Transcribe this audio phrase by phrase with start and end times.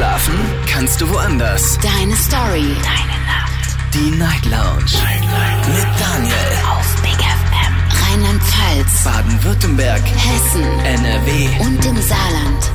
[0.00, 0.34] Schlafen
[0.66, 1.78] kannst du woanders.
[1.82, 2.74] Deine Story.
[2.82, 3.76] Deine Nacht.
[3.92, 4.96] Die Night Lounge.
[5.04, 5.68] Night, Night.
[5.68, 6.34] Mit Daniel.
[6.70, 7.74] Auf Big FM.
[8.08, 9.04] Rheinland-Pfalz.
[9.04, 10.00] Baden-Württemberg.
[10.00, 10.62] Hessen.
[10.86, 11.48] NRW.
[11.60, 12.72] Und im Saarland.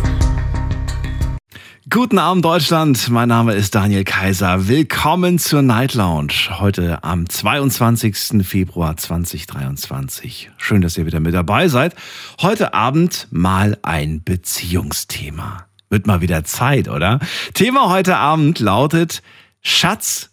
[1.89, 4.67] Guten Abend Deutschland, mein Name ist Daniel Kaiser.
[4.67, 6.59] Willkommen zur Night Lounge.
[6.59, 8.45] Heute am 22.
[8.45, 10.51] Februar 2023.
[10.57, 11.95] Schön, dass ihr wieder mit dabei seid.
[12.39, 15.65] Heute Abend mal ein Beziehungsthema.
[15.89, 17.19] Wird mal wieder Zeit, oder?
[17.53, 19.21] Thema heute Abend lautet
[19.61, 20.31] Schatz,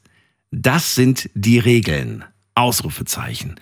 [0.51, 2.25] das sind die Regeln.
[2.55, 3.57] Ausrufezeichen.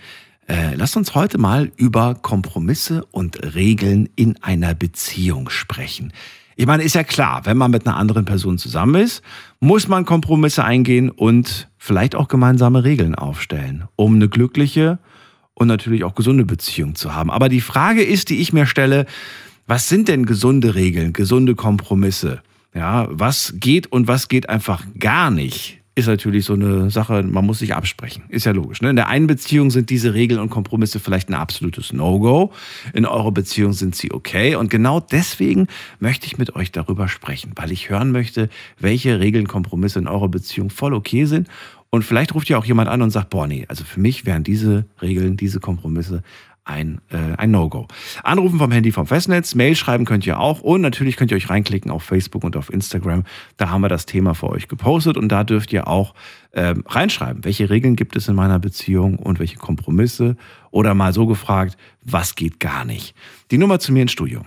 [0.49, 6.13] Äh, lasst uns heute mal über Kompromisse und Regeln in einer Beziehung sprechen.
[6.57, 9.23] Ich meine, ist ja klar, wenn man mit einer anderen Person zusammen ist,
[9.61, 14.99] muss man Kompromisse eingehen und vielleicht auch gemeinsame Regeln aufstellen, um eine glückliche
[15.55, 17.31] und natürlich auch gesunde Beziehung zu haben.
[17.31, 19.07] Aber die Frage ist, die ich mir stelle,
[19.71, 22.43] was sind denn gesunde Regeln, gesunde Kompromisse?
[22.75, 25.77] Ja, was geht und was geht einfach gar nicht?
[25.97, 28.23] ist natürlich so eine Sache, man muss sich absprechen.
[28.29, 28.81] Ist ja logisch.
[28.81, 28.91] Ne?
[28.91, 32.53] In der einen Beziehung sind diese Regeln und Kompromisse vielleicht ein absolutes No-Go.
[32.95, 34.55] In eurer Beziehung sind sie okay.
[34.55, 35.67] Und genau deswegen
[35.99, 40.29] möchte ich mit euch darüber sprechen, weil ich hören möchte, welche Regeln, Kompromisse in eurer
[40.29, 41.49] Beziehung voll okay sind.
[41.91, 44.45] Und vielleicht ruft ja auch jemand an und sagt, boah, nee, also für mich wären
[44.45, 46.23] diese Regeln, diese Kompromisse
[46.71, 47.89] ein, äh, ein No-Go.
[48.23, 51.51] Anrufen vom Handy vom Festnetz, Mail schreiben könnt ihr auch und natürlich könnt ihr euch
[51.51, 53.25] reinklicken auf Facebook und auf Instagram.
[53.57, 56.15] Da haben wir das Thema für euch gepostet und da dürft ihr auch
[56.53, 60.37] äh, reinschreiben, welche Regeln gibt es in meiner Beziehung und welche Kompromisse
[60.71, 63.15] oder mal so gefragt, was geht gar nicht.
[63.51, 64.43] Die Nummer zu mir ins Studio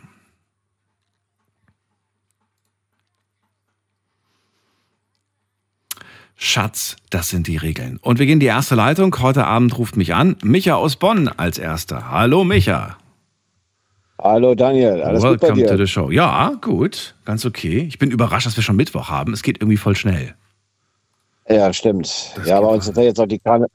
[6.46, 7.98] Schatz, das sind die Regeln.
[8.02, 9.16] Und wir gehen die erste Leitung.
[9.22, 12.12] Heute Abend ruft mich an Micha aus Bonn als erster.
[12.12, 12.98] Hallo Micha.
[14.22, 15.68] Hallo Daniel, alles Welcome gut bei dir?
[15.68, 16.12] to the show.
[16.12, 17.86] Ja, gut, ganz okay.
[17.88, 19.32] Ich bin überrascht, dass wir schon Mittwoch haben.
[19.32, 20.36] Es geht irgendwie voll schnell.
[21.48, 22.34] Ja, stimmt.
[22.36, 23.68] Das ja, bei uns ist ja jetzt auch die Karne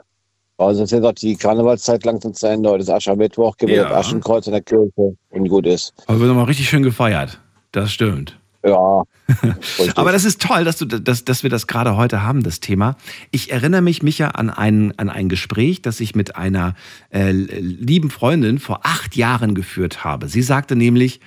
[0.58, 2.68] bei uns ist jetzt auch die Karnevalszeit langsam zu Ende.
[2.68, 3.90] Heute ist Aschermittwoch, gibt Ja.
[3.92, 5.94] Aschenkreuz in der Kirche und gut ist.
[6.06, 7.40] Aber wird nochmal richtig schön gefeiert.
[7.72, 8.37] Das stimmt.
[8.64, 9.04] Ja.
[9.94, 12.96] Aber das ist toll, dass, du, dass, dass wir das gerade heute haben, das Thema.
[13.30, 16.74] Ich erinnere mich, Micha, an ein, an ein Gespräch, das ich mit einer
[17.10, 20.28] äh, lieben Freundin vor acht Jahren geführt habe.
[20.28, 21.20] Sie sagte nämlich,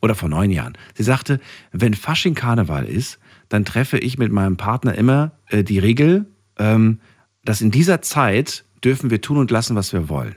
[0.00, 1.40] oder vor neun Jahren, sie sagte,
[1.72, 6.26] wenn Fasching Karneval ist, dann treffe ich mit meinem Partner immer äh, die Regel,
[6.58, 7.00] ähm,
[7.44, 10.36] dass in dieser Zeit dürfen wir tun und lassen, was wir wollen.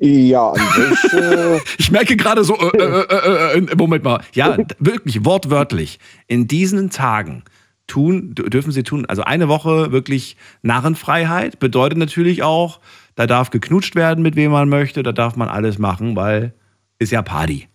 [0.00, 4.20] Ja, an sich, äh, Ich merke gerade so, äh, äh, äh, äh, Moment mal.
[4.32, 5.98] Ja, wirklich, wortwörtlich.
[6.26, 7.42] In diesen Tagen
[7.86, 12.80] tun, dürfen sie tun, also eine Woche wirklich Narrenfreiheit bedeutet natürlich auch,
[13.14, 16.52] da darf geknutscht werden, mit wem man möchte, da darf man alles machen, weil
[16.98, 17.68] ist ja Party.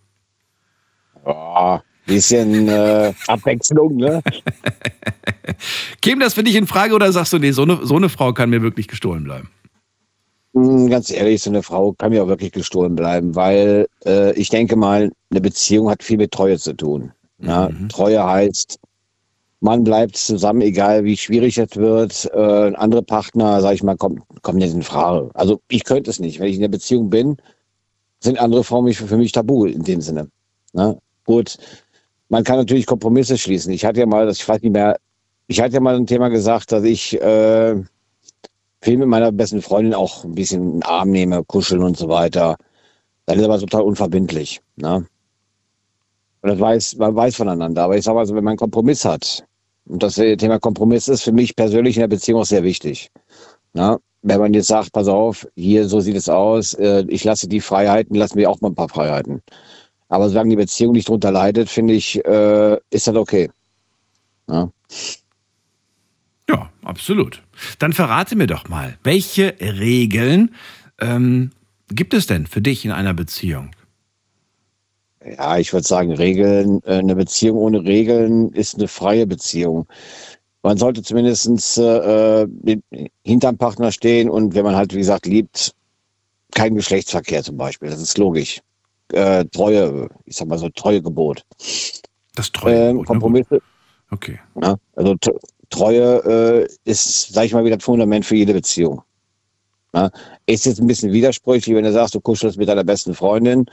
[1.26, 4.22] ja, bisschen äh, Abwechslung, ne?
[6.02, 8.34] Käme das für dich in Frage oder sagst du, nee, so eine, so eine Frau
[8.34, 9.50] kann mir wirklich gestohlen bleiben?
[10.54, 14.50] Hm, Ganz ehrlich, so eine Frau kann mir auch wirklich gestohlen bleiben, weil äh, ich
[14.50, 17.12] denke mal, eine Beziehung hat viel mit Treue zu tun.
[17.40, 17.70] Ja?
[17.70, 17.90] Mhm.
[17.90, 18.80] Treue heißt,
[19.62, 22.30] man bleibt zusammen, egal wie schwierig es wird.
[22.34, 25.30] Äh, ein anderer Partner, sag ich mal, kommt, kommt nicht in Frage.
[25.34, 26.40] Also ich könnte es nicht.
[26.40, 27.38] Wenn ich in einer Beziehung bin,
[28.20, 30.30] sind andere Frauen für mich tabu in dem Sinne.
[30.74, 30.98] Ne?
[31.26, 31.58] Gut,
[32.30, 33.72] man kann natürlich Kompromisse schließen.
[33.74, 34.98] Ich hatte ja mal, das ich weiß nicht mehr,
[35.48, 37.76] ich hatte ja mal ein Thema gesagt, dass ich äh,
[38.84, 42.10] viel mit meiner besten Freundin auch ein bisschen in den Arm nehme, kuscheln und so
[42.10, 42.58] weiter.
[43.26, 44.62] Das ist aber total unverbindlich.
[44.76, 45.06] Ne?
[46.42, 47.84] Und das weiß, man weiß voneinander.
[47.84, 49.46] Aber ich sage mal so, wenn man einen Kompromiss hat,
[49.86, 53.10] und das Thema Kompromiss ist für mich persönlich in der Beziehung auch sehr wichtig.
[53.74, 53.98] Ne?
[54.22, 57.60] Wenn man jetzt sagt, pass auf, hier, so sieht es aus, äh, ich lasse die
[57.60, 59.42] Freiheiten, lassen wir auch mal ein paar Freiheiten.
[60.08, 63.50] Aber solange die Beziehung nicht drunter leidet, finde ich, äh, ist das okay.
[64.48, 64.72] Ne?
[66.54, 67.42] Ja, absolut.
[67.80, 70.54] Dann verrate mir doch mal, welche Regeln
[71.00, 71.52] ähm,
[71.90, 73.72] gibt es denn für dich in einer Beziehung?
[75.26, 79.88] Ja, ich würde sagen, Regeln, äh, eine Beziehung ohne Regeln ist eine freie Beziehung.
[80.62, 82.84] Man sollte zumindest äh, mit-
[83.24, 85.74] hinterm Partner stehen und wenn man halt, wie gesagt, liebt,
[86.52, 87.90] kein Geschlechtsverkehr zum Beispiel.
[87.90, 88.62] Das ist logisch.
[89.12, 91.44] Äh, Treue, ich sag mal so, Treuegebot.
[92.36, 92.90] Das Treue.
[92.90, 93.62] Ähm, Kompromisse,
[94.12, 94.40] Okay.
[94.62, 95.16] ja, also
[95.74, 99.02] Treue äh, ist, sag ich mal, wieder das Fundament für jede Beziehung.
[99.96, 100.12] Ja,
[100.46, 103.66] ist jetzt ein bisschen widersprüchlich, wenn du sagst, du kuschelst mit deiner besten Freundin.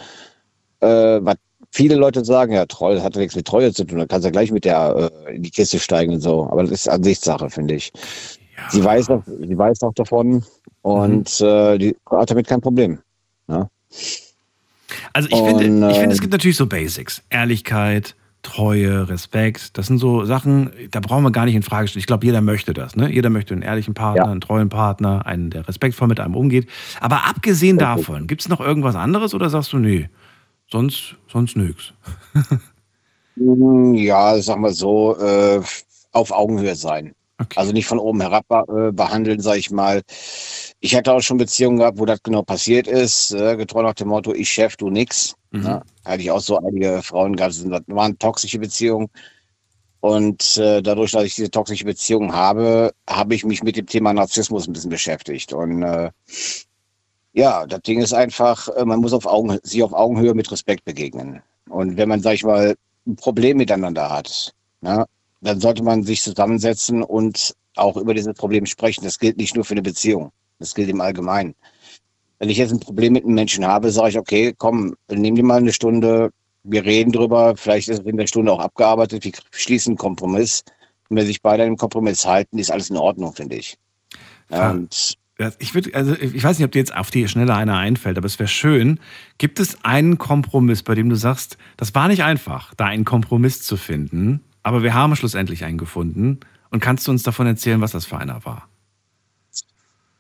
[0.81, 1.37] Äh, was
[1.71, 4.25] viele Leute sagen, ja, Treue, das hat ja nichts mit Treue zu tun, dann kannst
[4.25, 6.49] du ja gleich mit der äh, in die Kiste steigen und so.
[6.51, 7.93] Aber das ist Ansichtssache, finde ich.
[8.57, 8.71] Ja.
[8.71, 10.45] Sie weiß auch, sie weiß auch davon
[10.83, 12.99] und äh, die hat damit kein Problem.
[13.49, 13.69] Ja.
[15.13, 17.23] Also ich Und, finde, ich finde, es ähm, gibt natürlich so Basics.
[17.31, 22.01] Ehrlichkeit, Treue, Respekt, das sind so Sachen, da brauchen wir gar nicht in Frage stellen.
[22.01, 22.97] Ich glaube, jeder möchte das.
[22.97, 23.13] Ne?
[23.13, 24.31] Jeder möchte einen ehrlichen Partner, Ja.
[24.31, 26.67] einen treuen Partner, einen, der respektvoll mit einem umgeht.
[27.01, 27.85] Aber abgesehen Okay.
[27.97, 30.09] davon, gibt es noch irgendwas anderes oder sagst du, nee,
[30.71, 31.93] sonst, sonst nix?
[33.37, 35.61] Mm, Ja, sagen wir so, äh,
[36.13, 37.13] auf Augenhöhe sein.
[37.41, 37.59] Okay.
[37.59, 40.03] Also nicht von oben herab äh, behandeln, sag ich mal.
[40.81, 44.09] Ich hatte auch schon Beziehungen gehabt, wo das genau passiert ist, äh, getreu nach dem
[44.09, 45.35] Motto, ich Chef, du nix.
[45.51, 45.63] Mhm.
[45.63, 45.83] Ne?
[46.05, 49.09] Hatte ich auch so einige Frauen gehabt, das waren toxische Beziehungen.
[50.01, 54.13] Und äh, dadurch, dass ich diese toxische Beziehung habe, habe ich mich mit dem Thema
[54.13, 55.53] Narzissmus ein bisschen beschäftigt.
[55.53, 56.11] Und äh,
[57.33, 60.85] ja, das Ding ist einfach, äh, man muss auf Augen, sich auf Augenhöhe mit Respekt
[60.85, 61.43] begegnen.
[61.69, 62.75] Und wenn man, sag ich mal,
[63.07, 65.07] ein Problem miteinander hat, ne,
[65.41, 69.05] dann sollte man sich zusammensetzen und auch über dieses Problem sprechen.
[69.05, 71.55] Das gilt nicht nur für eine Beziehung, das gilt im Allgemeinen.
[72.39, 75.45] Wenn ich jetzt ein Problem mit einem Menschen habe, sage ich, okay, komm, nimm dir
[75.45, 76.31] mal eine Stunde,
[76.65, 80.63] wir reden drüber, vielleicht ist es in der Stunde auch abgearbeitet, wir schließen einen Kompromiss.
[81.09, 83.77] Und wenn sich beide dem Kompromiss halten, ist alles in Ordnung, finde ich.
[84.51, 85.17] Und
[85.59, 88.27] Ich würde, also ich weiß nicht, ob dir jetzt auf die Schnelle einer einfällt, aber
[88.27, 89.01] es wäre schön.
[89.39, 93.63] Gibt es einen Kompromiss, bei dem du sagst, das war nicht einfach, da einen Kompromiss
[93.63, 96.41] zu finden, aber wir haben schlussendlich einen gefunden.
[96.71, 98.69] Und kannst du uns davon erzählen, was das für einer war?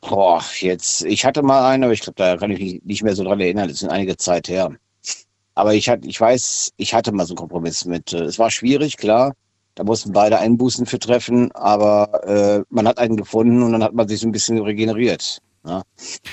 [0.01, 3.15] Boah, jetzt, ich hatte mal einen, aber ich glaube, da kann ich mich nicht mehr
[3.15, 3.69] so dran erinnern.
[3.69, 4.71] Das sind einige Zeit her.
[5.55, 8.13] Aber ich hatte, ich weiß, ich hatte mal so einen Kompromiss mit.
[8.13, 9.35] äh, Es war schwierig, klar.
[9.75, 13.95] Da mussten beide Einbußen für treffen, aber äh, man hat einen gefunden und dann hat
[13.95, 15.39] man sich so ein bisschen regeneriert.
[15.67, 15.83] Ja.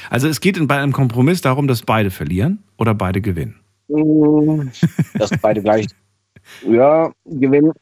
[0.10, 3.60] Also es geht in bei einem Kompromiss darum, dass beide verlieren oder beide gewinnen.
[5.14, 5.88] Dass beide gleich,
[6.68, 7.74] ja, gewinnen.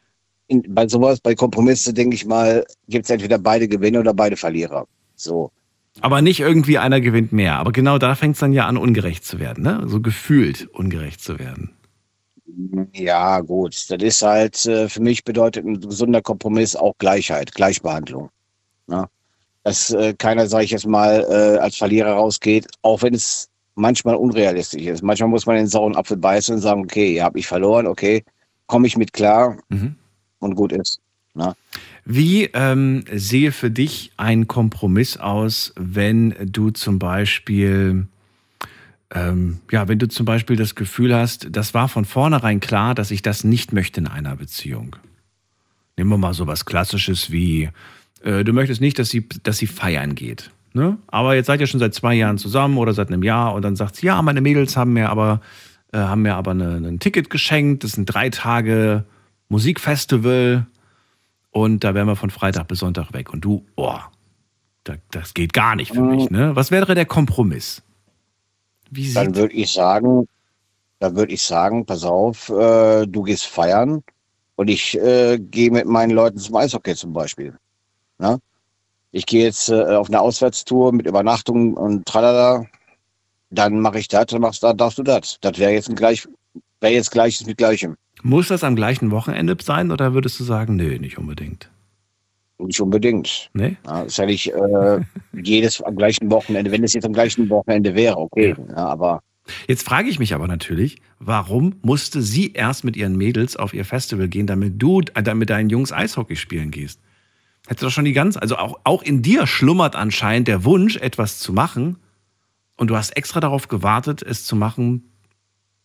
[0.48, 4.38] In, bei sowas, bei Kompromisse, denke ich mal, gibt es entweder beide Gewinner oder beide
[4.38, 4.88] Verlierer.
[5.16, 5.52] So.
[6.02, 7.56] Aber nicht irgendwie einer gewinnt mehr.
[7.56, 9.84] Aber genau da fängt es dann ja an, ungerecht zu werden, ne?
[9.88, 11.72] So gefühlt ungerecht zu werden.
[12.94, 13.90] Ja, gut.
[13.90, 18.30] Das ist halt, äh, für mich bedeutet ein gesunder Kompromiss auch Gleichheit, Gleichbehandlung.
[18.88, 19.08] Ne?
[19.64, 24.16] Dass äh, keiner, sage ich jetzt mal, äh, als Verlierer rausgeht, auch wenn es manchmal
[24.16, 25.04] unrealistisch ist.
[25.04, 28.24] Manchmal muss man den sauren Apfel beißen und sagen, okay, ihr habt mich verloren, okay,
[28.68, 29.96] komme ich mit klar Mhm.
[30.46, 31.00] Und gut ist.
[31.36, 31.56] Ne?
[32.06, 38.08] Wie ähm, sehe für dich ein Kompromiss aus, wenn du zum Beispiel,
[39.14, 43.12] ähm, ja, wenn du zum Beispiel das Gefühl hast, das war von vornherein klar, dass
[43.12, 44.96] ich das nicht möchte in einer Beziehung.
[45.98, 47.70] Nehmen wir mal so was Klassisches wie,
[48.24, 50.52] äh, du möchtest nicht, dass sie, dass sie feiern geht.
[50.74, 50.98] Ne?
[51.08, 53.76] Aber jetzt seid ihr schon seit zwei Jahren zusammen oder seit einem Jahr und dann
[53.76, 55.42] sagt sie, ja, meine Mädels haben mir aber,
[55.92, 57.84] äh, haben mir aber eine, ein Ticket geschenkt.
[57.84, 59.06] Das sind drei Tage
[59.50, 60.66] Musikfestival
[61.52, 63.32] und da wären wir von Freitag bis Sonntag weg.
[63.32, 64.00] Und du, oh,
[64.84, 66.30] da, das geht gar nicht für mich.
[66.30, 66.56] Ne?
[66.56, 67.82] Was wäre der Kompromiss?
[68.92, 70.28] Dann würde ich sagen,
[71.00, 74.04] dann würde ich sagen, pass auf, äh, du gehst feiern
[74.56, 77.58] und ich äh, gehe mit meinen Leuten zum Eishockey zum Beispiel.
[78.20, 78.40] Ne?
[79.12, 82.66] Ich gehe jetzt äh, auf eine Auswärtstour mit Übernachtung und tralala,
[83.50, 85.38] dann mache ich das, dann machst da darfst du das.
[85.42, 86.28] Das wäre jetzt ein gleich,
[86.80, 87.96] wäre jetzt gleiches mit gleichem.
[88.24, 91.70] Muss das am gleichen Wochenende sein oder würdest du sagen, nö, nicht unbedingt?
[92.58, 93.50] Nicht unbedingt.
[93.54, 93.76] Nee?
[93.86, 95.02] Ja, ist ja nicht äh,
[95.34, 96.72] jedes am gleichen Wochenende.
[96.72, 98.56] Wenn es jetzt am gleichen Wochenende wäre, okay.
[98.70, 99.22] Ja, aber
[99.68, 103.86] Jetzt frage ich mich aber natürlich, warum musste sie erst mit ihren Mädels auf ihr
[103.86, 107.00] Festival gehen, damit du äh, dann mit deinen Jungs Eishockey spielen gehst?
[107.68, 110.98] Hättest du doch schon die ganze, also auch, auch in dir schlummert anscheinend der Wunsch,
[110.98, 111.98] etwas zu machen
[112.78, 115.12] und du hast extra darauf gewartet, es zu machen,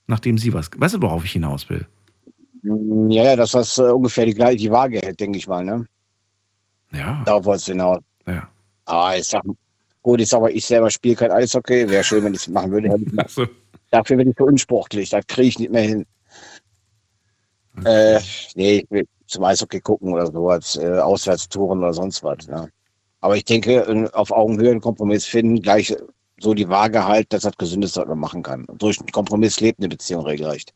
[0.07, 1.87] nachdem sie was, weißt du, worauf ich hinaus will?
[2.63, 5.65] Mm, ja, ja, dass das äh, ungefähr die gleiche die Waage hält, denke ich mal.
[5.65, 5.87] Ne?
[6.93, 8.01] Ja, Darauf wolltest du hinaus.
[8.27, 8.49] ja.
[8.87, 9.45] Ah, ich sag,
[10.03, 11.89] gut, ich sag mal, ich selber spiele kein Eishockey.
[11.89, 12.89] Wäre schön, wenn ich es machen würde.
[13.17, 13.47] Also,
[13.93, 15.11] Dafür bin ich so unsportlich.
[15.11, 16.07] Da kriege ich nicht mehr hin.
[17.85, 18.21] Äh,
[18.55, 20.77] nee, ich will zum Eishockey gucken oder sowas.
[20.77, 22.47] Äh, Auswärtstouren oder sonst was.
[22.47, 22.67] Ja.
[23.21, 25.95] Aber ich denke, auf Augenhöhe einen Kompromiss finden, gleich
[26.41, 28.67] so die Waage halt, dass das Gesündeste, was man machen kann.
[28.79, 30.73] Durch einen Kompromiss lebt eine Beziehung regelrecht.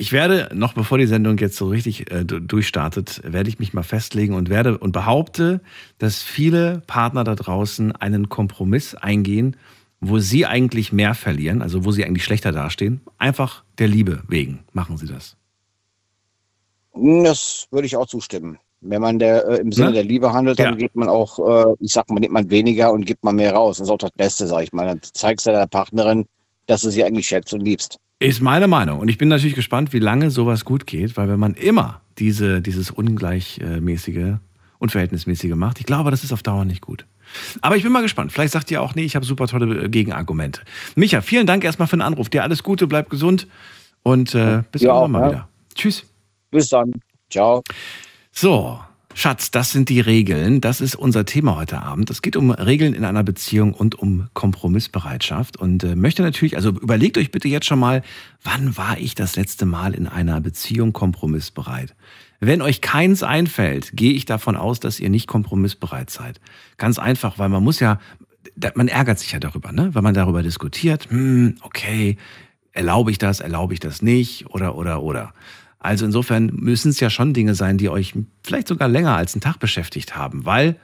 [0.00, 3.74] Ich werde, noch bevor die Sendung jetzt so richtig äh, du- durchstartet, werde ich mich
[3.74, 5.60] mal festlegen und werde und behaupte,
[5.98, 9.56] dass viele Partner da draußen einen Kompromiss eingehen,
[10.00, 13.00] wo sie eigentlich mehr verlieren, also wo sie eigentlich schlechter dastehen.
[13.18, 15.36] Einfach der Liebe wegen machen sie das.
[16.94, 18.58] Das würde ich auch zustimmen.
[18.80, 19.94] Wenn man der, äh, im Sinne Ne?
[19.94, 20.76] der Liebe handelt, dann Ja.
[20.78, 23.78] gibt man auch, äh, ich sag mal, nimmt man weniger und gibt man mehr raus.
[23.78, 24.86] Das ist auch das Beste, sag ich mal.
[24.86, 26.26] Dann zeigst du deiner Partnerin,
[26.66, 27.98] dass du sie eigentlich schätzt und liebst.
[28.20, 28.98] Ist meine Meinung.
[28.98, 32.60] Und ich bin natürlich gespannt, wie lange sowas gut geht, weil wenn man immer diese,
[32.60, 34.38] dieses ungleichmäßige,
[34.80, 37.06] unverhältnismäßige macht, ich glaube, das ist auf Dauer nicht gut.
[37.60, 38.32] Aber ich bin mal gespannt.
[38.32, 40.62] Vielleicht sagt ihr auch, nee, ich habe super tolle äh, Gegenargumente.
[40.96, 42.28] Micha, vielen Dank erstmal für den Anruf.
[42.28, 43.46] Dir alles Gute, bleib gesund
[44.02, 45.28] und äh, bis Ja, auch, mal ja.
[45.28, 45.48] wieder.
[45.74, 46.04] Tschüss.
[46.50, 46.90] Bis dann.
[47.30, 47.62] Ciao.
[48.32, 48.80] So,
[49.18, 50.60] Schatz, das sind die Regeln.
[50.60, 52.08] Das ist unser Thema heute Abend.
[52.08, 55.56] Es geht um Regeln in einer Beziehung und um Kompromissbereitschaft.
[55.56, 58.02] Und äh, möchte natürlich, also überlegt euch bitte jetzt schon mal,
[58.44, 61.96] wann war ich das letzte Mal in einer Beziehung kompromissbereit?
[62.38, 66.40] Wenn euch keins einfällt, gehe ich davon aus, dass ihr nicht kompromissbereit seid.
[66.76, 67.98] Ganz einfach, weil man muss ja,
[68.76, 69.96] man ärgert sich ja darüber, ne?
[69.96, 72.18] Wenn man darüber diskutiert, hm, okay,
[72.70, 75.32] erlaube ich das, erlaube ich das nicht, oder, oder, oder.
[75.78, 79.42] Also insofern müssen es ja schon Dinge sein, die euch vielleicht sogar länger als einen
[79.42, 80.76] Tag beschäftigt haben, weil,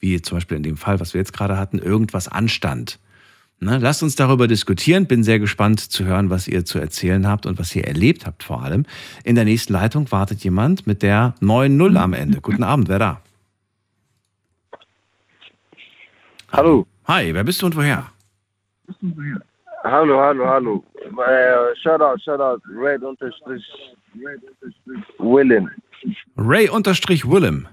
[0.00, 2.98] wie zum Beispiel in dem Fall, was wir jetzt gerade hatten, irgendwas anstand.
[3.60, 5.06] Ne, lasst uns darüber diskutieren.
[5.06, 8.42] Bin sehr gespannt zu hören, was ihr zu erzählen habt und was ihr erlebt habt
[8.42, 8.84] vor allem.
[9.22, 12.40] In der nächsten Leitung wartet jemand mit der 9-0 am Ende.
[12.40, 13.20] Guten Abend, wer da?
[16.52, 16.86] Hallo.
[17.06, 18.06] Hi, wer bist du und woher?
[19.84, 20.84] Hallo, hallo, hallo.
[20.96, 23.64] Äh, Shoutout, Shoutout, Red unterstrich
[25.18, 25.70] Willen.
[26.36, 27.68] Ray unterstrich Willem.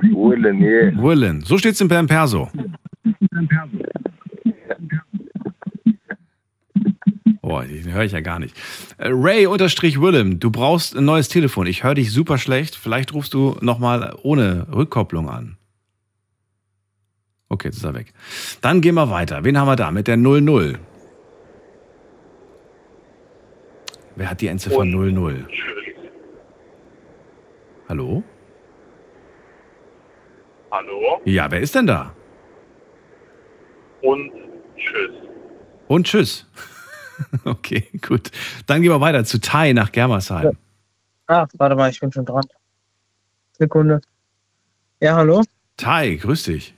[0.00, 1.02] Willen, yeah.
[1.02, 1.42] Willen.
[1.42, 2.48] So steht's im Per Perso.
[7.42, 8.56] Boah, den höre ich ja gar nicht.
[8.98, 11.66] Äh, Ray unterstrich Willem, du brauchst ein neues Telefon.
[11.66, 12.76] Ich höre dich super schlecht.
[12.76, 15.56] Vielleicht rufst du nochmal ohne Rückkopplung an.
[17.48, 18.14] Okay, jetzt ist er weg.
[18.62, 19.44] Dann gehen wir weiter.
[19.44, 20.78] Wen haben wir da mit der 00?
[24.16, 25.46] Wer hat die Endziffer 00?
[27.88, 28.22] Hallo?
[30.70, 32.14] Hallo Ja, wer ist denn da?
[34.02, 34.32] und
[34.76, 35.10] tschüss.
[35.88, 36.46] Und tschüss.
[37.44, 38.32] Okay, gut.
[38.66, 40.56] Dann gehen wir weiter zu Tai nach Germersheim.
[41.28, 42.42] Ah, warte mal, ich bin schon dran.
[43.52, 44.00] Sekunde.
[44.98, 45.42] Ja, hallo?
[45.76, 46.74] Tai, grüß dich.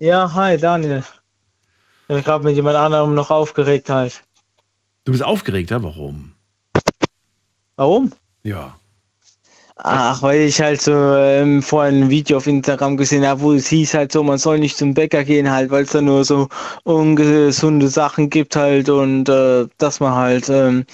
[0.00, 0.98] Ja, hi, Daniel.
[0.98, 4.22] Ich bin gerade mit jemand anderem noch aufgeregt halt.
[5.06, 5.80] Du bist aufgeregt, ja?
[5.84, 6.32] Warum?
[7.76, 8.12] Warum?
[8.42, 8.74] Ja.
[9.76, 13.68] Ach, weil ich halt so ähm, vorhin ein Video auf Instagram gesehen habe, wo es
[13.68, 16.48] hieß halt so, man soll nicht zum Bäcker gehen halt, weil es da nur so
[16.82, 20.84] ungesunde Sachen gibt halt und äh, dass man halt, ähm,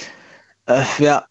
[0.66, 1.24] äh, ja,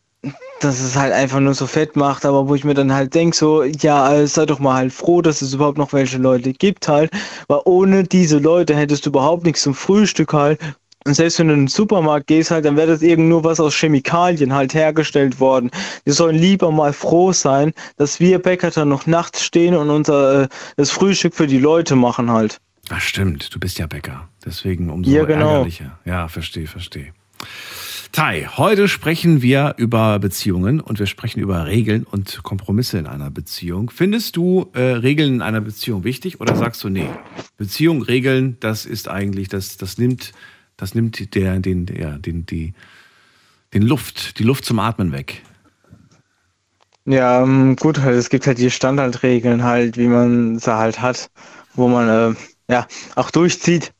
[0.60, 3.36] dass es halt einfach nur so fett macht, aber wo ich mir dann halt denk
[3.36, 6.88] so, ja, äh, sei doch mal halt froh, dass es überhaupt noch welche Leute gibt
[6.88, 7.12] halt,
[7.48, 10.60] weil ohne diese Leute hättest du überhaupt nichts zum Frühstück halt
[11.05, 13.60] und selbst wenn du in den Supermarkt gehst, halt, dann wäre das irgend nur was
[13.60, 15.72] aus Chemikalien halt hergestellt worden.
[16.03, 20.43] Wir sollen lieber mal froh sein, dass wir Bäcker dann noch nachts stehen und unser
[20.43, 22.60] äh, das Frühstück für die Leute machen halt.
[22.89, 24.27] Ach stimmt, du bist ja Bäcker.
[24.46, 25.50] Deswegen umso Ja, genau.
[25.51, 26.00] ärgerlicher.
[26.05, 27.13] Ja, verstehe, verstehe.
[28.12, 33.31] Tai, heute sprechen wir über Beziehungen und wir sprechen über Regeln und Kompromisse in einer
[33.31, 33.89] Beziehung.
[33.89, 37.08] Findest du äh, Regeln in einer Beziehung wichtig oder sagst du, nee,
[37.55, 40.34] Beziehung, Regeln, das ist eigentlich, das, das nimmt,
[40.82, 42.74] das nimmt der, den, der, den, die,
[43.74, 45.44] den Luft, die Luft zum Atmen weg.
[47.06, 51.30] Ja, ähm, gut, halt, es gibt halt die Standardregeln halt, wie man sie halt hat,
[51.76, 52.36] wo man äh,
[52.68, 53.94] ja auch durchzieht.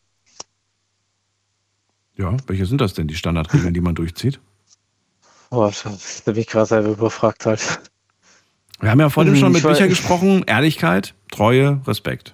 [2.18, 4.40] Ja, welche sind das denn, die Standardregeln, die man durchzieht?
[5.52, 7.80] Boah, das bin ich gerade selber überfragt halt.
[8.80, 10.44] Wir haben ja vorhin Hm, schon mit weiß- gesprochen.
[10.48, 12.34] Ehrlichkeit, Treue, Respekt.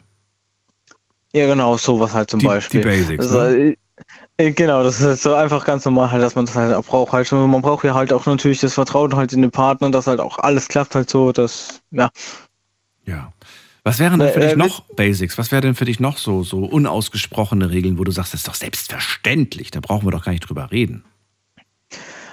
[1.34, 2.80] Ja, genau, sowas halt zum Die- Beispiel.
[2.82, 3.78] die Basics, Also, äh, äh,
[4.38, 7.32] genau, das ist so einfach ganz normal halt, dass man das halt auch braucht halt.
[7.34, 10.20] Und man braucht ja halt auch natürlich das Vertrauen halt in den Partner, dass halt
[10.20, 12.10] auch alles klappt halt so, dass, ja.
[13.06, 13.34] Ja.
[13.84, 15.38] Was wären denn für Äh, dich äh, noch Basics?
[15.38, 18.48] Was wäre denn für dich noch so, so unausgesprochene Regeln, wo du sagst, das ist
[18.48, 21.06] doch selbstverständlich, da brauchen wir doch gar nicht drüber reden?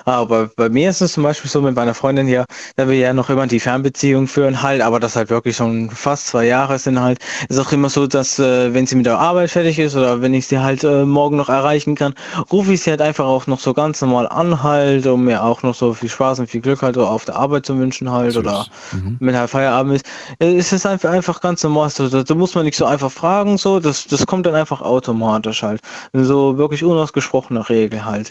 [0.06, 2.44] Aber bei mir ist es zum Beispiel so mit meiner Freundin hier,
[2.76, 6.26] da wir ja noch immer die Fernbeziehung führen halt, aber das halt wirklich schon fast
[6.28, 7.18] zwei Jahre sind halt,
[7.48, 10.34] ist auch immer so, dass äh, wenn sie mit der Arbeit fertig ist oder wenn
[10.34, 12.14] ich sie halt äh, morgen noch erreichen kann,
[12.52, 15.62] rufe ich sie halt einfach auch noch so ganz normal an halt, um mir auch
[15.62, 18.36] noch so viel Spaß und viel Glück halt so auf der Arbeit zu wünschen halt
[18.36, 19.16] oder Mhm.
[19.20, 20.06] wenn halt Feierabend ist.
[20.38, 23.10] Äh, Es ist einfach, einfach ganz normal so, da, da muss man nicht so einfach
[23.10, 25.80] fragen so, das, das kommt dann einfach automatisch halt.
[26.12, 28.30] So wirklich unausgesprochene Regel halt.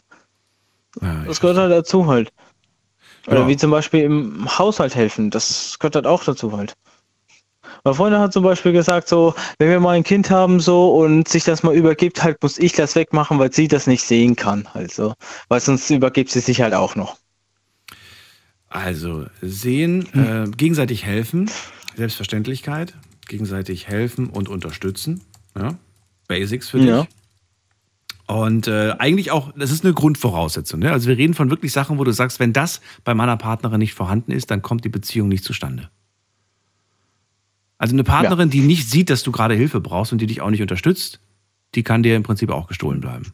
[1.02, 2.32] Ja, Das gehört halt dazu halt.
[3.28, 3.48] Oder Ja.
[3.48, 6.74] wie zum Beispiel im Haushalt helfen, das gehört halt auch dazu halt.
[7.86, 11.28] Meine Freundin hat zum Beispiel gesagt, so, wenn wir mal ein Kind haben so und
[11.28, 14.68] sich das mal übergibt, halt muss ich das wegmachen, weil sie das nicht sehen kann,
[14.74, 15.14] halt so.
[15.50, 17.18] Weil sonst übergibt sie sich halt auch noch.
[18.70, 20.46] Also sehen, Hm.
[20.46, 21.50] äh, gegenseitig helfen,
[21.96, 22.94] Selbstverständlichkeit,
[23.28, 25.22] gegenseitig helfen und unterstützen.
[25.56, 25.76] Ja?
[26.28, 26.88] Basics für dich.
[26.90, 27.08] Ja.
[28.28, 30.80] Und äh, eigentlich auch, das ist eine Grundvoraussetzung.
[30.80, 30.92] Ne?
[30.92, 33.94] Also wir reden von wirklich Sachen, wo du sagst, wenn das bei meiner Partnerin nicht
[33.94, 35.90] vorhanden ist, dann kommt die Beziehung nicht zustande.
[37.78, 40.50] Also eine Partnerin, die nicht sieht, dass du gerade Hilfe brauchst und die dich auch
[40.50, 41.20] nicht unterstützt,
[41.76, 43.34] die kann dir im Prinzip auch gestohlen bleiben.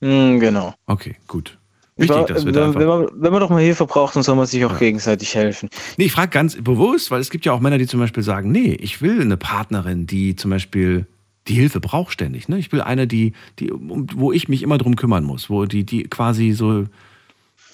[0.00, 0.74] Hm, genau.
[0.86, 1.58] Okay, gut.
[1.96, 4.24] Wichtig, Wenn- dass wir da wenn, wenn, man, wenn man doch mal Hilfe braucht, dann
[4.24, 5.68] soll man sich auch gegenseitig helfen.
[5.96, 8.50] Nee, ich frage ganz bewusst, weil es gibt ja auch Männer, die zum Beispiel sagen,
[8.50, 11.06] nee, ich will eine Partnerin, die zum Beispiel
[11.48, 12.48] die Hilfe braucht ständig.
[12.48, 12.58] Ne?
[12.58, 16.04] Ich will eine, die, die, wo ich mich immer drum kümmern muss, wo die, die
[16.04, 16.86] quasi so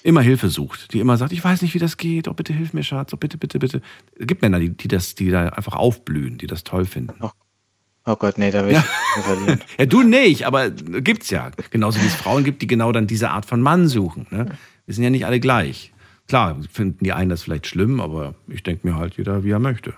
[0.03, 2.73] immer Hilfe sucht, die immer sagt, ich weiß nicht, wie das geht, oh bitte hilf
[2.73, 3.81] mir, Schatz, oh bitte, bitte, bitte.
[4.19, 7.13] Es gibt Männer, die, die das, die da einfach aufblühen, die das toll finden.
[8.05, 9.59] Oh Gott, nee, da will ich nicht verlieren.
[9.77, 11.51] Ja, du nicht, aber gibt's ja.
[11.69, 14.25] Genauso wie es Frauen gibt, die genau dann diese Art von Mann suchen.
[14.31, 14.57] Ne?
[14.85, 15.93] Wir sind ja nicht alle gleich.
[16.27, 19.59] Klar, finden die einen das vielleicht schlimm, aber ich denke mir halt jeder, wie er
[19.59, 19.93] möchte.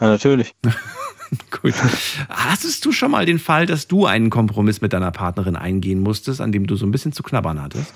[0.00, 0.54] Ja, natürlich.
[1.50, 1.74] Gut.
[2.28, 6.40] Hattest du schon mal den Fall, dass du einen Kompromiss mit deiner Partnerin eingehen musstest,
[6.40, 7.92] an dem du so ein bisschen zu knabbern hattest?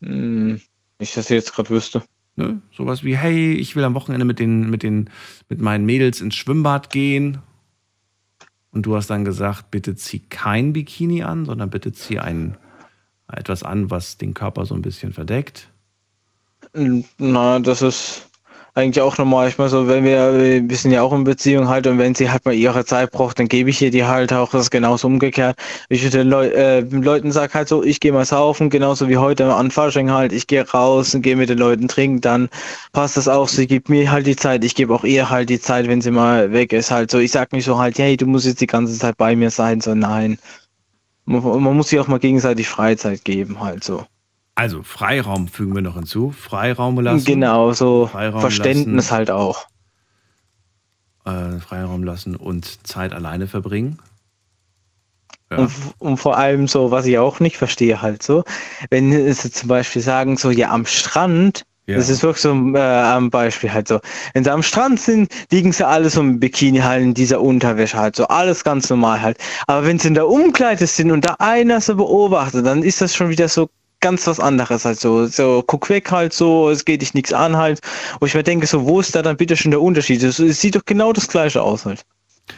[0.00, 0.60] Hm,
[0.98, 2.02] nicht, dass ich jetzt gerade wüsste.
[2.36, 2.62] Ne?
[2.72, 5.10] Sowas wie, hey, ich will am Wochenende mit, den, mit, den,
[5.48, 7.38] mit meinen Mädels ins Schwimmbad gehen.
[8.70, 12.56] Und du hast dann gesagt, bitte zieh kein Bikini an, sondern bitte zieh ein,
[13.28, 15.70] etwas an, was den Körper so ein bisschen verdeckt.
[17.18, 18.30] Na, das ist
[18.76, 19.48] eigentlich auch normal.
[19.48, 22.30] Ich meine so, wenn wir, wir sind ja auch in Beziehung halt und wenn sie
[22.30, 24.50] halt mal ihre Zeit braucht, dann gebe ich ihr die halt auch.
[24.50, 25.56] Das ist genauso umgekehrt.
[25.88, 29.52] Ich den Leu äh, Leuten sag halt so, ich gehe mal saufen, genauso wie heute
[29.54, 30.32] an Fasching halt.
[30.32, 32.48] Ich gehe raus und gehe mit den Leuten trinken, dann
[32.92, 33.48] passt das auch.
[33.48, 36.10] Sie gibt mir halt die Zeit, ich gebe auch ihr halt die Zeit, wenn sie
[36.10, 36.90] mal weg ist.
[36.90, 39.36] Halt so, ich sag nicht so halt, hey, du musst jetzt die ganze Zeit bei
[39.36, 40.38] mir sein, so nein.
[41.26, 44.04] Man, man muss sich auch mal gegenseitig Freizeit geben, halt so.
[44.56, 46.30] Also Freiraum fügen wir noch hinzu.
[46.30, 47.24] Freiraum lassen.
[47.24, 49.10] Genau, so Freiraum Verständnis lassen.
[49.16, 49.66] halt auch.
[51.24, 53.98] Äh, Freiraum lassen und Zeit alleine verbringen.
[55.50, 55.58] Ja.
[55.58, 58.44] Und, und vor allem so, was ich auch nicht verstehe, halt so,
[58.90, 61.96] wenn sie zum Beispiel sagen, so, ja, am Strand, Ja.
[61.96, 64.00] das ist wirklich so äh, am Beispiel halt so,
[64.34, 67.96] wenn sie am Strand sind, liegen sie alle so im Bikini halt in dieser Unterwäsche
[67.98, 69.38] halt so, alles ganz normal halt.
[69.66, 73.14] Aber wenn sie in der Umkleide sind und da einer so beobachtet, dann ist das
[73.14, 73.68] schon wieder so
[74.04, 77.56] ganz was anderes halt so, so guck weg halt so, es geht dich nichts an
[77.56, 77.80] halt,
[78.20, 80.22] wo ich mir denke so, wo ist da dann bitte schon der Unterschied?
[80.22, 82.04] Es es sieht doch genau das gleiche aus halt.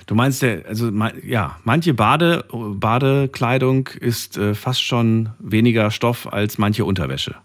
[0.07, 0.91] Du meinst, der, also
[1.25, 7.37] ja, manche Bade, Badekleidung ist äh, fast schon weniger Stoff als manche Unterwäsche.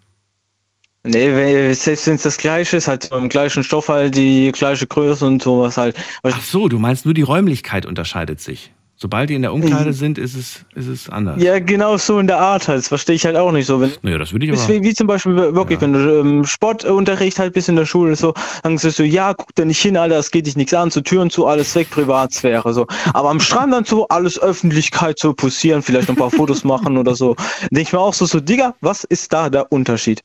[1.04, 5.25] Nee, selbst wenn es das gleiche ist, halt beim gleichen Stoff halt die gleiche Größe
[5.25, 5.95] und sowas halt.
[6.23, 8.71] Ach so, du meinst nur die Räumlichkeit unterscheidet sich.
[9.01, 11.41] Sobald die in der Umkleide sind, ist es, ist es anders.
[11.41, 12.77] ja, genau so in der Art halt.
[12.77, 13.81] Das verstehe ich halt auch nicht so.
[13.81, 14.61] Wenn, Naja, das würde ich aber.
[14.61, 18.35] Deswegen, wie zum Beispiel wirklich, wenn du ähm, Sportunterricht halt bist in der Schule so,
[18.61, 21.01] dann sagst du, ja, guck da nicht hin, Alter, das geht dich nichts an, so
[21.01, 22.85] Türen zu, alles weg, Privatsphäre, so.
[23.15, 26.95] Aber am Strand dann so, alles Öffentlichkeit so posieren, vielleicht noch ein paar Fotos machen
[26.95, 27.35] oder so.
[27.71, 30.21] Denke ich mir auch so, so, Digga, was ist da der Unterschied?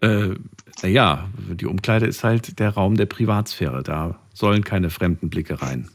[0.00, 0.30] Äh,
[0.82, 3.84] naja, die Umkleide ist halt der Raum der Privatsphäre.
[3.84, 5.88] Da sollen keine fremden Blicke rein.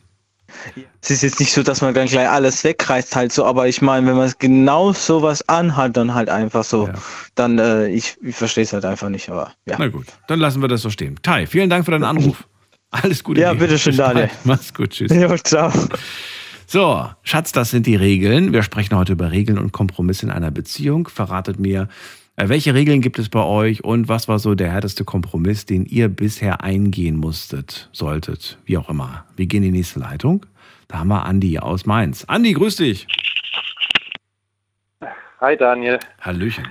[1.02, 3.82] Es ist jetzt nicht so, dass man dann gleich alles wegreißt halt so, aber ich
[3.82, 6.94] meine, wenn man genau sowas anhat, dann halt einfach so, Ja.
[7.36, 9.76] dann, äh, ich, ich verstehe es halt einfach nicht, aber ja.
[9.80, 11.18] Na gut, dann lassen wir das so stehen.
[11.22, 12.44] Tai, vielen Dank für deinen Anruf.
[12.92, 13.42] Alles Gute.
[13.42, 14.30] Ja, bitteschön, Daniel.
[14.46, 15.12] Mach's gut, tschüss.
[15.14, 15.72] Ja, ciao.
[16.66, 18.54] So, Schatz, das sind die Regeln.
[18.54, 21.08] Wir sprechen heute über Regeln und Kompromisse in einer Beziehung.
[21.08, 21.88] Verratet mir,
[22.48, 26.08] welche Regeln gibt es bei euch und was war so der härteste Kompromiss, den ihr
[26.08, 29.26] bisher eingehen musstet, solltet, wie auch immer.
[29.36, 30.46] Wir gehen in die nächste Leitung.
[30.88, 32.24] Da haben wir Andi aus Mainz.
[32.26, 33.08] Andi, grüß dich.
[35.42, 36.00] Hi Daniel.
[36.22, 36.68] Hallöchen.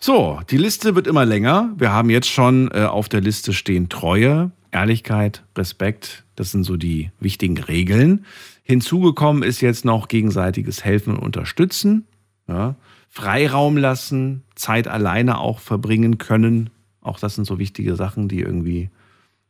[0.00, 1.72] So, die Liste wird immer länger.
[1.76, 6.24] Wir haben jetzt schon äh, auf der Liste stehen Treue, Ehrlichkeit, Respekt.
[6.34, 8.24] Das sind so die wichtigen Regeln.
[8.62, 12.06] Hinzugekommen ist jetzt noch gegenseitiges Helfen und Unterstützen.
[12.48, 12.74] Ja.
[13.10, 16.70] Freiraum lassen, Zeit alleine auch verbringen können.
[17.02, 18.88] Auch das sind so wichtige Sachen, die irgendwie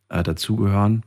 [0.09, 1.03] äh, dazugehören.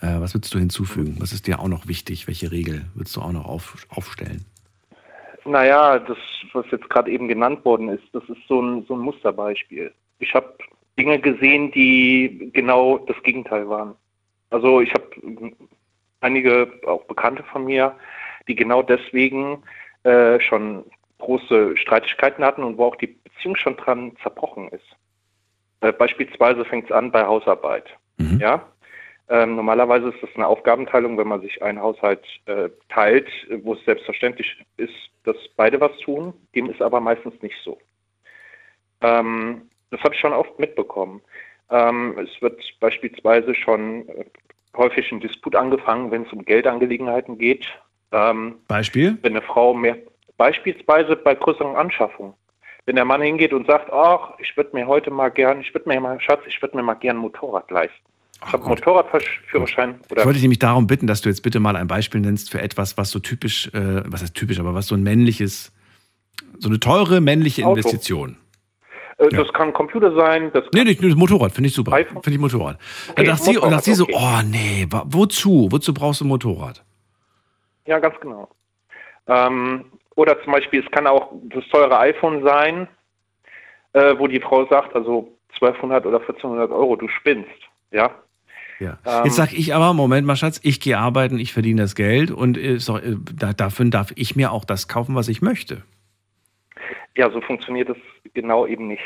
[0.00, 1.16] Äh, was würdest du hinzufügen?
[1.18, 2.28] Was ist dir auch noch wichtig?
[2.28, 4.44] Welche Regel würdest du auch noch auf, aufstellen?
[5.44, 6.18] Naja, das,
[6.52, 9.92] was jetzt gerade eben genannt worden ist, das ist so ein, so ein Musterbeispiel.
[10.20, 10.56] Ich habe
[10.96, 13.94] Dinge gesehen, die genau das Gegenteil waren.
[14.50, 15.10] Also ich habe
[16.20, 17.96] einige auch Bekannte von mir,
[18.46, 19.62] die genau deswegen
[20.04, 20.84] äh, schon
[21.22, 24.84] große Streitigkeiten hatten und wo auch die Beziehung schon dran zerbrochen ist.
[25.80, 27.86] Äh, beispielsweise fängt es an bei Hausarbeit.
[28.18, 28.38] Mhm.
[28.40, 28.66] Ja,
[29.28, 33.28] ähm, normalerweise ist das eine Aufgabenteilung, wenn man sich einen Haushalt äh, teilt,
[33.62, 34.92] wo es selbstverständlich ist,
[35.24, 36.34] dass beide was tun.
[36.54, 37.78] Dem ist aber meistens nicht so.
[39.00, 41.22] Ähm, das habe ich schon oft mitbekommen.
[41.70, 44.24] Ähm, es wird beispielsweise schon äh,
[44.76, 47.66] häufig ein Disput angefangen, wenn es um Geldangelegenheiten geht.
[48.12, 49.16] Ähm, Beispiel?
[49.22, 49.96] wenn eine Frau mehr,
[50.42, 52.34] beispielsweise bei größeren Anschaffungen,
[52.86, 55.88] wenn der Mann hingeht und sagt, ach, ich würde mir heute mal gern, ich würde
[55.88, 58.04] mir mal, Schatz, ich würde mir mal gern ein Motorrad leisten.
[58.44, 60.00] Ich habe Motorradführerschein.
[60.10, 62.60] Ich wollte dich nämlich darum bitten, dass du jetzt bitte mal ein Beispiel nennst für
[62.60, 65.70] etwas, was so typisch, äh, was heißt typisch, aber was so ein männliches,
[66.58, 67.76] so eine teure männliche Auto.
[67.76, 68.36] Investition.
[69.18, 70.50] Äh, Das kann ein Computer sein.
[70.52, 71.96] Das Nee, nicht, nur Motorrad, finde ich super.
[71.96, 72.80] Finde ich Motorrad.
[73.10, 75.68] Okay, dann dachte sie, und dachte sie so, Motorrad, oh nee, wozu?
[75.70, 76.82] Wozu brauchst du ein Motorrad?
[77.86, 78.48] Ja, ganz genau.
[79.28, 79.84] Ähm,
[80.16, 82.88] oder zum Beispiel, es kann auch das teure iPhone sein,
[83.92, 87.50] äh, wo die Frau sagt, also 1200 oder 1400 Euro, du spinnst.
[87.90, 88.10] Ja,
[88.78, 88.98] Ja.
[89.06, 92.30] Ähm, Jetzt sag ich aber, Moment mal, Schatz, ich gehe arbeiten, ich verdiene das Geld
[92.30, 95.82] und äh, so, äh, da, dafür darf ich mir auch das kaufen, was ich möchte.
[97.16, 97.96] ja, so funktioniert es
[98.34, 99.02] genau eben nicht.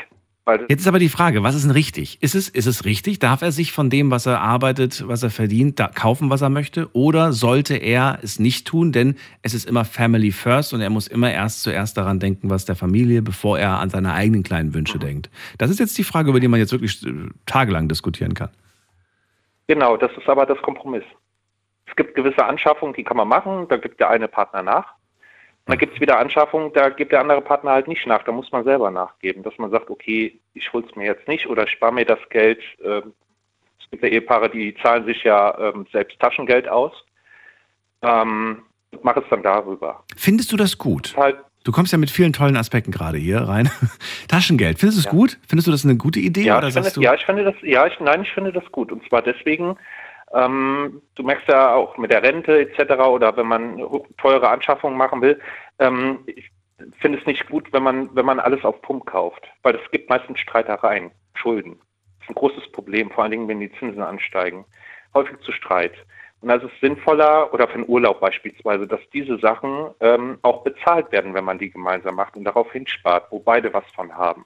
[0.69, 2.21] Jetzt ist aber die Frage, was ist denn richtig?
[2.21, 3.19] Ist es, ist es richtig?
[3.19, 6.49] Darf er sich von dem, was er arbeitet, was er verdient, da kaufen, was er
[6.49, 6.89] möchte?
[6.93, 8.93] Oder sollte er es nicht tun?
[8.93, 12.63] Denn es ist immer Family First und er muss immer erst zuerst daran denken, was
[12.63, 15.29] der Familie, bevor er an seine eigenen kleinen Wünsche denkt.
[15.57, 18.49] Das ist jetzt die Frage, über die man jetzt wirklich äh, tagelang diskutieren kann.
[19.67, 21.03] genau, das ist aber das Kompromiss.
[21.87, 24.96] Es gibt gewisse Anschaffungen, die kann man machen, da gibt der eine Partner nach.
[25.67, 28.23] Und dann gibt es wieder Anschaffungen, da gibt der andere Partner halt nicht nach.
[28.23, 31.65] Da muss man selber nachgeben, dass man sagt, okay, ich hol's mir jetzt nicht oder
[31.65, 32.61] ich spare mir das Geld.
[32.81, 33.13] Ähm,
[33.81, 36.93] es gibt ja Ehepaare, die zahlen sich ja ähm, selbst Taschengeld aus.
[38.01, 38.63] Ähm,
[39.01, 40.05] mach es dann darüber.
[40.15, 41.13] Findest du das gut?
[41.17, 43.69] Halt, Du kommst ja mit vielen tollen Aspekten gerade hier rein.
[44.29, 45.11] Taschengeld, findest du es Ja.
[45.11, 45.37] gut?
[45.49, 46.43] Findest du das eine gute Idee?
[46.43, 48.53] ja, oder ich finde, sagst du, ja, ich finde das, ja, ich, nein, ich finde
[48.53, 48.89] das gut.
[48.89, 49.75] Und zwar deswegen,
[50.33, 52.93] ähm, du merkst ja auch mit der Rente etc.
[53.03, 53.81] oder wenn man
[54.17, 55.39] teure Anschaffungen machen will,
[55.79, 56.51] ähm, ich
[56.99, 60.09] finde es nicht gut, wenn man, wenn man alles auf Pump kauft, weil es gibt
[60.09, 61.79] meistens Streitereien, Schulden.
[62.19, 64.65] Das ist ein großes Problem, vor allen Dingen, wenn die Zinsen ansteigen.
[65.13, 65.93] Häufig zu Streit.
[66.41, 71.11] Und es ist sinnvoller, oder für einen Urlaub beispielsweise, dass diese Sachen ähm, auch bezahlt
[71.11, 74.45] werden, wenn man die gemeinsam macht und darauf hinspart, wo beide was von haben.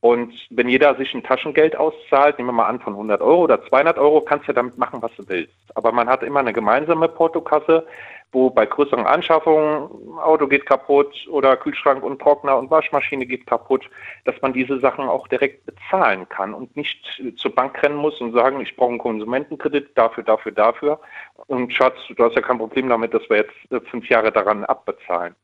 [0.00, 3.64] Und wenn jeder sich ein Taschengeld auszahlt, nehmen wir mal an von 100 Euro oder
[3.66, 5.52] 200 Euro, kannst du damit machen, was du willst.
[5.74, 7.84] Aber man hat immer eine gemeinsame Portokasse,
[8.30, 13.88] wo bei größeren Anschaffungen Auto geht kaputt oder Kühlschrank und Trockner und Waschmaschine geht kaputt,
[14.24, 18.32] dass man diese Sachen auch direkt bezahlen kann und nicht zur Bank rennen muss und
[18.32, 21.00] sagen, ich brauche einen Konsumentenkredit dafür, dafür, dafür.
[21.46, 25.34] Und Schatz, du hast ja kein Problem damit, dass wir jetzt fünf Jahre daran abbezahlen.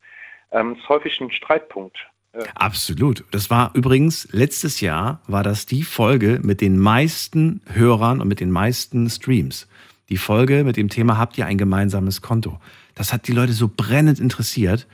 [0.53, 1.99] Ähm, ist häufig ein Streitpunkt.
[2.55, 3.25] Absolut.
[3.31, 8.41] Das war übrigens letztes Jahr war das die Folge mit den meisten Hörern und mit
[8.41, 9.69] den meisten Streams.
[10.09, 12.61] Die Folge mit dem Thema habt ihr ein gemeinsames Konto.
[12.95, 14.87] Das hat die Leute so brennend interessiert,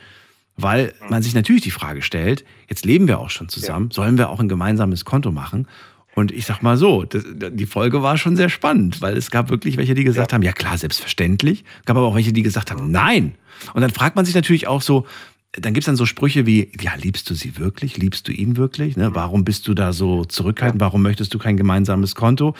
[0.57, 4.29] weil man sich natürlich die Frage stellt, jetzt leben wir auch schon zusammen, sollen wir
[4.29, 5.67] auch ein gemeinsames Konto machen?
[6.15, 9.49] Und ich sag mal so, das, die Folge war schon sehr spannend, weil es gab
[9.49, 11.65] wirklich welche, die gesagt haben, ja klar, selbstverständlich.
[11.85, 13.35] Gab aber auch welche, die gesagt haben, nein.
[13.75, 15.07] Und dann fragt man sich natürlich auch so,
[15.53, 17.97] dann gibt's dann so Sprüche wie, ja, liebst du sie wirklich?
[17.97, 18.97] Liebst du ihn wirklich?
[18.97, 19.11] Ne?
[19.15, 20.81] Warum bist du da so zurückhaltend?
[20.81, 22.55] Warum möchtest du kein gemeinsames Konto?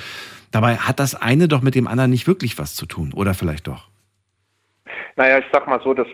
[0.51, 3.13] Dabei hat das eine doch mit dem anderen nicht wirklich was zu tun.
[3.15, 3.89] Oder vielleicht doch.
[5.17, 6.07] Naja, ich sag mal so, das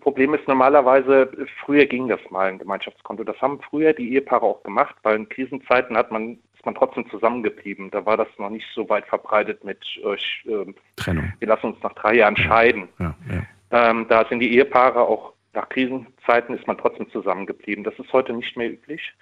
[0.00, 1.30] Problem ist normalerweise,
[1.64, 3.24] früher ging das mal ein Gemeinschaftskonto.
[3.24, 7.08] Das haben früher die Ehepaare auch gemacht, weil in Krisenzeiten hat man, ist man trotzdem
[7.10, 7.90] zusammengeblieben.
[7.90, 11.32] Da war das noch nicht so weit verbreitet mit, äh, ich, äh, Trennung.
[11.38, 12.88] wir lassen uns nach drei Jahren scheiden.
[12.98, 13.42] Ja, ja.
[13.90, 17.84] Ähm, da sind die Ehepaare auch nach Krisenzeiten ist man trotzdem zusammengeblieben.
[17.84, 19.12] Das ist heute nicht mehr üblich.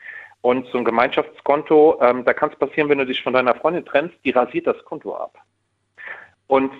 [0.42, 3.84] Und so ein Gemeinschaftskonto, ähm, da kann es passieren, wenn du dich von deiner Freundin
[3.84, 5.36] trennst, die rasiert das Konto ab.
[6.46, 6.72] Und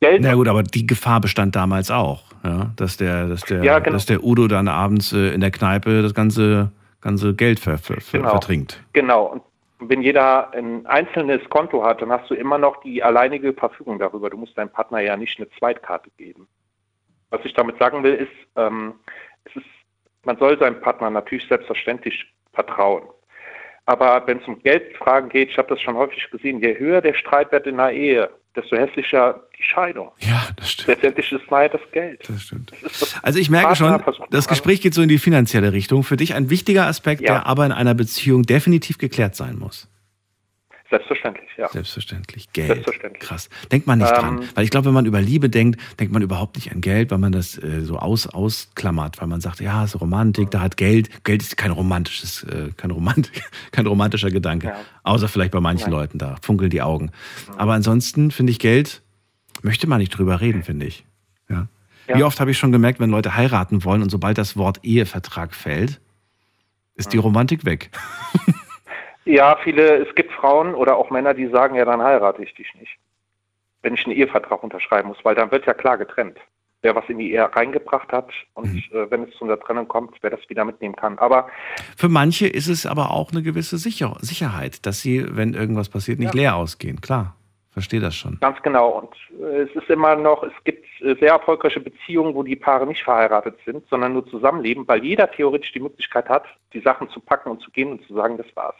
[0.00, 3.78] Geld, Na gut, aber die Gefahr bestand damals auch, ja, dass der, dass der, Ja,
[3.78, 3.94] genau.
[3.94, 7.96] dass der Udo dann abends äh, in der Kneipe das ganze, ganze Geld ver, ver,
[8.12, 8.30] Genau.
[8.30, 8.82] vertrinkt.
[8.92, 9.26] Genau.
[9.26, 9.42] Und
[9.78, 14.30] wenn jeder ein einzelnes Konto hat, dann hast du immer noch die alleinige Verfügung darüber.
[14.30, 16.48] Du musst deinem Partner ja nicht eine Zweitkarte geben.
[17.30, 18.94] Was ich damit sagen will, ist, ähm,
[19.44, 19.66] es ist,
[20.24, 23.02] man soll seinem Partner natürlich selbstverständlich vertrauen.
[23.86, 27.14] Aber wenn es um Geldfragen geht, ich habe das schon häufig gesehen, je höher der
[27.14, 30.12] Streitwert in einer Ehe, desto hässlicher die Scheidung.
[30.20, 30.88] Ja, das stimmt.
[30.88, 32.28] Letztendlich ist es nachher das Geld.
[32.28, 32.72] Das stimmt.
[32.82, 36.02] Das das Also ich merke schon, das Gespräch geht so in die finanzielle Richtung.
[36.04, 37.32] Für dich ein wichtiger Aspekt, Ja.
[37.32, 39.88] der aber in einer Beziehung definitiv geklärt sein muss.
[40.94, 41.68] Selbstverständlich, ja.
[41.70, 42.52] Selbstverständlich.
[42.52, 42.68] Geld.
[42.68, 43.20] Selbstverständlich.
[43.20, 43.48] Krass.
[43.72, 44.44] Denkt man nicht Ähm, dran.
[44.54, 47.18] Weil ich glaube, wenn man über Liebe denkt, denkt man überhaupt nicht an Geld, weil
[47.18, 51.24] man das äh, so aus, ausklammert, weil man sagt, ja, so Romantik, da hat Geld.
[51.24, 53.32] Geld ist kein romantisches, äh, kein, Romant
[53.72, 54.68] kein romantischer Gedanke.
[54.68, 54.76] Ja.
[55.02, 56.00] Außer vielleicht bei manchen Nein.
[56.00, 57.10] Leuten, da funkeln die Augen.
[57.56, 59.02] Aber ansonsten finde ich Geld,
[59.62, 61.04] möchte man nicht drüber reden, finde ich.
[61.48, 61.66] Ja.
[62.06, 62.18] Ja.
[62.18, 65.56] Wie oft habe ich schon gemerkt, wenn Leute heiraten wollen und sobald das Wort Ehevertrag
[65.56, 66.00] fällt,
[66.94, 67.90] ist die Romantik weg.
[69.24, 72.72] Ja, viele, es gibt Frauen oder auch Männer, die sagen, ja, dann heirate ich dich
[72.74, 72.92] nicht.
[73.82, 76.38] Wenn ich einen Ehevertrag unterschreiben muss, weil dann wird ja klar getrennt.
[76.82, 78.82] Wer was in die Ehe reingebracht hat und Mhm.
[78.92, 81.18] äh, wenn es zu einer Trennung kommt, wer das wieder mitnehmen kann.
[81.18, 81.48] Aber
[81.96, 86.18] Für manche ist es aber auch eine gewisse Sicher Sicherheit, dass sie, wenn irgendwas passiert,
[86.18, 86.40] nicht Ja.
[86.40, 87.00] leer ausgehen.
[87.00, 87.36] Klar.
[87.70, 88.38] Verstehe das schon.
[88.40, 88.88] Ganz genau.
[89.00, 92.86] Und äh, es ist immer noch, es gibt äh, sehr erfolgreiche Beziehungen, wo die Paare
[92.86, 97.18] nicht verheiratet sind, sondern nur zusammenleben, weil jeder theoretisch die Möglichkeit hat, die Sachen zu
[97.18, 98.76] packen und zu gehen und zu sagen, das war's.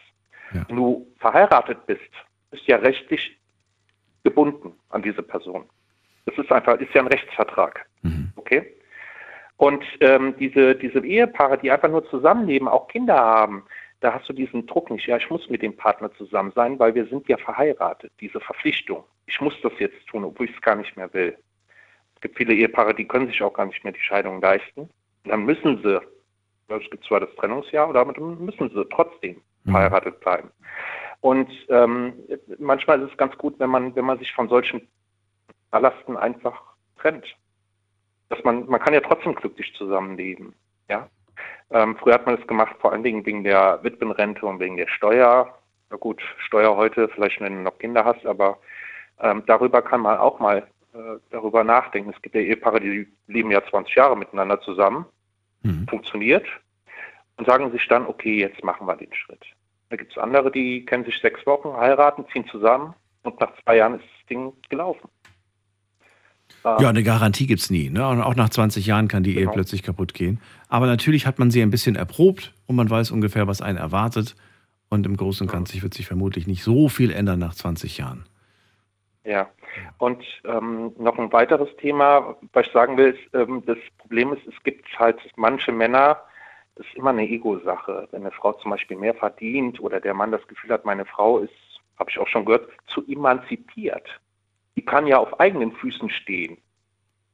[0.53, 0.65] Ja.
[0.67, 2.01] Wenn du verheiratet bist,
[2.51, 3.37] bist du ja rechtlich
[4.23, 5.65] gebunden an diese Person.
[6.25, 7.85] Das ist einfach, ist ja ein Rechtsvertrag.
[8.01, 8.31] Mhm.
[8.35, 8.75] Okay?
[9.57, 13.63] Und ähm, diese, diese Ehepaare, die einfach nur zusammenleben, auch Kinder haben,
[14.01, 15.07] da hast du diesen Druck nicht.
[15.07, 18.11] Ja, ich muss mit dem Partner zusammen sein, weil wir sind ja verheiratet.
[18.19, 19.03] Diese Verpflichtung.
[19.27, 21.37] Ich muss das jetzt tun, obwohl ich es gar nicht mehr will.
[22.15, 24.81] Es gibt viele Ehepaare, die können sich auch gar nicht mehr die Scheidung leisten.
[24.81, 26.01] Und dann müssen sie,
[26.67, 29.41] es gibt zwar das Trennungsjahr, aber damit müssen sie trotzdem.
[29.71, 30.51] Verheiratet bleiben.
[31.21, 32.13] Und ähm,
[32.59, 34.87] manchmal ist es ganz gut, wenn man, wenn man sich von solchen
[35.71, 36.61] Ballasten einfach
[36.99, 37.35] trennt.
[38.29, 40.53] Dass man, man kann ja trotzdem glücklich zusammenleben.
[40.89, 41.09] Ja?
[41.71, 44.87] Ähm, früher hat man das gemacht, vor allen Dingen wegen der Witwenrente und wegen der
[44.87, 45.57] Steuer.
[45.89, 48.59] Na gut, Steuer heute, vielleicht wenn du noch Kinder hast, aber
[49.19, 50.97] ähm, darüber kann man auch mal äh,
[51.31, 52.11] darüber nachdenken.
[52.15, 55.05] Es gibt ja Ehepaare, die leben ja 20 Jahre miteinander zusammen,
[55.65, 55.87] Mhm.
[55.87, 56.45] funktioniert
[57.37, 59.43] und sagen sich dann, okay, jetzt machen wir den Schritt.
[59.95, 63.77] Da gibt es andere, die kennen sich sechs Wochen, heiraten, ziehen zusammen und nach zwei
[63.77, 65.07] Jahren ist das Ding gelaufen.
[66.65, 67.89] Ähm, Ja, eine Garantie gibt's nie.
[67.89, 68.05] Ne?
[68.05, 69.53] Und auch nach 20 Jahren kann die Ehe Genau.
[69.53, 70.41] plötzlich kaputt gehen.
[70.67, 74.35] Aber natürlich hat man sie ein bisschen erprobt und man weiß ungefähr, was einen erwartet.
[74.89, 78.25] Und im Großen und Ganzen wird sich vermutlich nicht so viel ändern nach 20 Jahren.
[79.23, 79.47] Ja,
[79.97, 84.45] und ähm, noch ein weiteres Thema, was ich sagen will, ist, ähm, das Problem ist,
[84.45, 86.17] es gibt halt manche Männer,
[86.75, 88.07] das ist immer eine Ego-Sache.
[88.11, 91.39] Wenn eine Frau zum Beispiel mehr verdient oder der Mann das Gefühl hat, meine Frau
[91.39, 91.53] ist,
[91.97, 94.07] habe ich auch schon gehört, zu emanzipiert.
[94.75, 96.57] Die kann ja auf eigenen Füßen stehen.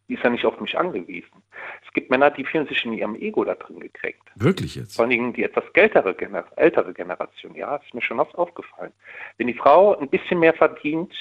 [0.08, 1.42] Die ist ja nicht auf mich angewiesen.
[1.86, 4.30] Es gibt Männer, die fühlen sich in ihrem Ego da drin gekränkt.
[4.36, 4.96] Wirklich jetzt?
[4.96, 8.92] Vor allen Dingen die etwas ältere, Gener ältere Generation, ja, ist mir schon oft aufgefallen.
[9.38, 11.14] Wenn die Frau ein bisschen mehr verdient,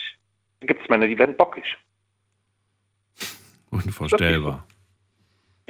[0.61, 1.79] gibt es Männer, die werden bockig.
[3.71, 4.67] Unvorstellbar.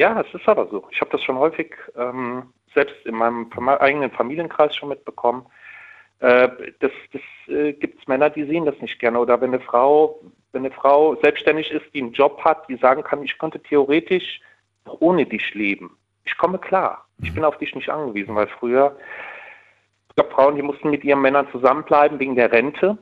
[0.00, 0.88] Ja, es ist aber so.
[0.90, 5.44] Ich habe das schon häufig ähm, selbst in meinem eigenen Familienkreis schon mitbekommen.
[6.20, 7.20] Äh, das das
[7.54, 9.18] äh, gibt es Männer, die sehen das nicht gerne.
[9.18, 10.18] Oder wenn eine Frau,
[10.52, 14.40] wenn eine Frau selbstständig ist, die einen Job hat, die sagen kann, ich könnte theoretisch
[15.00, 15.98] ohne dich leben.
[16.24, 17.04] Ich komme klar.
[17.20, 18.96] Ich bin auf dich nicht angewiesen, weil früher
[20.08, 22.96] es gab Frauen, die mussten mit ihren Männern zusammenbleiben wegen der Rente,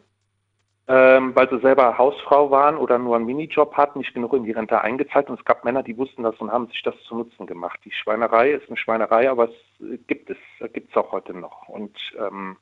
[0.89, 4.53] ähm, weil sie selber Hausfrau waren oder nur einen Minijob hatten, nicht genug in die
[4.53, 5.29] Rente eingezahlt.
[5.29, 7.79] Und es gab Männer, die wussten das und haben sich das zu Nutzen gemacht.
[7.85, 11.69] Die Schweinerei ist eine Schweinerei, aber es gibt es, gibt es auch heute noch.
[11.69, 12.57] Und ähm,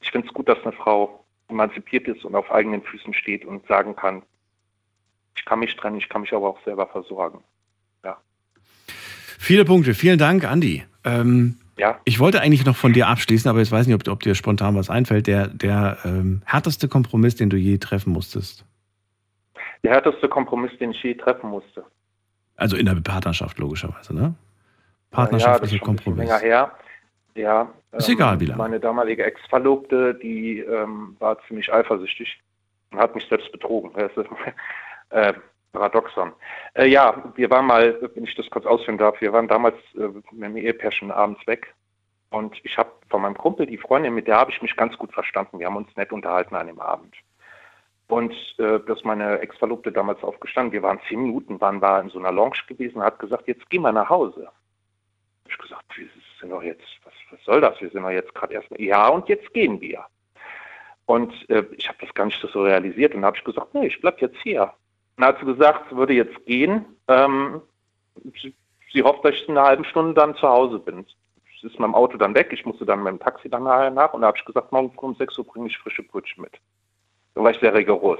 [0.00, 3.66] ich finde es gut, dass eine Frau emanzipiert ist und auf eigenen Füßen steht und
[3.66, 4.22] sagen kann,
[5.36, 7.42] ich kann mich trennen, ich kann mich aber auch selber versorgen.
[9.42, 9.94] Viele Punkte.
[9.94, 10.84] Vielen Dank, Andi.
[11.04, 14.22] Ähm, Ja, ich wollte eigentlich noch von dir abschließen, aber jetzt weiß nicht, ob, ob
[14.22, 15.26] dir spontan was einfällt.
[15.26, 18.64] Der, der ähm, härteste Kompromiss, den du je treffen musstest.
[19.82, 21.84] der härteste Kompromiss, den ich je treffen musste.
[22.56, 24.20] Also in der Partnerschaft, logischerweise, ne?
[24.20, 26.28] ja, das Partnerschaftlicher ist schon Kompromiss.
[26.28, 26.72] länger her.
[27.34, 27.62] Ja.
[27.62, 28.58] ähm, Ist egal, wie lange.
[28.58, 32.38] Meine damalige Ex-Verlobte, die ähm, war ziemlich eifersüchtig
[32.90, 33.90] und hat mich selbst betrogen.
[33.98, 34.16] Ist,
[35.10, 35.32] äh,
[35.72, 36.32] Paradoxon.
[36.74, 40.08] Äh, ja, wir waren mal, wenn ich das kurz ausführen darf, wir waren damals äh,
[40.32, 41.74] mit dem Ehepärchen abends weg
[42.30, 45.12] und ich habe von meinem Kumpel die Freundin, mit der habe ich mich ganz gut
[45.12, 45.58] verstanden.
[45.58, 47.14] Wir haben uns nett unterhalten an dem Abend.
[48.08, 52.18] Und äh, dass meine Ex-Verlobte damals aufgestanden, wir waren zehn Minuten, waren wir in so
[52.18, 54.48] einer Lounge gewesen, hat gesagt, jetzt gehen wir nach Hause.
[55.48, 56.06] Ich gesagt, wir
[56.40, 57.80] sind doch jetzt, was, was soll das?
[57.80, 60.04] Wir sind doch jetzt gerade erstmal, ja, und jetzt gehen wir.
[61.06, 64.00] Und äh, ich habe das gar nicht so realisiert und habe ich gesagt, nee, ich
[64.00, 64.72] bleib jetzt hier.
[65.40, 66.84] Sie gesagt, sie würde jetzt gehen.
[67.08, 67.62] Ähm,
[68.40, 68.54] sie,
[68.92, 71.06] sie hofft, dass ich in einer halben Stunde dann zu Hause bin.
[71.60, 73.90] Sie ist mit dem Auto dann weg, ich musste dann mit dem Taxi dann nachher
[73.90, 76.42] nach und da habe ich gesagt, morgen früh um 6 Uhr bringe ich frische Brötchen
[76.42, 76.58] mit.
[77.34, 78.18] Da war ich sehr rigoros.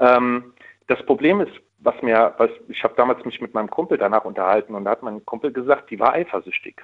[0.00, 0.52] Ähm,
[0.88, 4.74] das Problem ist, was mir, was, ich habe damals mich mit meinem Kumpel danach unterhalten
[4.74, 6.82] und da hat mein Kumpel gesagt, die war eifersüchtig.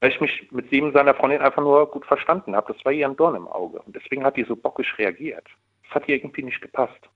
[0.00, 2.72] Weil ich mich mit sie und seiner Freundin einfach nur gut verstanden habe.
[2.72, 3.82] Das war ihr ein Dorn im Auge.
[3.82, 5.46] Und deswegen hat die so bockisch reagiert.
[5.84, 7.10] Das hat ihr irgendwie nicht gepasst.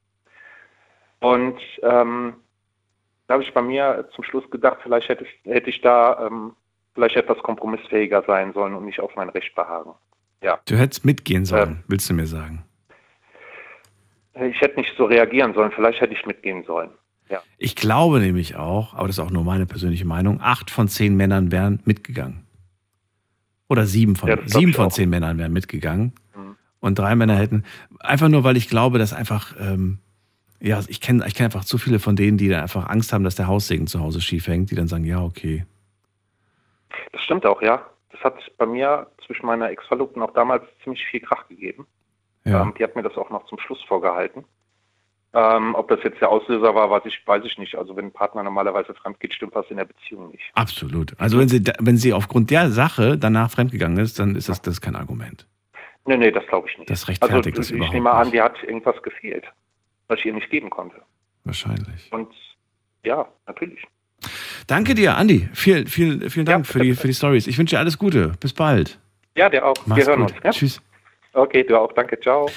[1.24, 2.34] Und ähm,
[3.26, 6.52] da habe ich bei mir zum Schluss gedacht, vielleicht hätte ich, hätte ich da ähm,
[6.94, 9.92] vielleicht etwas kompromissfähiger sein sollen und nicht auf mein Recht behagen.
[10.66, 12.62] Du hättest mitgehen sollen, willst du mir sagen.
[14.34, 16.90] Ich hätte nicht so reagieren sollen, vielleicht hätte ich mitgehen sollen.
[17.56, 21.16] Ich glaube nämlich auch, aber das ist auch nur meine persönliche Meinung, acht von zehn
[21.16, 22.46] Männern wären mitgegangen.
[23.68, 24.92] Oder sieben von, Ja, sieben von auch.
[24.92, 26.12] zehn Männern wären mitgegangen.
[26.36, 26.56] Mhm.
[26.80, 27.64] Und drei Männer hätten,
[28.00, 29.98] einfach nur, weil ich glaube, dass einfach, ähm,
[30.60, 33.24] ja, ich kenne ich kenn einfach zu viele von denen, die da einfach Angst haben,
[33.24, 35.64] dass der Haussegen zu Hause schief hängt, die dann sagen, ja, okay.
[37.12, 37.84] Das stimmt auch, ja.
[38.10, 41.86] Das hat bei mir zwischen meiner Ex-Verlobten auch damals ziemlich viel Krach gegeben.
[42.44, 42.62] Ja.
[42.62, 44.44] Ähm, die hat mir das auch noch zum Schluss vorgehalten.
[45.32, 47.74] Ähm, ob das jetzt der Auslöser war, weiß ich, weiß ich nicht.
[47.74, 50.44] Also wenn ein Partner normalerweise fremd geht, stimmt was in der Beziehung nicht.
[50.54, 51.12] Absolut.
[51.18, 54.80] Also wenn sie, wenn sie aufgrund der Sache danach fremdgegangen ist, dann ist das, das
[54.80, 55.48] kein Argument.
[56.06, 56.88] Nee, nee, das glaube ich nicht.
[56.88, 58.34] Das rechtfertigt das also, ich überhaupt nehme an, nicht.
[58.34, 59.44] die hat irgendwas gefehlt,
[60.14, 60.96] was ich ihr nicht geben konnte.
[61.44, 62.10] Wahrscheinlich.
[62.12, 62.28] Und
[63.04, 63.84] ja, natürlich.
[64.66, 65.48] Danke dir, Andi.
[65.52, 67.46] Vielen, vielen, vielen Dank Ja, für, die, für die Stories.
[67.46, 68.32] Ich wünsche dir alles Gute.
[68.40, 68.98] Bis bald.
[69.36, 69.74] Ja, der auch.
[69.86, 70.32] Mach's Wir hören gut.
[70.32, 70.40] uns.
[70.44, 70.50] Ja?
[70.52, 70.80] Tschüss.
[71.34, 71.92] Okay, du auch.
[71.92, 72.18] Danke.
[72.20, 72.48] Ciao.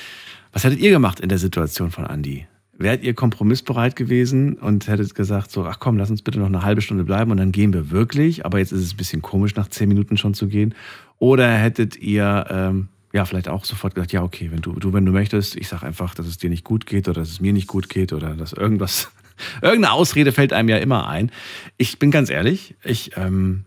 [0.54, 2.48] Was hättet ihr gemacht in der Situation von Andi?
[2.80, 6.62] Wärt ihr kompromissbereit gewesen und hättet gesagt, so, ach komm, lass uns bitte noch eine
[6.62, 9.56] halbe Stunde bleiben und dann gehen wir wirklich, aber jetzt ist es ein bisschen komisch,
[9.56, 10.76] nach zehn Minuten schon zu gehen.
[11.17, 15.06] Oder hättet ihr ähm, ja vielleicht auch sofort gesagt, ja, okay, wenn du, du, wenn
[15.06, 17.54] du möchtest, ich sag einfach, dass es dir nicht gut geht oder dass es mir
[17.54, 19.12] nicht gut geht oder dass irgendwas,
[19.62, 21.32] irgendeine Ausrede fällt einem ja immer ein.
[21.78, 23.65] Ich bin ganz ehrlich, ich, ähm,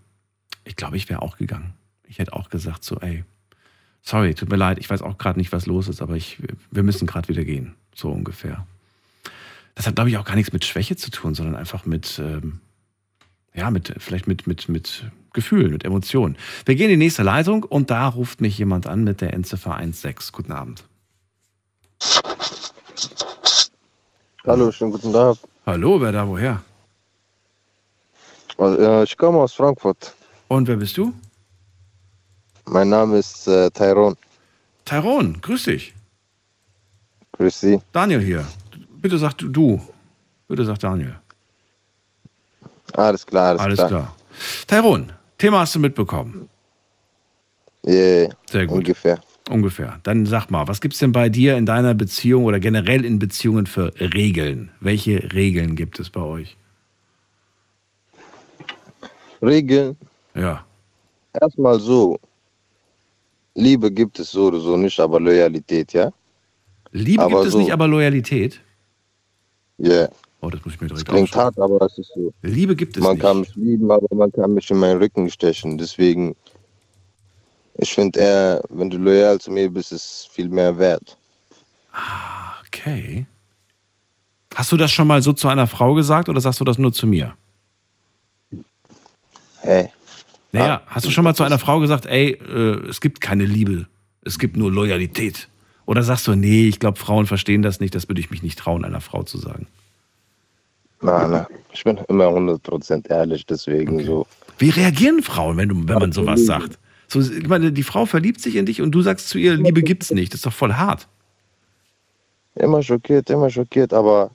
[0.65, 1.75] ich glaube, ich wäre auch gegangen.
[2.07, 3.25] Ich hätte auch gesagt, so, ey,
[4.03, 6.39] sorry, tut mir leid, ich weiß auch gerade nicht, was los ist, aber ich,
[6.71, 7.75] wir müssen gerade wieder gehen.
[7.95, 8.67] So ungefähr.
[9.75, 12.61] Das hat, glaube ich, auch gar nichts mit Schwäche zu tun, sondern einfach mit, ähm,
[13.55, 16.37] ja, mit, vielleicht mit, mit, mit Gefühlen, mit Emotionen.
[16.65, 19.79] Wir gehen in die nächste Leitung und da ruft mich jemand an mit der Endziffer
[19.81, 20.15] 16.
[20.33, 20.85] Guten Abend.
[24.47, 25.37] Hallo, schönen guten Tag.
[25.67, 26.63] Hallo, wer da woher?
[28.59, 30.15] Also, äh, Ich komme aus Frankfurt.
[30.49, 31.13] Und wer bist du?
[32.67, 34.17] Mein Name ist äh, Tyrone.
[34.85, 35.95] Tyrone, grüß dich.
[37.33, 37.81] Grüß Sie.
[37.93, 38.47] Daniel hier.
[39.01, 39.81] Bitte sag du, du.
[40.49, 41.17] Bitte sag Daniel.
[42.95, 43.89] Alles klar, alles, Alles klar.
[43.89, 44.17] klar.
[44.67, 46.51] Tyrone, Thema hast du mitbekommen.
[47.87, 48.77] Yeah, Sehr gut.
[48.81, 49.19] ungefähr.
[49.49, 49.99] Ungefähr.
[50.03, 53.65] Dann sag mal, was gibt's denn bei dir in deiner Beziehung oder generell in Beziehungen
[53.65, 54.71] für Regeln?
[54.81, 56.59] Welche Regeln gibt es bei euch?
[59.41, 59.97] Regeln.
[60.35, 60.67] Ja.
[61.41, 62.21] Erstmal so.
[63.55, 66.13] Liebe gibt es so oder so nicht, aber Loyalität, ja?
[66.93, 67.59] Liebe Aber gibt es so.
[67.61, 68.61] nicht, aber Loyalität.
[69.79, 70.11] Yeah.
[70.43, 72.33] Oh, das muss ich mir direkt Klingt hart, aber es ist so.
[72.43, 73.23] Liebe gibt es Man nicht.
[73.23, 75.77] kann mich lieben, aber man kann mich in meinen Rücken stechen.
[75.77, 76.35] Deswegen,
[77.75, 81.17] ich finde eher, wenn du loyal zu mir bist, ist es viel mehr wert.
[82.67, 83.27] Okay.
[84.55, 86.93] Hast du das schon mal so zu einer Frau gesagt oder sagst du das nur
[86.93, 87.35] zu mir?
[89.61, 89.91] Hey,
[90.53, 93.87] Naja, hast du schon mal zu einer Frau gesagt, ey, äh, es gibt keine Liebe,
[94.25, 95.49] es gibt nur Loyalität?
[95.87, 98.59] Oder sagst du, nee, ich glaube, Frauen verstehen das nicht, das würde ich mich nicht
[98.59, 99.67] trauen, einer Frau zu sagen?
[101.01, 101.49] Na, na.
[101.73, 104.27] Ich bin immer 100% ehrlich, deswegen so.
[104.59, 106.79] Wie reagieren Frauen, wenn, du, wenn man sowas sagt?
[107.09, 109.83] So, ich meine, die Frau verliebt sich in dich und du sagst zu ihr, Liebe
[109.83, 110.33] gibt's nicht.
[110.33, 111.09] Das ist doch voll hart.
[112.55, 114.31] Immer schockiert, immer schockiert, aber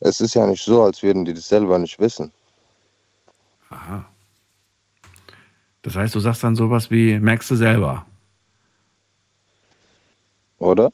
[0.00, 2.32] es ist ja nicht so, als würden die das selber nicht wissen.
[3.70, 4.04] Aha.
[5.82, 8.04] Das heißt, du sagst dann sowas wie, merkst du selber,
[10.58, 10.92] Oder?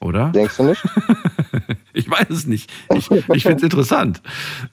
[0.00, 0.30] oder?
[0.30, 0.82] Denkst du nicht?
[2.00, 2.70] Ich weiß es nicht.
[2.94, 4.22] Ich, ich finde es interessant.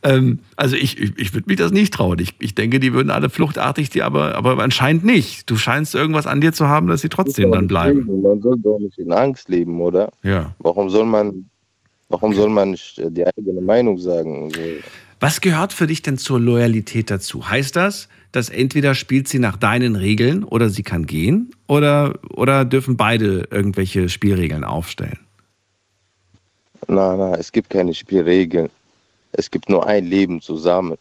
[0.01, 2.19] Ähm, also ich, ich, ich würde mich das nicht trauen.
[2.19, 5.49] Ich, ich denke, die würden alle fluchtartig, die aber, aber anscheinend nicht.
[5.49, 8.21] Du scheinst irgendwas an dir zu haben, dass sie trotzdem dann bleiben.
[8.21, 10.09] Man soll doch nicht in Angst leben, oder?
[10.23, 10.55] Ja.
[10.59, 11.49] Warum soll man,
[12.07, 14.51] warum soll man nicht äh, die eigene Meinung sagen?
[15.19, 17.49] Was gehört für dich denn zur Loyalität dazu?
[17.49, 21.51] Heißt das, dass entweder spielt sie nach deinen Regeln oder sie kann gehen?
[21.67, 25.19] Oder, oder dürfen beide irgendwelche Spielregeln aufstellen?
[26.87, 28.69] Na, na, es gibt keine Spielregeln.
[29.31, 30.97] Es gibt nur ein Leben zusammen.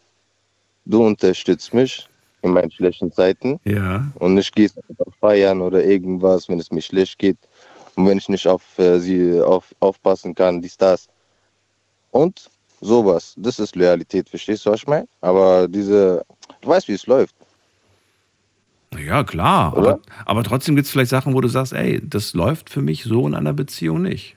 [0.84, 2.08] Du unterstützt mich
[2.42, 4.06] in meinen schlechten Zeiten Ja.
[4.16, 7.38] und nicht gehst einfach feiern oder irgendwas, wenn es mir schlecht geht
[7.96, 11.08] und wenn ich nicht auf äh, sie auf, aufpassen kann, dies, das.
[12.10, 12.48] Und
[12.80, 13.34] sowas.
[13.36, 15.08] Das ist Loyalität, verstehst du, was ich meine?
[15.20, 16.24] Aber diese,
[16.60, 17.34] du weißt, wie es läuft.
[18.96, 19.76] Ja, klar.
[19.76, 19.92] Oder?
[19.94, 23.04] Aber, aber trotzdem gibt es vielleicht Sachen, wo du sagst, ey, das läuft für mich
[23.04, 24.35] so in einer Beziehung nicht.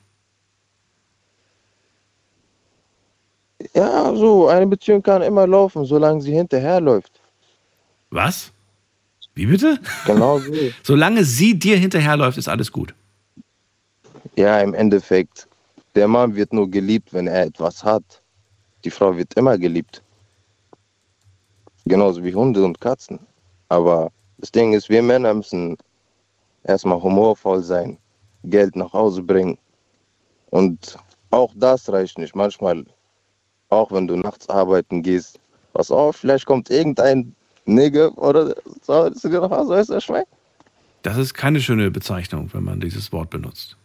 [3.74, 7.20] Ja, so, eine Beziehung kann immer laufen, solange sie hinterherläuft.
[8.10, 8.52] Was?
[9.36, 9.80] Wie bitte?
[10.06, 10.52] Genau so.
[10.84, 12.94] Solange sie dir hinterherläuft, ist alles gut.
[14.36, 15.48] ja, im Endeffekt,
[15.96, 18.22] der Mann wird nur geliebt, wenn er etwas hat.
[18.84, 20.02] Die Frau wird immer geliebt.
[21.86, 23.20] Genauso wie Hunde und Katzen.
[23.68, 25.78] Aber das Ding ist, wir Männer müssen
[26.64, 27.98] erstmal humorvoll sein,
[28.44, 29.58] Geld nach Hause bringen.
[30.50, 30.98] Und
[31.32, 32.36] auch das reicht nicht.
[32.36, 32.86] Manchmal,
[33.70, 35.40] auch wenn du nachts arbeiten gehst,
[35.74, 37.34] pass auf, vielleicht kommt irgendein
[37.66, 40.26] Nigger oder so, zu dir nach Hause, weißt du, was ich meine?
[41.04, 43.78] Das ist keine schöne Bezeichnung, wenn man dieses Wort benutzt.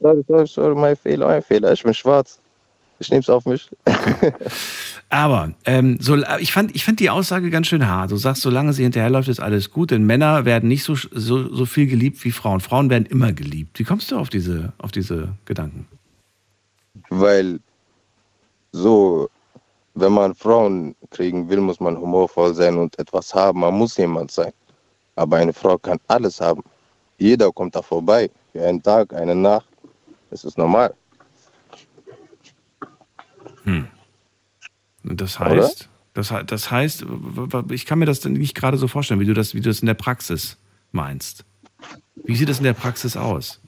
[0.00, 2.38] Sorry, sorry, sorry, mein Fehler, mein Fehler, ich bin schwarz.
[3.00, 3.68] Ich nehme es auf mich.
[5.08, 8.12] Aber ähm, so, ich, fand, ich fand die Aussage ganz schön hart.
[8.12, 9.90] Du sagst, solange sie hinterherläuft, ist alles gut.
[9.90, 12.60] Denn Männer werden nicht so, so, so viel geliebt wie Frauen.
[12.60, 13.78] Frauen werden immer geliebt.
[13.78, 15.86] Wie kommst du auf diese, auf diese Gedanken?
[17.10, 17.58] Weil
[18.74, 19.30] so,
[19.94, 23.60] wenn man Frauen kriegen will, muss man humorvoll sein und etwas haben.
[23.60, 24.52] Man muss jemand sein.
[25.14, 26.62] Aber eine Frau kann alles haben.
[27.18, 28.28] Jeder kommt da vorbei.
[28.50, 29.68] Für einen Tag, eine Nacht.
[30.30, 30.92] Das ist normal.
[33.62, 33.86] Hm.
[35.04, 37.06] Das heißt, das, das heißt,
[37.70, 39.86] ich kann mir das nicht gerade so vorstellen, wie du das, wie du das in
[39.86, 40.56] der Praxis
[40.90, 41.44] meinst.
[42.16, 43.60] Wie sieht das in der Praxis aus?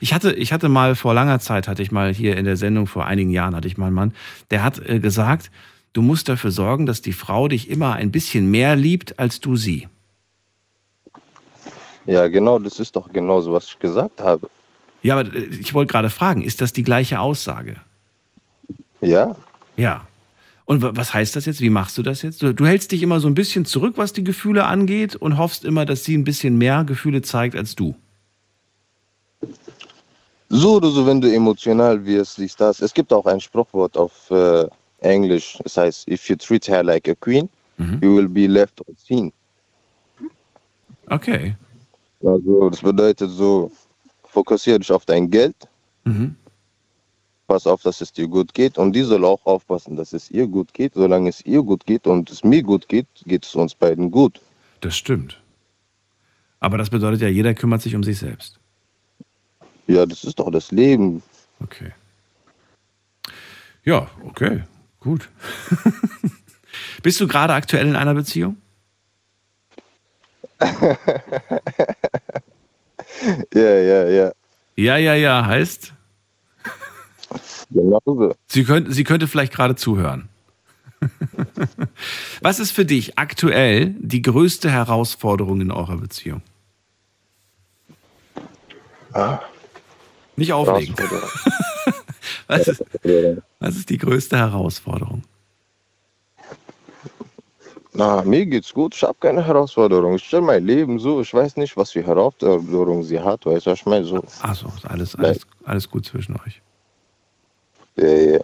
[0.00, 2.86] Ich hatte, ich hatte mal vor langer Zeit, hatte ich mal hier in der Sendung,
[2.86, 4.14] vor einigen Jahren hatte ich mal einen Mann,
[4.50, 5.50] der hat äh, gesagt,
[5.92, 9.56] du musst dafür sorgen, dass die Frau dich immer ein bisschen mehr liebt, als du
[9.56, 9.88] sie.
[12.06, 14.48] Ja, genau, das ist doch genauso, was ich gesagt habe.
[15.02, 17.76] Ja, aber äh, ich wollte gerade fragen, ist das die gleiche Aussage?
[19.00, 19.36] Ja.
[19.76, 20.06] Ja.
[20.64, 21.62] Und was heißt das jetzt?
[21.62, 22.42] Wie machst du das jetzt?
[22.42, 25.64] Du, du, hältst dich immer so ein bisschen zurück, was die Gefühle angeht und hoffst
[25.64, 27.96] immer, dass sie ein bisschen mehr Gefühle zeigt als du.
[30.48, 32.80] So oder so, wenn du emotional wirst, siehst das.
[32.80, 34.66] Es gibt auch ein Spruchwort auf äh,
[35.00, 35.58] Englisch.
[35.64, 37.98] Es heißt, if you treat her like a queen, mhm.
[38.02, 39.32] you will be left unseen.
[41.10, 41.54] Okay.
[42.24, 43.70] Also das bedeutet so,
[44.24, 45.56] fokussiere dich auf dein Geld.
[46.04, 46.34] Mhm
[47.48, 48.78] pass auf, dass es dir gut geht.
[48.78, 50.94] Und die soll auch aufpassen, dass es ihr gut geht.
[50.94, 54.40] Solange es ihr gut geht und es mir gut geht, geht es uns beiden gut.
[54.80, 55.42] Das stimmt.
[56.60, 58.57] Aber das bedeutet ja, jeder kümmert sich um sich selbst.
[59.88, 61.22] Ja, das ist doch das Leben.
[61.60, 61.92] Okay.
[63.84, 64.64] Ja, okay,
[65.00, 65.30] gut.
[67.02, 68.58] Bist du gerade aktuell in einer Beziehung?
[70.60, 70.70] ja,
[73.54, 74.32] ja, ja.
[74.76, 75.94] Ja, ja, ja, heißt?
[77.70, 78.34] Genau so.
[78.46, 80.28] Sie, könnt, Sie könnte vielleicht gerade zuhören.
[82.42, 86.42] Was ist für dich aktuell die größte Herausforderung in eurer Beziehung?
[89.12, 89.40] Ah.
[90.38, 90.94] Nicht auflegen.
[92.46, 92.84] was, ist,
[93.58, 95.22] was ist die größte Herausforderung?
[97.92, 98.94] Na, mir geht's gut.
[98.94, 100.14] Ich habe keine Herausforderung.
[100.14, 101.20] Ich stelle mein Leben so.
[101.20, 103.44] Ich weiß nicht, was für Herausforderungen sie hat.
[103.44, 104.22] Weißt du, ich meine so.
[104.42, 106.62] Achso, alles, alles, alles gut zwischen euch.
[107.96, 108.40] Ja, ja.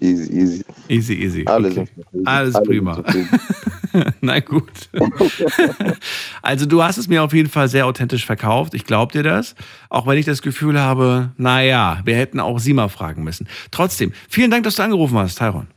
[0.00, 0.64] Easy, easy.
[0.88, 1.44] Easy, easy.
[1.46, 1.88] Alles, okay.
[2.26, 3.02] Alles prima.
[4.20, 4.88] Na gut.
[6.42, 8.74] also du hast es mir auf jeden Fall sehr authentisch verkauft.
[8.74, 9.54] Ich glaube dir das.
[9.88, 13.48] Auch wenn ich das Gefühl habe, naja, wir hätten auch sie mal fragen müssen.
[13.70, 15.68] Trotzdem, vielen Dank, dass du angerufen hast, Tyron.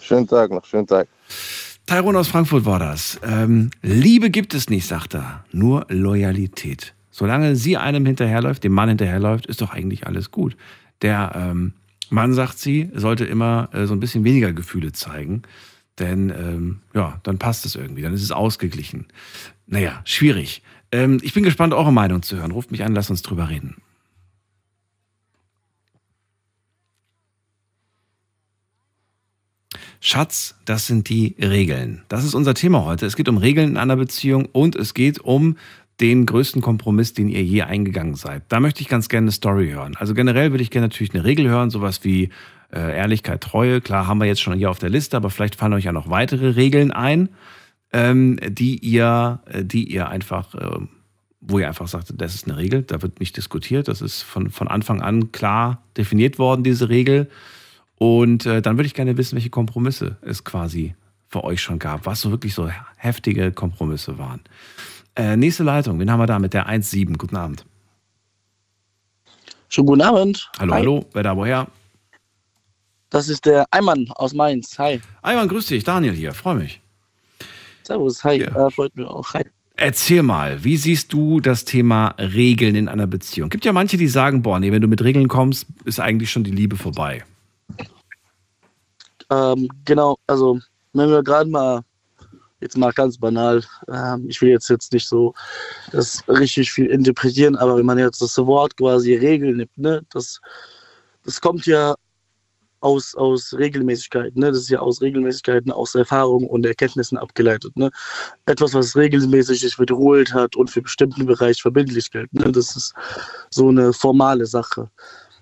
[0.00, 1.08] Schönen Tag noch, schönen Tag.
[1.86, 3.20] Tyron aus Frankfurt war das.
[3.24, 5.44] Ähm, Liebe gibt es nicht, sagt er.
[5.52, 6.94] Nur Loyalität.
[7.10, 10.56] Solange sie einem hinterherläuft, dem Mann hinterherläuft, ist doch eigentlich alles gut.
[11.02, 11.74] Der ähm,
[12.08, 15.42] Mann, sagt sie, sollte immer äh, so ein bisschen weniger Gefühle zeigen.
[15.98, 19.06] Denn ähm, ja, dann passt es irgendwie, dann ist es ausgeglichen.
[19.66, 20.62] Naja, schwierig.
[20.90, 22.50] Ähm, ich bin gespannt, eure Meinung zu hören.
[22.50, 23.76] Ruft mich an, lasst uns drüber reden.
[30.04, 32.02] Schatz, das sind die Regeln.
[32.08, 33.06] Das ist unser Thema heute.
[33.06, 35.56] Es geht um Regeln in einer Beziehung und es geht um
[36.00, 38.42] den größten Kompromiss, den ihr je eingegangen seid.
[38.48, 39.94] Da möchte ich ganz gerne eine Story hören.
[39.96, 42.30] Also generell würde ich gerne natürlich eine Regel hören, sowas wie
[42.74, 43.80] äh, Ehrlichkeit, Treue.
[43.80, 46.10] Klar, haben wir jetzt schon hier auf der Liste, aber vielleicht fallen euch ja noch
[46.10, 47.28] weitere Regeln ein,
[47.92, 50.78] ähm, die ihr, äh, die ihr einfach, äh,
[51.40, 54.50] wo ihr einfach sagt, das ist eine Regel, da wird nicht diskutiert, das ist von,
[54.50, 57.28] von Anfang an klar definiert worden, diese Regel.
[57.96, 60.94] Und äh, dann würde ich gerne wissen, welche Kompromisse es quasi
[61.28, 64.40] für euch schon gab, was so wirklich so heftige Kompromisse waren.
[65.14, 67.16] Äh, nächste Leitung, wen haben wir da mit der 1.7?
[67.16, 67.64] Guten Abend.
[69.68, 70.50] Schönen guten Abend.
[70.58, 70.80] Hallo, Hi.
[70.80, 71.66] hallo, wer da woher?
[73.12, 74.78] Das ist der Eimann aus Mainz.
[74.78, 74.98] Hi.
[75.20, 76.80] Eimann, grüß dich, Daniel hier, freue mich.
[77.82, 78.66] Servus, hi, ja.
[78.66, 79.34] äh, freut mich auch.
[79.34, 79.44] Hi.
[79.76, 83.50] Erzähl mal, wie siehst du das Thema Regeln in einer Beziehung?
[83.50, 86.42] Gibt ja manche, die sagen, boah, nee, wenn du mit Regeln kommst, ist eigentlich schon
[86.42, 87.22] die Liebe vorbei.
[89.28, 90.58] Ähm, genau, also
[90.94, 91.82] wenn wir gerade mal
[92.60, 95.34] jetzt mal ganz banal, ähm, ich will jetzt, jetzt nicht so
[95.90, 100.40] das richtig viel interpretieren, aber wenn man jetzt das Wort quasi Regel nimmt, ne, das,
[101.26, 101.94] das kommt ja
[102.82, 104.48] aus, aus Regelmäßigkeiten, ne?
[104.48, 107.76] das ist ja aus Regelmäßigkeiten, aus Erfahrungen und Erkenntnissen abgeleitet.
[107.76, 107.90] Ne?
[108.46, 112.32] Etwas, was regelmäßig sich wiederholt hat und für bestimmten Bereich verbindlich gilt.
[112.34, 112.50] Ne?
[112.50, 112.92] Das ist
[113.50, 114.90] so eine formale Sache.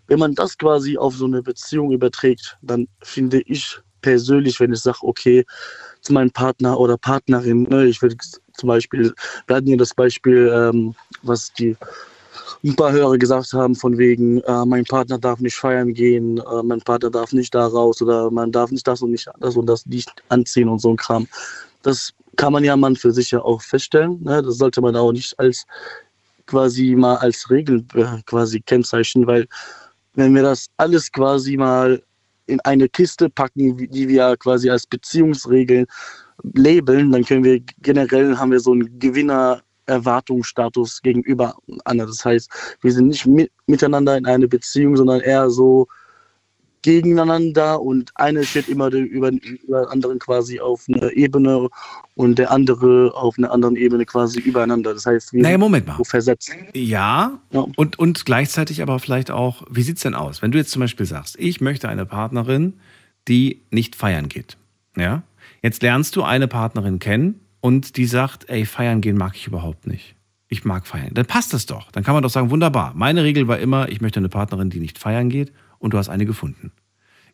[0.07, 4.81] Wenn man das quasi auf so eine Beziehung überträgt, dann finde ich persönlich, wenn ich
[4.81, 5.45] sage, okay,
[6.03, 7.63] zu meinem Partner oder Partnerin.
[7.65, 7.87] Ne?
[7.87, 8.17] Ich will
[8.55, 9.15] zum Beispiel,
[9.47, 11.77] wir hatten hier das Beispiel, ähm, was die
[12.65, 16.63] ein paar Hörer gesagt haben, von wegen, äh, mein Partner darf nicht feiern gehen, äh,
[16.63, 19.67] mein Partner darf nicht da raus oder man darf nicht das und nicht das und
[19.67, 21.27] das nicht anziehen und so ein Kram.
[21.83, 24.23] Das kann man ja man für sich ja auch feststellen.
[24.23, 24.43] Ne?
[24.43, 25.67] Das sollte man auch nicht als
[26.47, 29.47] quasi mal als Regel äh, quasi kennzeichnen, weil
[30.15, 32.03] wenn wir das alles quasi mal
[32.47, 35.87] in eine Kiste packen, die wir quasi als Beziehungsregeln
[36.55, 38.99] labeln, dann können wir generell haben wir so einen
[39.91, 42.11] Gewinner-Erwartungsstatus gegenüber anderen.
[42.11, 45.89] Das heißt, wir sind nicht mit, miteinander in einer Beziehung, sondern eher so
[46.83, 51.69] gegeneinander und einer steht immer über, über anderen quasi auf einer Ebene
[52.15, 54.95] und der andere auf einer anderen Ebene quasi übereinander.
[54.95, 55.99] Das heißt, wir naja, Moment mal.
[55.99, 56.51] So versetzt.
[56.73, 60.41] Ja, ja, Und, und gleichzeitig aber vielleicht auch, wie sieht es denn aus?
[60.41, 62.81] Wenn du jetzt zum Beispiel sagst, ich möchte eine Partnerin,
[63.29, 64.57] die nicht feiern geht.
[64.97, 65.23] Ja?
[65.61, 69.87] Jetzt lernst du eine Partnerin kennen und die sagt, ey, feiern gehen mag ich überhaupt
[69.87, 70.17] nicht.
[70.49, 71.11] Ich mag feiern.
[71.13, 71.93] Dann passt das doch.
[71.93, 72.93] Dann kann man doch sagen, wunderbar.
[72.95, 76.09] Meine Regel war immer, ich möchte eine Partnerin, die nicht feiern geht und du hast
[76.09, 76.73] eine gefunden.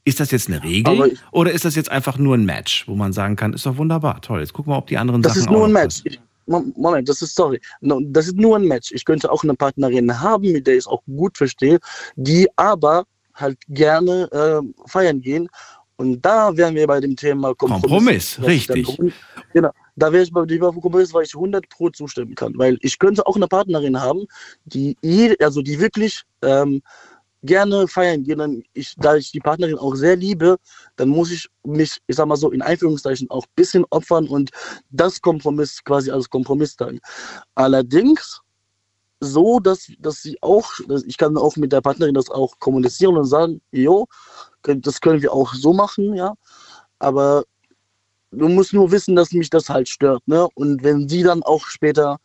[0.04, 2.94] Ist das jetzt eine Regel ich, oder ist das jetzt einfach nur ein Match, wo
[2.94, 5.46] man sagen kann, ist doch wunderbar, toll, jetzt gucken wir, ob die anderen das Sachen
[5.46, 6.00] Das ist nur ein Match.
[6.04, 7.60] Ich, Moment, das ist sorry.
[7.80, 8.92] Das ist nur ein Match.
[8.92, 11.80] Ich könnte auch eine Partnerin haben, mit der ich es auch gut verstehe,
[12.14, 13.04] die aber
[13.34, 15.48] halt gerne äh, feiern gehen.
[15.96, 18.36] Und da wären wir bei dem Thema Kompromiss.
[18.36, 18.98] Kompromiss, richtig.
[19.52, 19.70] genau.
[19.96, 22.52] Da wäre ich bei dem Kompromiss, weil ich 100 Pro zustimmen kann.
[22.56, 24.26] Weil ich könnte auch eine Partnerin haben,
[24.66, 24.96] die,
[25.40, 26.82] also die wirklich ähm,
[27.42, 30.56] gerne feiern gehen, dann ich, da ich die Partnerin auch sehr liebe,
[30.96, 34.50] dann muss ich mich, ich sag mal so, in Einführungszeichen auch ein bisschen opfern und
[34.90, 37.00] das Kompromiss quasi als Kompromiss dann.
[37.54, 38.42] Allerdings
[39.20, 43.16] so, dass, dass sie auch, dass ich kann auch mit der Partnerin das auch kommunizieren
[43.16, 44.06] und sagen, jo,
[44.66, 46.34] das können wir auch so machen, ja,
[46.98, 47.44] aber
[48.30, 51.66] du musst nur wissen, dass mich das halt stört, ne, und wenn sie dann auch
[51.66, 52.18] später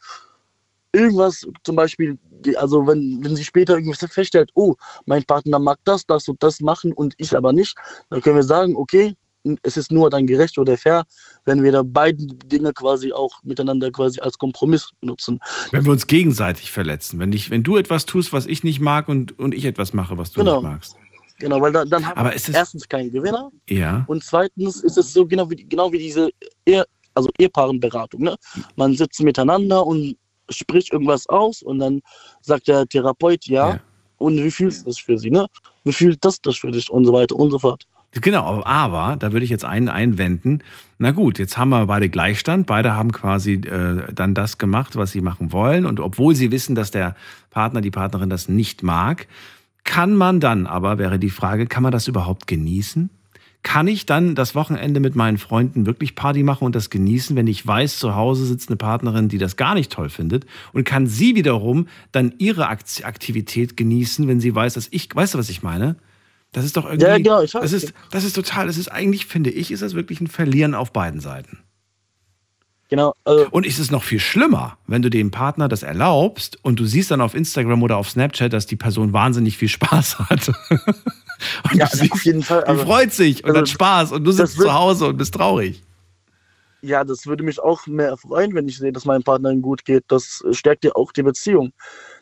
[0.93, 2.17] irgendwas zum Beispiel,
[2.55, 4.75] also wenn, wenn sie später irgendwie feststellt, oh,
[5.05, 7.77] mein Partner mag das, das und das machen und ich aber nicht,
[8.09, 9.15] dann können wir sagen, okay,
[9.63, 11.03] es ist nur dann gerecht oder fair,
[11.45, 15.39] wenn wir da beide Dinge quasi auch miteinander quasi als Kompromiss nutzen.
[15.71, 19.07] Wenn wir uns gegenseitig verletzen, wenn, ich, wenn du etwas tust, was ich nicht mag
[19.07, 20.61] und, und ich etwas mache, was du genau.
[20.61, 20.95] nicht magst.
[21.41, 24.05] Genau, weil da, dann haben Aber wir erstens keinen Gewinner ja.
[24.07, 26.29] und zweitens ist es so genau wie, genau wie diese
[26.65, 26.85] Ehe,
[27.15, 28.21] also Ehepaarenberatung.
[28.21, 28.35] Ne?
[28.75, 30.17] Man sitzt miteinander und
[30.49, 32.01] spricht irgendwas aus und dann
[32.41, 33.69] sagt der Therapeut ja.
[33.69, 33.79] ja.
[34.17, 35.47] Und wie fühlst du das für sie, ne?
[35.83, 37.87] Wie fühlt das das für dich und so weiter und so fort.
[38.11, 40.63] Genau, aber da würde ich jetzt einen einwenden.
[40.99, 42.67] Na gut, jetzt haben wir beide Gleichstand.
[42.67, 45.87] Beide haben quasi äh, dann das gemacht, was sie machen wollen.
[45.87, 47.15] Und obwohl sie wissen, dass der
[47.49, 49.27] Partner, die Partnerin das nicht mag,
[49.83, 53.09] kann man dann aber, wäre die Frage, kann man das überhaupt genießen?
[53.63, 57.47] kann ich dann das Wochenende mit meinen Freunden wirklich Party machen und das genießen, wenn
[57.47, 61.05] ich weiß, zu Hause sitzt eine Partnerin, die das gar nicht toll findet und kann
[61.05, 65.61] sie wiederum dann ihre Aktivität genießen, wenn sie weiß, dass ich, weißt du, was ich
[65.61, 65.95] meine?
[66.53, 69.25] Das ist doch irgendwie, ja, genau, ich das ist, das ist total, das ist eigentlich,
[69.25, 71.59] finde ich, ist das wirklich ein Verlieren auf beiden Seiten.
[72.91, 73.13] Genau.
[73.23, 76.85] Also und ist es noch viel schlimmer, wenn du dem Partner das erlaubst und du
[76.85, 80.49] siehst dann auf Instagram oder auf Snapchat, dass die Person wahnsinnig viel Spaß hat.
[80.69, 82.65] und ja, siehst, auf jeden Fall.
[82.69, 85.81] Die freut sich und also, hat Spaß und du sitzt zu Hause und bist traurig.
[86.81, 90.03] Ja, das würde mich auch mehr freuen, wenn ich sehe, dass meinem Partner gut geht.
[90.09, 91.71] Das stärkt ja auch die Beziehung.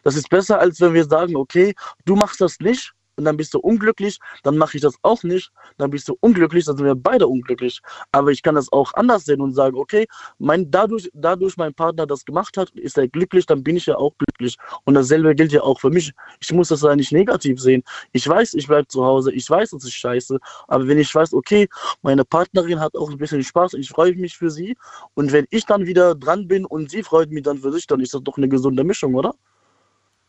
[0.04, 1.74] Das ist besser, als wenn wir sagen, okay,
[2.06, 5.52] du machst das nicht, und dann bist du unglücklich, dann mache ich das auch nicht,
[5.78, 7.82] dann bist du unglücklich, dann sind wir beide unglücklich.
[8.14, 10.08] Aber ich kann das auch anders sehen und sagen, okay,
[10.38, 13.98] mein, dadurch, dadurch mein Partner das gemacht hat, ist er glücklich, dann bin ich ja
[13.98, 14.56] auch glücklich.
[14.86, 16.14] Und dasselbe gilt ja auch für mich.
[16.40, 17.84] Ich muss das ja nicht negativ sehen.
[18.14, 20.40] Ich weiß, ich bleibe zu Hause, ich weiß, es ist scheiße,
[20.70, 21.68] aber wenn ich weiß, okay,
[22.02, 24.78] meine Partnerin hat auch ein bisschen Spaß, ich freue mich für sie
[25.14, 28.00] und wenn ich dann wieder dran bin und sie freut mich dann für sich, dann
[28.00, 29.36] ist das doch eine gesunde Mischung, oder?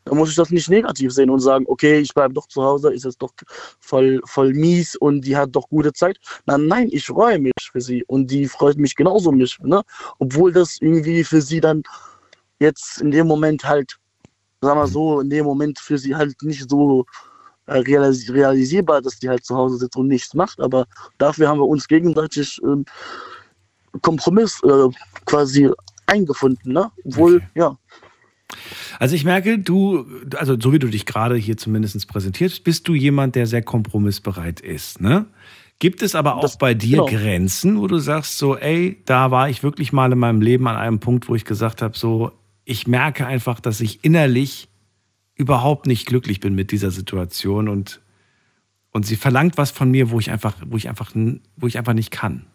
[0.04, 2.92] Da muss ich das nicht negativ sehen und sagen, okay, ich bleibe doch zu Hause,
[2.92, 3.32] ist es doch
[3.80, 6.18] voll, voll mies und die hat doch gute Zeit.
[6.46, 9.82] Nein, nein, ich freue mich für sie und die freut mich genauso mich, ne?
[10.18, 11.82] Obwohl das irgendwie für sie dann
[12.60, 13.96] jetzt in dem Moment halt,
[14.62, 17.04] sagen wir so, in dem Moment für sie halt nicht so
[17.66, 20.86] äh, realis realisierbar, dass die halt zu Hause sitzt und nichts macht, aber
[21.18, 24.88] dafür haben wir uns gegenseitig äh, Kompromiss äh,
[25.26, 25.70] quasi
[26.06, 26.90] eingefunden, ne?
[27.04, 27.48] Obwohl, okay.
[27.54, 27.78] ja,
[28.98, 32.94] also ich merke, du, also so wie du dich gerade hier zumindest präsentierst, bist du
[32.94, 35.26] jemand, der sehr kompromissbereit ist, ne?
[35.78, 37.06] Gibt es aber auch das, bei dir genau.
[37.06, 40.76] Grenzen, wo du sagst so, ey, da war ich wirklich mal in meinem Leben an
[40.76, 42.32] einem Punkt, wo ich gesagt habe, so,
[42.66, 44.68] ich merke einfach, dass ich innerlich
[45.36, 48.00] überhaupt nicht glücklich bin mit dieser Situation und
[48.92, 51.12] und sie verlangt was von mir, wo ich einfach, wo ich einfach,
[51.56, 52.46] wo ich einfach nicht kann.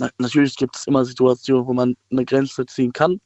[0.00, 3.20] Na, natürlich gibt es immer Situationen, wo man eine Grenze ziehen kann.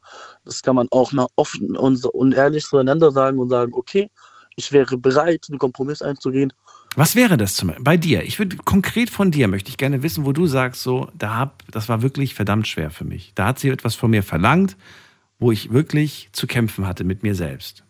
[0.44, 4.10] Das kann man auch mal offen und, und ehrlich zueinander sagen und sagen, okay,
[4.56, 6.52] ich wäre bereit, einen Kompromiss einzugehen.
[6.96, 8.24] Was wäre das zum, bei dir?
[8.24, 11.62] Ich würde konkret von dir möchte ich gerne wissen, wo du sagst, so, da hab,
[11.70, 13.32] das war wirklich verdammt schwer für mich.
[13.36, 14.76] Da hat sie etwas von mir verlangt,
[15.38, 17.84] wo ich wirklich zu kämpfen hatte mit mir selbst.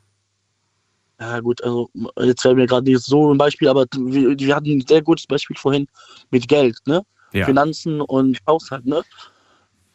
[1.21, 1.89] Ja gut, also
[2.21, 5.27] jetzt fällt mir gerade nicht so ein Beispiel, aber wir, wir hatten ein sehr gutes
[5.27, 5.87] Beispiel vorhin
[6.31, 7.03] mit Geld, ne?
[7.35, 7.47] Ja.
[7.47, 9.03] Finanzen und Haushalt, ne?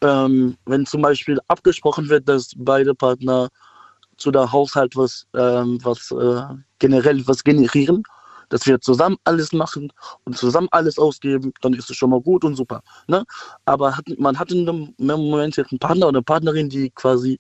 [0.02, 3.50] Ähm, wenn zum Beispiel abgesprochen wird, dass beide Partner
[4.18, 6.42] zu der Haushalt was, ähm, was äh,
[6.80, 8.04] generell was generieren,
[8.50, 9.92] dass wir zusammen alles machen
[10.26, 12.82] und zusammen alles ausgeben, dann ist es schon mal gut und super.
[13.08, 13.24] Ne?
[13.66, 17.40] Aber hat, man hat in einem Moment jetzt einen Partner oder eine Partnerin, die quasi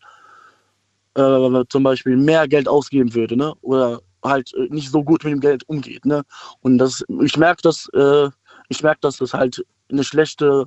[1.15, 3.53] äh, zum Beispiel mehr Geld ausgeben würde, ne?
[3.61, 6.23] Oder halt äh, nicht so gut mit dem Geld umgeht, ne?
[6.61, 8.29] Und das, ich merke, dass äh,
[8.69, 10.65] ich merke, dass das halt eine schlechte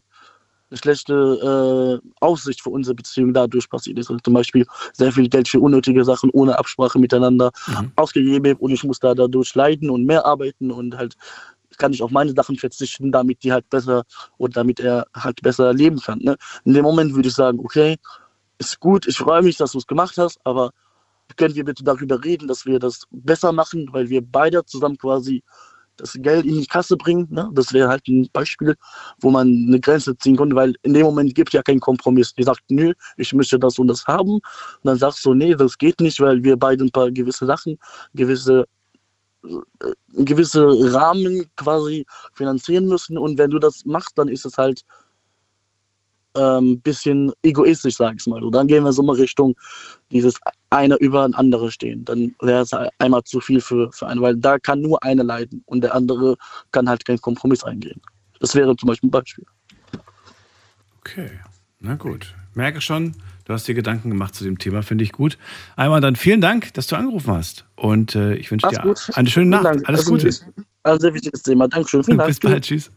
[0.71, 4.11] eine schlechte äh, Aussicht für unsere Beziehung dadurch passiert ist.
[4.11, 7.93] Also zum Beispiel sehr viel Geld für unnötige Sachen ohne Absprache miteinander Mhm.
[7.97, 11.15] ausgegeben und ich muss da dadurch leiden und mehr arbeiten und halt
[11.77, 14.05] kann ich auf meine Sachen verzichten, damit die halt besser
[14.39, 16.19] und damit er halt besser leben kann.
[16.21, 16.37] Ne?
[16.65, 17.97] In dem Moment würde ich sagen, okay,
[18.59, 20.71] ist gut, ich freue mich, dass du es gemacht hast, aber
[21.37, 25.43] können wir bitte darüber reden, dass wir das besser machen, weil wir beide zusammen quasi
[26.03, 27.29] das Geld in die Kasse bringen.
[27.31, 27.49] Ne?
[27.55, 28.75] Das wäre halt ein Beispiel,
[29.21, 32.35] wo man eine Grenze ziehen konnte, weil in dem Moment gibt ja keinen Kompromiss.
[32.35, 34.35] Die sagt, nö, ich möchte das und das haben.
[34.35, 34.43] Und
[34.83, 37.79] dann sagst du, nee, das geht nicht, weil wir beide ein paar gewisse Sachen,
[38.15, 38.67] gewisse
[39.45, 44.83] äh, gewisse Rahmen quasi finanzieren müssen und wenn du das machst, dann ist es halt
[46.35, 48.43] ein ähm, bisschen egoistisch, sag ich mal.
[48.43, 49.55] Und dann gehen wir so mal Richtung
[50.11, 50.39] dieses
[50.73, 52.05] eine über ein andere stehen.
[52.05, 55.63] Dann wäre es einmal zu viel für, für einen, weil da kann nur eine leiden
[55.67, 56.37] und der andere
[56.73, 58.01] kann halt keinen Kompromiss eingehen.
[58.41, 59.45] Das wäre zum Beispiel ein Beispiel.
[61.01, 61.31] Okay,
[61.79, 62.35] na gut.
[62.55, 63.15] Merke schon,
[63.45, 65.39] du hast dir Gedanken gemacht zu dem Thema, finde ich gut.
[65.77, 67.67] Einmal dann vielen Dank, dass du angerufen hast.
[67.77, 69.11] Und äh, ich wünsche dir gut.
[69.15, 69.87] eine schöne Nacht.
[69.87, 70.31] Alles Gute.
[70.85, 71.69] Ein sehr wichtiges Thema.
[71.69, 72.03] Dankeschön.
[72.03, 72.29] Vielen Dank.
[72.29, 72.91] Bis bald, tschüss.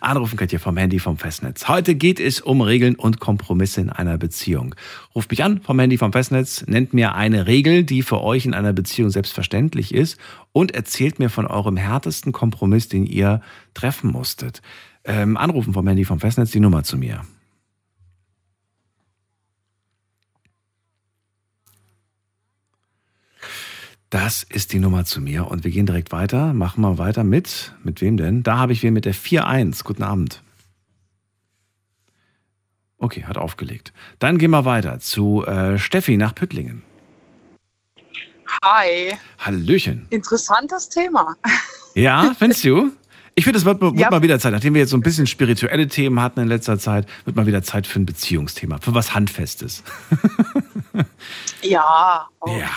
[0.00, 1.66] Anrufen könnt ihr vom Handy vom Festnetz.
[1.66, 4.74] Heute geht es um Regeln und Kompromisse in einer Beziehung.
[5.14, 8.52] Ruft mich an vom Handy vom Festnetz, nennt mir eine Regel, die für euch in
[8.52, 10.18] einer Beziehung selbstverständlich ist
[10.52, 13.40] und erzählt mir von eurem härtesten Kompromiss, den ihr
[13.72, 14.60] treffen musstet.
[15.04, 17.22] Ähm, anrufen vom Handy vom Festnetz, die Nummer zu mir.
[24.12, 26.52] Das ist die Nummer zu mir und wir gehen direkt weiter.
[26.52, 28.42] Machen wir weiter mit, mit wem denn?
[28.42, 29.84] Da habe ich wen mit der 4-1.
[29.84, 30.42] Guten Abend.
[32.98, 33.94] Okay, hat aufgelegt.
[34.18, 36.82] Dann gehen wir weiter zu äh, Steffi nach Püttlingen.
[38.62, 39.14] Hi.
[39.38, 40.06] Hallöchen.
[40.10, 41.34] Interessantes Thema.
[41.94, 42.90] Ja, findest du?
[43.34, 44.08] Ich finde, es wird, wird Ja.
[44.10, 47.06] mal wieder Zeit, nachdem wir jetzt so ein bisschen spirituelle Themen hatten in letzter Zeit,
[47.26, 49.82] wird mal wieder Zeit für ein Beziehungsthema, für was Handfestes.
[51.62, 52.28] Ja.
[52.40, 52.50] Oh.
[52.58, 52.68] Ja.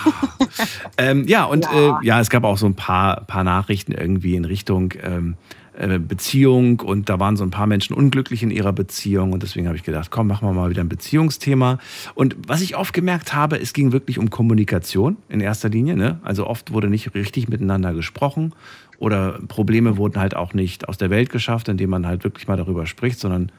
[0.98, 2.00] ähm, ja, und Ja.
[2.00, 5.36] Äh, ja, es gab auch so ein paar, paar Nachrichten irgendwie in Richtung ähm,
[5.78, 9.68] äh, Beziehung und da waren so ein paar Menschen unglücklich in ihrer Beziehung und deswegen
[9.68, 11.80] habe ich gedacht, komm, machen wir mal wieder ein Beziehungsthema.
[12.14, 15.98] Und was ich oft gemerkt habe, es ging wirklich um Kommunikation in erster Linie.
[15.98, 16.20] Ne?
[16.24, 18.54] Also oft wurde nicht richtig miteinander gesprochen
[19.00, 22.58] oder Probleme wurden halt auch nicht aus der Welt geschafft, indem man halt wirklich mal
[22.58, 23.52] darüber spricht, sondern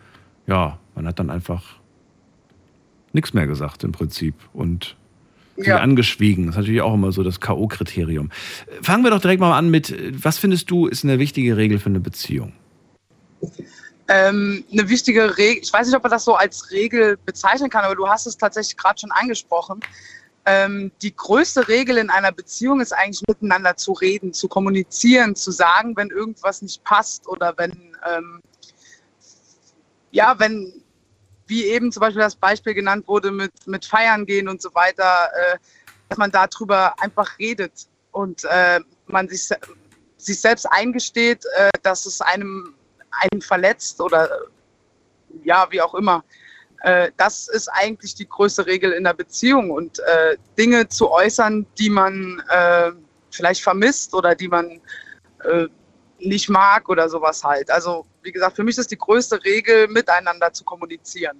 [0.47, 1.76] ja, man hat dann einfach
[3.17, 4.97] nichts mehr gesagt im Prinzip und
[5.57, 5.79] Ja.
[5.79, 6.47] angeschwiegen.
[6.47, 8.29] Das ist natürlich auch immer so das K.O.-Kriterium.
[8.83, 11.89] Fangen wir doch direkt mal an mit, was findest du ist eine wichtige Regel für
[11.89, 12.53] eine Beziehung?
[14.09, 17.85] Ähm, eine wichtige Regel, ich weiß nicht, ob man das so als Regel bezeichnen kann,
[17.85, 19.81] aber du hast es tatsächlich gerade schon angesprochen.
[20.45, 25.51] Ähm, die größte Regel in einer Beziehung ist eigentlich miteinander zu reden, zu kommunizieren, zu
[25.51, 27.73] sagen, wenn irgendwas nicht passt oder wenn,
[28.09, 28.41] ähm,
[30.13, 30.73] ja, wenn,
[31.47, 35.31] wie eben zum Beispiel das Beispiel genannt wurde mit, mit Feiern gehen und so weiter,
[35.35, 35.59] äh,
[36.09, 37.73] dass man darüber einfach redet
[38.13, 39.49] und äh, man sich,
[40.17, 42.75] sich selbst eingesteht, äh, dass es einem,
[43.11, 44.29] einen verletzt oder
[45.45, 46.25] ja, wie auch immer.
[46.83, 51.67] Äh, das ist eigentlich die größte Regel in der Beziehung und äh, Dinge zu äußern,
[51.79, 52.93] die man äh,
[53.31, 54.81] vielleicht vermisst oder die man
[56.19, 57.71] nicht mag oder sowas halt.
[57.71, 61.37] Also wie gesagt, für mich ist die größte Regel, miteinander zu kommunizieren.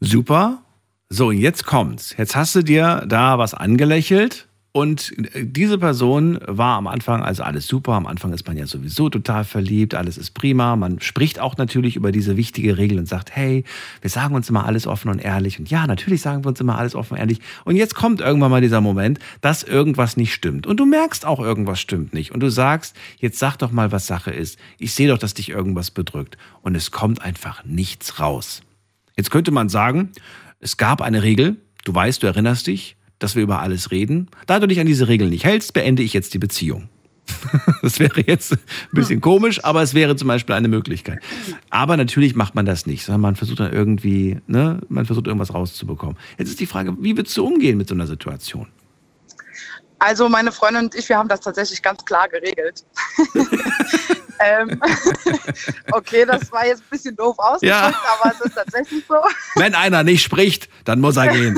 [0.00, 0.62] Super.
[1.08, 2.16] So, jetzt kommt's.
[2.16, 7.44] Jetzt hast du dir da was angelächelt Und äh, diese Person war am Anfang, also
[7.44, 10.74] alles super, am Anfang ist man ja sowieso total verliebt, alles ist prima.
[10.74, 13.62] Man spricht auch natürlich über diese wichtige Regel und sagt, hey,
[14.00, 15.60] wir sagen uns immer alles offen und ehrlich.
[15.60, 17.38] Und ja, natürlich sagen wir uns immer alles offen und ehrlich.
[17.64, 20.66] Und jetzt kommt irgendwann mal dieser Moment, dass irgendwas nicht stimmt.
[20.66, 22.32] Und du merkst auch, irgendwas stimmt nicht.
[22.32, 24.58] Und du sagst, jetzt sag doch mal, was Sache ist.
[24.78, 26.36] Ich sehe doch, dass dich irgendwas bedrückt.
[26.62, 28.62] Und es kommt einfach nichts raus.
[29.16, 30.10] Jetzt könnte man sagen,
[30.58, 34.28] es gab eine Regel, du weißt, du erinnerst dich, dass wir über alles reden.
[34.46, 36.88] Da du dich an diese Regeln nicht hältst, beende ich jetzt die Beziehung.
[37.82, 38.58] Das wäre jetzt ein
[38.92, 41.20] bisschen komisch, aber es wäre zum Beispiel eine Möglichkeit.
[41.70, 45.52] Aber natürlich macht man das nicht, sondern man versucht dann irgendwie, ne, man versucht irgendwas
[45.52, 46.16] rauszubekommen.
[46.38, 48.68] Jetzt ist die Frage, wie würdest du umgehen mit so einer Situation?
[50.04, 52.84] Also meine Freundin und ich, wir haben das tatsächlich ganz klar geregelt.
[54.38, 54.78] ähm,
[55.92, 57.94] okay, das war jetzt ein bisschen doof ausgedrückt, Ja.
[58.20, 59.14] aber es ist tatsächlich so.
[59.54, 61.54] Wenn einer nicht spricht, dann muss er gehen.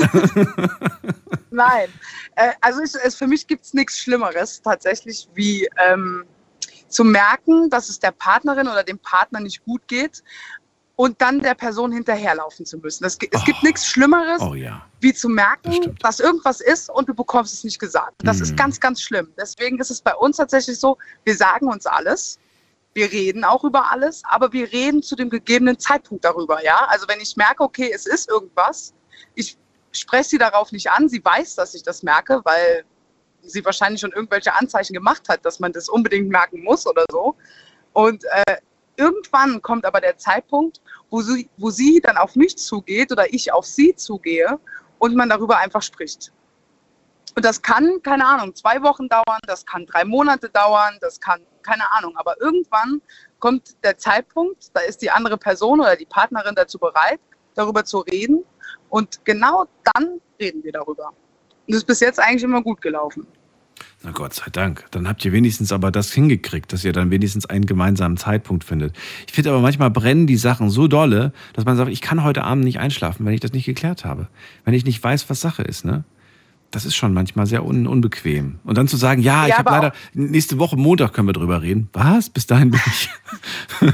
[1.49, 1.89] Nein,
[2.35, 6.23] äh, also ich, es, für mich gibt es nichts Schlimmeres tatsächlich, wie ähm,
[6.87, 10.23] zu merken, dass es der Partnerin oder dem Partner nicht gut geht
[10.97, 13.03] und dann der Person hinterherlaufen zu müssen.
[13.03, 14.83] Das, es gibt nichts Schlimmeres, Oh ja.
[14.99, 18.15] wie zu merken, dass irgendwas ist und du bekommst es nicht gesagt.
[18.23, 18.43] Das Mhm.
[18.43, 19.31] ist ganz, ganz schlimm.
[19.37, 22.39] Deswegen ist es bei uns tatsächlich so, wir sagen uns alles.
[22.95, 26.87] Wir reden auch über alles, aber wir reden zu dem gegebenen Zeitpunkt darüber, ja.
[26.89, 28.91] Also wenn ich merke, okay, es ist irgendwas,
[29.35, 29.55] ich
[29.91, 32.83] spreche sie darauf nicht an, sie weiß, dass ich das merke, weil
[33.43, 37.35] sie wahrscheinlich schon irgendwelche Anzeichen gemacht hat, dass man das unbedingt merken muss oder so.
[37.93, 38.57] Und äh,
[38.97, 43.53] irgendwann kommt aber der Zeitpunkt, wo sie, wo sie dann auf mich zugeht oder ich
[43.53, 44.59] auf sie zugehe
[44.99, 46.33] und man darüber einfach spricht.
[47.35, 51.41] Und das kann, keine Ahnung, zwei Wochen dauern, das kann drei Monate dauern, das kann,
[51.61, 52.17] keine Ahnung.
[52.17, 53.01] Aber irgendwann
[53.39, 57.19] kommt der Zeitpunkt, da ist die andere Person oder die Partnerin dazu bereit,
[57.53, 58.43] darüber zu reden.
[58.89, 61.09] Und genau dann reden wir darüber.
[61.09, 61.15] Und
[61.67, 63.27] das ist bis jetzt eigentlich immer gut gelaufen.
[64.03, 64.85] Na Gott sei Dank.
[64.91, 68.95] Dann habt ihr wenigstens aber das hingekriegt, dass ihr dann wenigstens einen gemeinsamen Zeitpunkt findet.
[69.27, 72.43] Ich finde aber manchmal brennen die Sachen so dolle, dass man sagt, ich kann heute
[72.43, 74.27] Abend nicht einschlafen, wenn ich das nicht geklärt habe.
[74.65, 76.03] Wenn ich nicht weiß, was Sache ist, ne?
[76.69, 78.59] Das ist schon manchmal sehr un unbequem.
[78.65, 81.33] Und dann zu sagen, ja, ich Ja, habe aber leider, nächste Woche Montag können wir
[81.33, 81.89] drüber reden.
[81.93, 82.29] Was?
[82.29, 83.09] Bis dahin bin ich.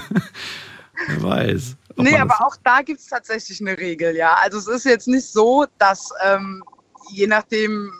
[1.08, 1.78] Wer weiß.
[1.98, 4.36] Nee, aber auch da gibt es tatsächlich eine Regel, ja.
[4.42, 6.64] Also es ist jetzt nicht so, dass ähm,
[7.12, 7.92] je nachdem,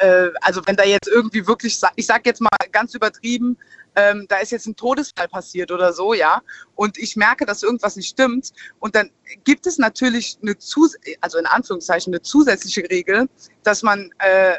[0.00, 3.56] äh, also wenn da jetzt irgendwie wirklich, ich sag jetzt mal ganz übertrieben,
[3.96, 6.42] ähm, da ist jetzt ein Todesfall passiert oder so, ja,
[6.74, 9.10] und ich merke, dass irgendwas nicht stimmt, und dann
[9.44, 13.28] gibt es natürlich eine Zus also in Anführungszeichen eine zusätzliche Regel,
[13.62, 14.56] dass man äh,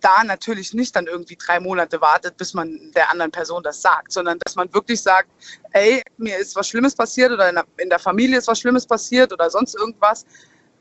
[0.00, 4.12] da natürlich nicht dann irgendwie drei Monate wartet, bis man der anderen Person das sagt,
[4.12, 5.28] sondern dass man wirklich sagt,
[5.70, 8.84] ey, mir ist was Schlimmes passiert oder in der, in der Familie ist was Schlimmes
[8.84, 10.26] passiert oder sonst irgendwas.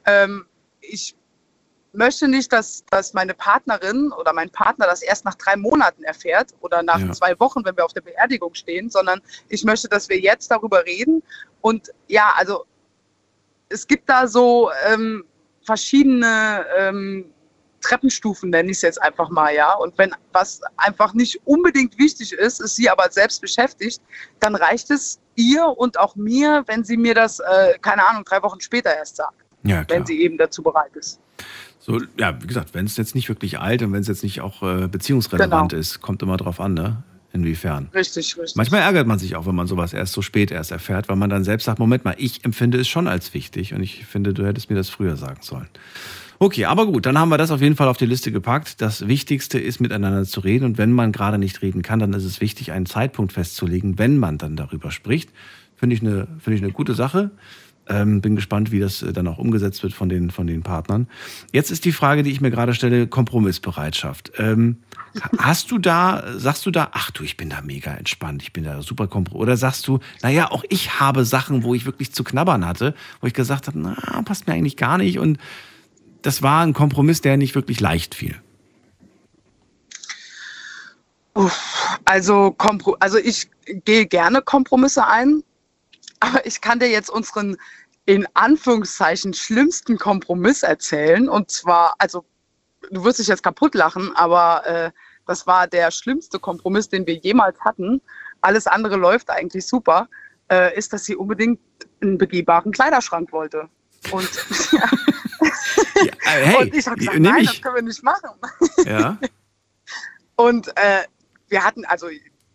[0.05, 0.47] Ähm,
[0.79, 1.15] ich
[1.93, 6.53] möchte nicht, dass, dass meine Partnerin oder mein Partner das erst nach drei Monaten erfährt
[6.61, 7.11] oder nach Ja.
[7.11, 10.85] zwei Wochen, wenn wir auf der Beerdigung stehen, sondern ich möchte, dass wir jetzt darüber
[10.85, 11.21] reden.
[11.61, 12.65] Und ja, also
[13.69, 15.25] es gibt da so ähm,
[15.65, 17.31] verschiedene ähm,
[17.81, 19.73] Treppenstufen, nenne ich es jetzt einfach mal, ja.
[19.73, 24.01] Und wenn was einfach nicht unbedingt wichtig ist, ist sie aber selbst beschäftigt,
[24.39, 28.41] dann reicht es ihr und auch mir, wenn sie mir das, äh, keine Ahnung, drei
[28.43, 29.33] Wochen später erst sagt,
[29.63, 31.19] Ja, wenn sie eben dazu bereit ist.
[31.79, 34.41] So, ja, wie gesagt, wenn es jetzt nicht wirklich alt und wenn es jetzt nicht
[34.41, 35.79] auch äh, beziehungsrelevant Genau.
[35.79, 37.03] ist, kommt immer drauf an, ne?
[37.33, 37.89] Inwiefern.
[37.93, 38.55] Richtig, richtig.
[38.57, 41.29] Manchmal ärgert man sich auch, wenn man sowas erst so spät erst erfährt, weil man
[41.29, 44.45] dann selbst sagt, Moment mal, ich empfinde es schon als wichtig und ich finde, du
[44.45, 45.69] hättest mir das früher sagen sollen.
[46.39, 48.81] Okay, aber gut, dann haben wir das auf jeden Fall auf die Liste gepackt.
[48.81, 52.25] Das Wichtigste ist, miteinander zu reden und wenn man gerade nicht reden kann, dann ist
[52.25, 55.29] es wichtig, einen Zeitpunkt festzulegen, wenn man dann darüber spricht.
[55.77, 57.31] Finde ich eine, finde ich eine gute Sache.
[57.91, 61.07] Ähm, bin gespannt, wie das äh, dann auch umgesetzt wird von den, von den Partnern.
[61.51, 64.31] Jetzt ist die Frage, die ich mir gerade stelle, Kompromissbereitschaft.
[64.37, 64.77] Ähm,
[65.37, 68.63] hast du da, sagst du da, ach du, ich bin da mega entspannt, ich bin
[68.63, 72.23] da super kompro Oder sagst du, naja, auch ich habe Sachen, wo ich wirklich zu
[72.23, 75.19] knabbern hatte, wo ich gesagt habe, na, passt mir eigentlich gar nicht.
[75.19, 75.37] Und
[76.21, 78.35] das war ein Kompromiss, der nicht wirklich leicht fiel.
[82.05, 82.55] Also,
[82.99, 83.49] also ich
[83.85, 85.43] gehe gerne Kompromisse ein,
[86.19, 87.57] aber ich kann dir jetzt unseren
[88.05, 91.29] in Anführungszeichen schlimmsten Kompromiss erzählen.
[91.29, 92.25] Und zwar, also
[92.91, 94.91] du wirst dich jetzt kaputt lachen, aber äh,
[95.27, 98.01] das war der schlimmste Kompromiss, den wir jemals hatten.
[98.41, 100.09] Alles andere läuft eigentlich super.
[100.49, 101.59] Äh, ist, dass sie unbedingt
[102.01, 103.69] einen begehbaren Kleiderschrank wollte.
[104.11, 104.29] Und,
[106.31, 107.47] Äh, hey, und ich habe gesagt, nein, ich.
[107.49, 108.29] das können wir nicht machen.
[108.85, 109.17] Ja.
[110.35, 111.03] Und äh,
[111.49, 112.07] wir hatten, also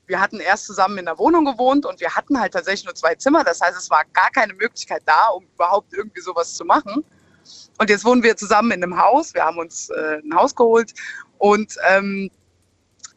[0.06, 3.14] wir hatten erst zusammen in der Wohnung gewohnt und wir hatten halt tatsächlich nur zwei
[3.14, 3.44] Zimmer.
[3.44, 7.04] Das heißt, es war gar keine Möglichkeit da, um überhaupt irgendwie sowas zu machen.
[7.78, 9.34] Und jetzt wohnen wir zusammen in einem Haus.
[9.34, 10.94] Wir haben uns äh, ein Haus geholt
[11.38, 12.30] Und ähm,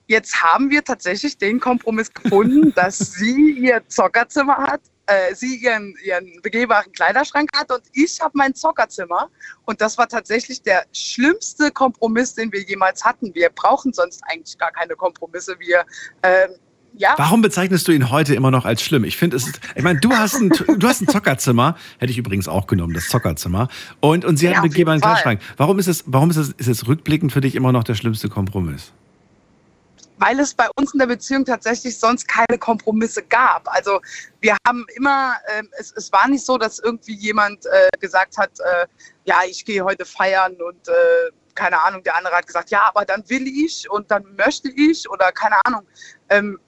[0.07, 5.95] jetzt haben wir tatsächlich den Kompromiss gefunden, dass sie ihr Zockerzimmer hat, äh, sie ihren,
[6.03, 9.29] ihren begehbaren Kleiderschrank hat und ich habe mein Zockerzimmer.
[9.65, 13.33] Und das war tatsächlich der schlimmste Kompromiss, den wir jemals hatten.
[13.33, 15.57] Wir brauchen sonst eigentlich gar keine Kompromisse.
[15.59, 15.85] Wir
[16.23, 16.55] ähm,
[16.99, 17.13] ja.
[17.15, 19.05] Warum bezeichnest du ihn heute immer noch als schlimm?
[19.05, 22.17] Ich finde, es ist, ich meine, du hast ein, du hast ein Zockerzimmer, hätte ich
[22.17, 23.69] übrigens auch genommen, das Zockerzimmer.
[24.01, 24.99] Und, und sie Ja, hat einen begehbaren.
[24.99, 25.41] Kleiderschrank.
[25.55, 28.27] Warum ist es, warum ist es, ist es rückblickend für dich immer noch der schlimmste
[28.29, 28.91] Kompromiss?
[30.21, 33.73] weil es bei uns in der Beziehung tatsächlich sonst keine Kompromisse gab.
[33.73, 34.01] Also
[34.41, 38.51] wir haben immer, ähm, es, es war nicht so, dass irgendwie jemand äh, gesagt hat,
[38.59, 38.85] äh,
[39.23, 43.05] ja, ich gehe heute feiern und äh, keine Ahnung, der andere hat gesagt, ja, aber
[43.05, 45.83] dann will ich und dann möchte ich oder keine Ahnung.
[46.27, 46.59] Ähm,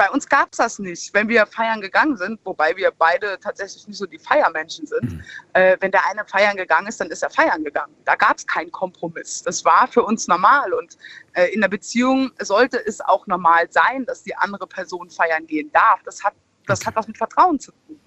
[0.00, 1.12] bei uns gab es das nicht.
[1.12, 5.22] Wenn wir feiern gegangen sind, wobei wir beide tatsächlich nicht so die Feiermenschen sind,
[5.52, 7.92] äh, wenn der eine feiern gegangen ist, dann ist er feiern gegangen.
[8.06, 9.42] Da gab es keinen Kompromiss.
[9.42, 10.72] Das war für uns normal.
[10.72, 10.96] Und
[11.34, 15.70] äh, in der Beziehung sollte es auch normal sein, dass die andere Person feiern gehen
[15.74, 16.00] darf.
[16.06, 16.32] Das hat,
[16.66, 18.00] das hat was mit Vertrauen zu tun.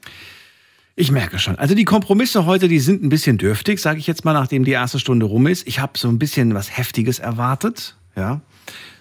[0.95, 1.59] Ich merke schon.
[1.59, 4.71] Also die Kompromisse heute, die sind ein bisschen dürftig, sage ich jetzt mal, nachdem die
[4.71, 5.67] erste Stunde rum ist.
[5.67, 8.41] Ich habe so ein bisschen was Heftiges erwartet, ja,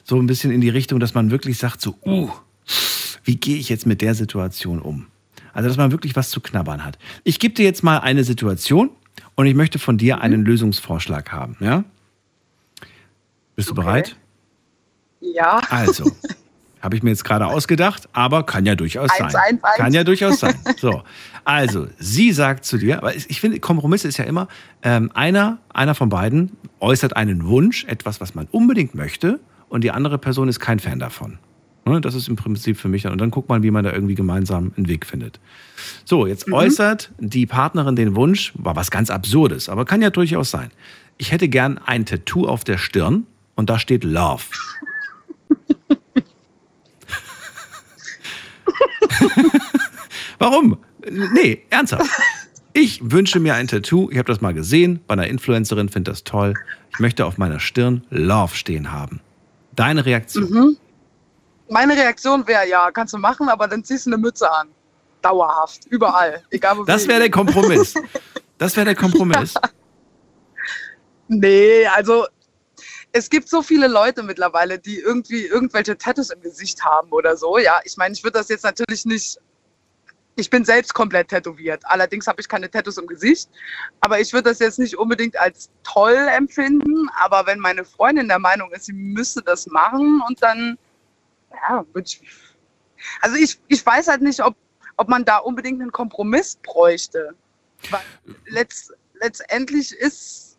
[0.04, 2.30] so ein bisschen in die Richtung, dass man wirklich sagt, so, uh,
[3.24, 5.06] wie gehe ich jetzt mit der Situation um?
[5.52, 6.98] Also, dass man wirklich was zu knabbern hat.
[7.24, 8.90] Ich gebe dir jetzt mal eine Situation
[9.34, 11.84] und ich möchte von dir einen Lösungsvorschlag haben, ja?
[13.54, 14.16] Bist du bereit?
[15.20, 15.60] Ja.
[15.68, 16.10] Also,
[16.80, 19.42] habe ich mir jetzt gerade ausgedacht, aber kann ja durchaus Eins, sein.
[19.54, 19.76] eins, eins.
[19.76, 20.54] Kann ja durchaus sein.
[20.78, 21.02] So,
[21.44, 24.48] also, sie sagt zu dir, aber ich finde, Kompromisse ist ja immer,
[24.82, 29.38] ähm, einer, einer von beiden äußert einen Wunsch, etwas, was man unbedingt möchte,
[29.68, 31.38] und die andere Person ist kein Fan davon.
[31.84, 33.12] Ne, Das ist im Prinzip für mich dann.
[33.12, 35.40] Und dann guckt man, wie man da irgendwie gemeinsam einen Weg findet.
[36.04, 40.50] So, jetzt äußert die Partnerin den Wunsch, war was ganz Absurdes, aber kann ja durchaus
[40.50, 40.70] sein.
[41.18, 43.26] Ich hätte gern ein Tattoo auf der Stirn
[43.56, 44.44] und da steht Love.
[50.38, 50.78] Warum?
[51.34, 52.10] Nee, ernsthaft.
[52.74, 54.08] Ich wünsche mir ein Tattoo.
[54.10, 56.54] Ich habe das mal gesehen bei einer Influencerin, finde das toll.
[56.92, 59.20] Ich möchte auf meiner Stirn Love stehen haben.
[59.76, 60.50] Deine Reaktion?
[60.50, 60.76] Mhm.
[61.72, 64.68] Meine Reaktion wäre, ja, kannst du machen, aber dann ziehst du eine Mütze an.
[65.22, 66.42] Dauerhaft, überall.
[66.50, 67.30] Egal wo Das wäre der.
[67.30, 67.94] Kompromiss.
[68.58, 69.54] Das wäre der Kompromiss.
[71.26, 72.26] Nee, also
[73.10, 77.58] es gibt so viele Leute mittlerweile, die irgendwie irgendwelche Tattoos im Gesicht haben oder so.
[77.58, 79.38] Ja, ich meine, ich würde das jetzt natürlich nicht.
[80.36, 81.82] Ich bin selbst komplett tätowiert.
[81.86, 83.50] Allerdings habe ich keine Tattoos im Gesicht.
[84.00, 87.08] Aber ich würde das jetzt nicht unbedingt als toll empfinden.
[87.18, 90.78] Aber wenn meine Freundin der Meinung ist, sie müsste das machen und dann,
[91.52, 91.84] ja.
[93.20, 94.56] Also ich, ich weiß halt nicht, ob,
[94.96, 97.34] ob man da unbedingt einen Kompromiss bräuchte.
[97.90, 98.00] Weil
[98.46, 100.58] letzt, letztendlich ist,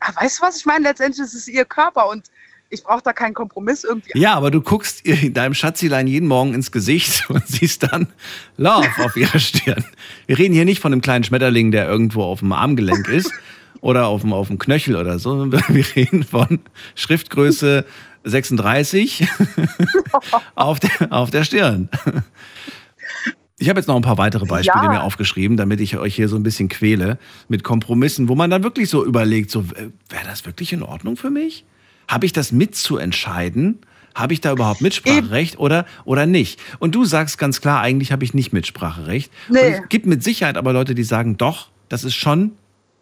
[0.00, 0.84] ah, weißt du was ich meine?
[0.84, 2.30] Letztendlich ist es ihr Körper und
[2.72, 4.18] ich brauche da keinen Kompromiss irgendwie.
[4.18, 8.08] Ja, aber du guckst deinem Schatzilein jeden Morgen ins Gesicht und siehst dann
[8.56, 9.84] Love auf ihrer Stirn.
[10.26, 13.30] Wir reden hier nicht von einem kleinen Schmetterling, der irgendwo auf dem Armgelenk ist
[13.80, 15.52] oder auf dem, auf dem Knöchel oder so.
[15.52, 16.60] Wir reden von
[16.94, 17.84] Schriftgröße
[18.24, 19.26] 36
[20.54, 21.88] auf der, auf der Stirn.
[23.58, 24.90] Ich habe jetzt noch ein paar weitere Beispiele Ja.
[24.90, 27.18] mir aufgeschrieben, damit ich euch hier so ein bisschen quäle
[27.48, 31.30] mit Kompromissen, wo man dann wirklich so überlegt, so wäre das wirklich in Ordnung für
[31.30, 31.64] mich?
[32.08, 33.78] Habe ich das mitzuentscheiden?
[34.14, 36.60] Habe ich da überhaupt Mitspracherecht oder, oder nicht?
[36.80, 39.32] Und du sagst ganz klar, eigentlich habe ich nicht Mitspracherecht.
[39.48, 39.58] Nee.
[39.60, 42.52] Und es gibt mit Sicherheit aber Leute, die sagen, doch, das ist schon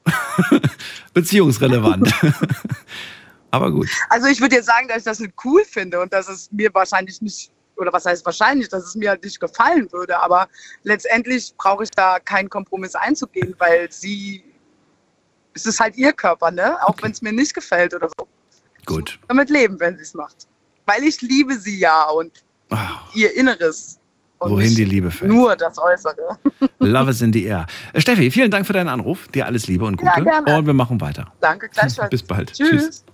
[1.14, 2.12] beziehungsrelevant.
[3.50, 3.88] aber gut.
[4.08, 6.72] Also ich würde jetzt sagen, dass ich das nicht cool finde und dass es mir
[6.72, 10.18] wahrscheinlich nicht, oder was heißt wahrscheinlich, dass es mir halt nicht gefallen würde.
[10.20, 10.48] Aber
[10.82, 14.44] letztendlich brauche ich da keinen Kompromiss einzugehen, weil sie,
[15.54, 16.76] es ist halt ihr Körper, ne?
[16.86, 18.28] Auch wenn es mir nicht gefällt oder so.
[18.86, 19.18] Gut.
[19.28, 20.48] Damit leben, wenn sie es macht.
[20.86, 22.44] Weil ich liebe sie ja und
[23.14, 23.98] ihr Inneres.
[24.38, 25.30] Und Wohin die Liebe fällt.
[25.30, 26.38] Nur das Äußere.
[26.78, 27.66] Love is in the air.
[27.92, 29.28] Äh, Steffi, vielen Dank für deinen Anruf.
[29.28, 30.12] Dir alles Liebe und Gute.
[30.16, 30.56] Ja, gerne.
[30.56, 31.30] Und wir machen weiter.
[31.40, 32.08] Danke, gleichfalls.
[32.08, 32.52] Bis bald.
[32.54, 33.04] Tschüss.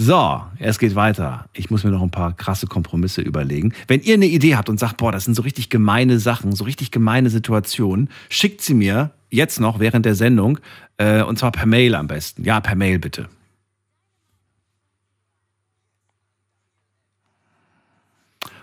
[0.00, 1.46] So, es geht weiter.
[1.52, 3.72] Ich muss mir noch ein paar krasse Kompromisse überlegen.
[3.88, 6.62] Wenn ihr eine Idee habt und sagt, boah, das sind so richtig gemeine Sachen, so
[6.64, 10.60] richtig gemeine Situationen, schickt sie mir jetzt noch während der Sendung
[10.98, 12.44] äh, und zwar per Mail am besten.
[12.44, 13.28] Ja, per Mail bitte.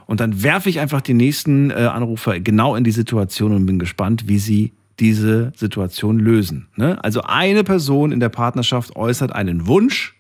[0.06, 3.80] Und dann werfe ich einfach die nächsten äh, Anrufer genau in die Situation und bin
[3.80, 6.68] gespannt, wie sie diese Situation lösen.
[6.76, 7.04] Ne?
[7.04, 10.16] Also eine Person in der Partnerschaft äußert einen Wunsch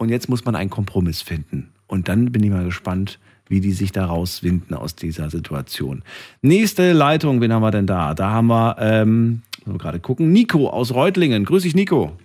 [0.00, 1.74] und jetzt muss man einen Kompromiss finden.
[1.86, 6.02] Und dann bin ich mal gespannt, wie die sich da rauswinden aus dieser Situation.
[6.40, 8.14] Nächste Leitung, wen haben wir denn da?
[8.14, 11.44] Da haben wir, ähm, wir gerade gucken, Nico aus Reutlingen.
[11.44, 12.16] Grüß dich, Nico.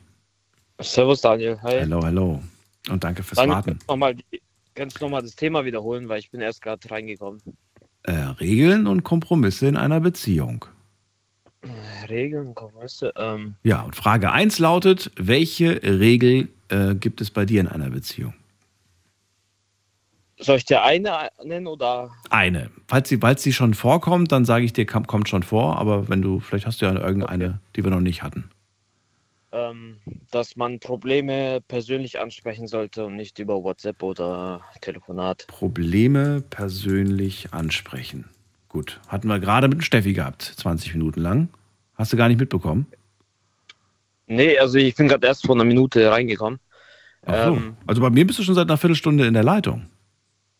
[0.79, 1.81] Servus Daniel, hi.
[1.81, 2.41] Hallo, hallo.
[2.89, 3.71] Und danke fürs Dann Warten.
[3.71, 4.15] kannst du nochmal
[5.01, 7.41] noch mal das Thema wiederholen, weil ich bin erst gerade reingekommen.
[8.03, 10.63] Äh, Regeln und Kompromisse in einer Beziehung.
[12.09, 13.13] Regeln, Kompromisse.
[13.17, 17.89] Ähm, Ja, und Frage 1 lautet, welche Regel äh, gibt es bei dir in einer
[17.89, 18.33] Beziehung?
[20.37, 22.11] soll ich dir eine nennen oder?
[22.29, 22.69] Eine.
[22.87, 26.21] Falls sie, falls sie schon vorkommt, dann sage ich dir, kommt schon vor, aber wenn
[26.21, 28.49] du, vielleicht hast du ja irgendeine, die wir noch nicht hatten.
[29.53, 29.97] ähm,
[30.31, 35.47] dass man Probleme persönlich ansprechen sollte und nicht über WhatsApp oder Telefonat.
[35.47, 38.25] Probleme persönlich ansprechen.
[38.75, 41.47] Gut, hatten wir gerade mit dem Steffi gehabt, 20 Minuten lang.
[41.93, 42.87] Hast du gar nicht mitbekommen?
[44.27, 46.59] Nee, also ich bin gerade erst vor einer Minute reingekommen.
[47.25, 47.53] Ach so.
[47.55, 49.85] Ähm, also bei mir bist du schon seit einer Viertelstunde in der Leitung.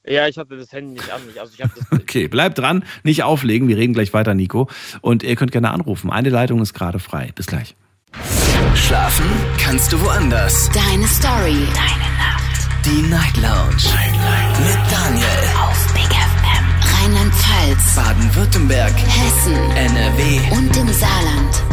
[0.05, 1.41] ja, ich hatte das Handy nicht an mich.
[1.41, 1.91] Also ich habe das.
[1.99, 4.69] Okay, bleib dran, nicht auflegen, wir reden gleich weiter, Nico.
[5.01, 6.09] Und ihr könnt gerne anrufen.
[6.09, 7.33] Eine Leitung ist gerade frei.
[7.35, 7.75] Bis gleich.
[8.75, 9.25] Schlafen
[9.59, 10.69] kannst du woanders.
[10.69, 11.67] Deine Story.
[11.73, 12.85] Deine Nacht.
[12.85, 13.83] Die Night Lounge.
[14.63, 15.25] Mit Daniel.
[15.59, 15.74] Auf.
[17.65, 17.95] Rheinland-Pfalz.
[17.95, 18.93] Baden-Württemberg.
[18.95, 19.53] Hessen.
[19.75, 20.55] NRW.
[20.55, 21.63] Und im Saarland.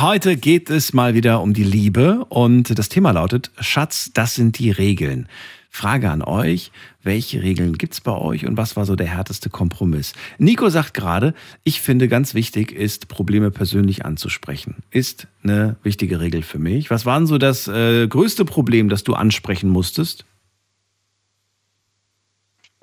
[0.00, 4.58] Heute geht es mal wieder um die Liebe und das Thema lautet, Schatz, das sind
[4.58, 5.28] die Regeln.
[5.70, 6.70] Frage an euch,
[7.02, 10.12] welche Regeln gibt's bei euch und was war so der härteste Kompromiss?
[10.38, 11.34] Nico sagt gerade,
[11.64, 14.76] ich finde ganz wichtig ist, Probleme persönlich anzusprechen.
[14.90, 16.90] Ist eine wichtige Regel für mich.
[16.90, 20.24] Was war denn so das äh, größte Problem, das du ansprechen musstest?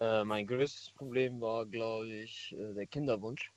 [0.02, 3.52] Äh, mein größtes Problem war, glaube ich, äh, der Kinderwunsch.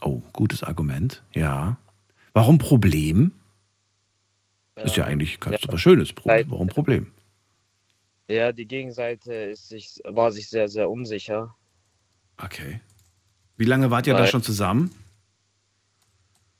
[0.00, 1.22] Oh, gutes Argument.
[1.32, 1.76] Ja.
[2.32, 3.30] Warum Problem?
[4.74, 6.12] Ist ja eigentlich ganz was Schönes.
[6.24, 7.12] Warum Problem?
[8.26, 11.54] Ja, die Gegenseite ist sich, war sich sehr, sehr unsicher.
[12.42, 12.80] Okay.
[13.56, 14.90] Wie lange wart ihr da Weil- schon zusammen?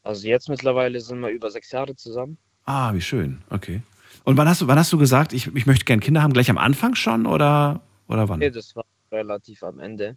[0.05, 2.39] Also jetzt mittlerweile sind wir über sechs Jahre zusammen.
[2.65, 3.43] Ah, wie schön.
[3.51, 3.83] Okay.
[4.25, 6.33] Und wann hast du, wann hast du gesagt, ich, ich möchte gerne Kinder haben?
[6.33, 8.41] Gleich am Anfang schon oder, oder wann?
[8.41, 10.17] Nee, das war relativ am Ende.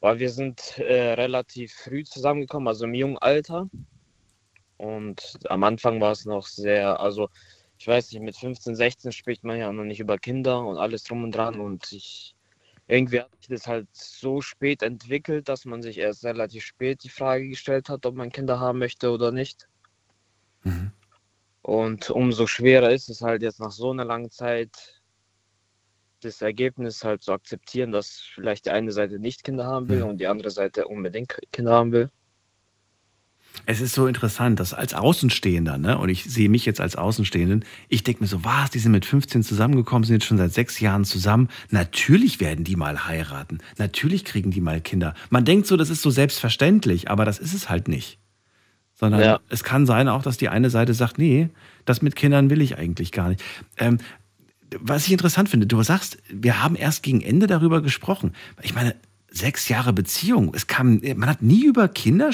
[0.00, 3.68] Weil wir sind äh, relativ früh zusammengekommen, also im jungen Alter.
[4.76, 7.28] Und am Anfang war es noch sehr, also
[7.78, 11.04] ich weiß nicht, mit 15, 16 spricht man ja noch nicht über Kinder und alles
[11.04, 11.58] drum und dran.
[11.58, 12.34] Und ich
[12.86, 17.10] irgendwie hat sich das halt so spät entwickelt, dass man sich erst relativ spät die
[17.10, 19.68] Frage gestellt hat, ob man Kinder haben möchte oder nicht.
[21.62, 24.97] Und umso schwerer ist es halt jetzt nach so einer langen Zeit,
[26.20, 30.18] das Ergebnis halt zu akzeptieren, dass vielleicht die eine Seite nicht Kinder haben will und
[30.18, 32.10] die andere Seite unbedingt Kinder haben will.
[33.66, 37.64] Es ist so interessant, dass als Außenstehender, ne, und ich sehe mich jetzt als Außenstehenden,
[37.88, 40.80] ich denke mir so, was, die sind mit 15 zusammengekommen, sind jetzt schon seit sechs
[40.80, 41.48] Jahren zusammen.
[41.70, 43.58] Natürlich werden die mal heiraten.
[43.76, 45.14] Natürlich kriegen die mal Kinder.
[45.30, 48.18] Man denkt so, das ist so selbstverständlich, aber das ist es halt nicht.
[48.94, 49.40] Sondern Ja.
[49.48, 51.50] es kann sein auch, dass die eine Seite sagt, nee,
[51.84, 53.42] das mit Kindern will ich eigentlich gar nicht.
[53.76, 53.98] Ähm,
[54.78, 58.34] was ich interessant finde, du sagst, wir haben erst gegen Ende darüber gesprochen.
[58.62, 58.94] Ich meine,
[59.30, 62.30] sechs Jahre Beziehung, es kam, man hat nie über Kinder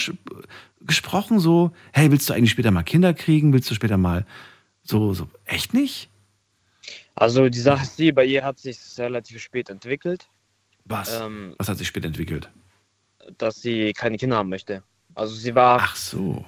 [0.80, 3.52] gesprochen, so, hey, willst du eigentlich später mal Kinder kriegen?
[3.52, 4.26] Willst du später mal
[4.82, 6.10] so, so, echt nicht?
[7.14, 10.28] Also die Sache ist die, bei ihr hat sich relativ spät entwickelt.
[10.84, 11.20] Was?
[11.20, 12.50] Ähm, Was hat sich später entwickelt?
[13.38, 14.82] dass sie keine Kinder haben möchte.
[15.14, 15.80] Also sie war.
[15.80, 16.44] Ach so.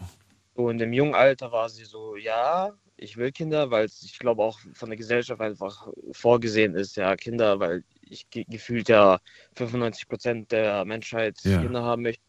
[0.54, 4.18] So in dem jungen Alter war sie so, ja, ich will Kinder, weil es, ich
[4.18, 9.18] glaube, auch von der Gesellschaft einfach vorgesehen ist, ja, Kinder, weil ich ge gefühlt ja
[9.54, 11.60] 95 Prozent der Menschheit Ja.
[11.60, 12.22] Kinder haben möchte.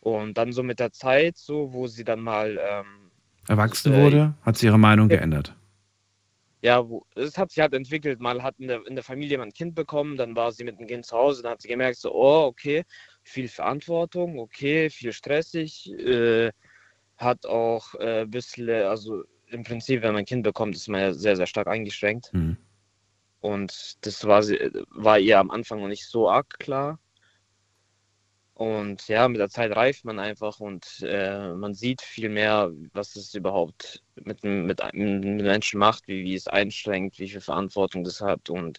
[0.00, 3.10] Und dann so mit der Zeit, so, wo sie dann mal, ähm,
[3.48, 5.56] Erwachsen Äh, wurde, hat sie ihre Meinung geändert.
[6.60, 8.20] ja, wo, es hat sich halt entwickelt.
[8.20, 10.78] Mal hat in der, in der Familie jemand ein Kind bekommen, dann war sie mit
[10.78, 12.84] dem Kind zu Hause, dann hat sie gemerkt, so, oh, okay,
[13.24, 16.52] viel Verantwortung, okay, viel stressig, äh,
[17.16, 21.00] hat auch äh, ein bisschen, also im Prinzip, wenn man ein Kind bekommt, ist man
[21.00, 22.32] ja sehr, sehr stark eingeschränkt.
[22.32, 22.56] Mhm.
[23.40, 26.98] Und das war, war ihr am Anfang noch nicht so arg klar.
[28.54, 33.16] Und ja, mit der Zeit reift man einfach und äh, man sieht viel mehr, was
[33.16, 38.04] es überhaupt mit, mit, mit einem Menschen macht, wie, wie es einschränkt, wie viel Verantwortung
[38.04, 38.78] das hat und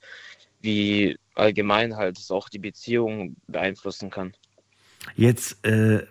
[0.62, 4.34] wie allgemein halt es auch die Beziehung beeinflussen kann.
[5.16, 6.06] Jetzt, äh,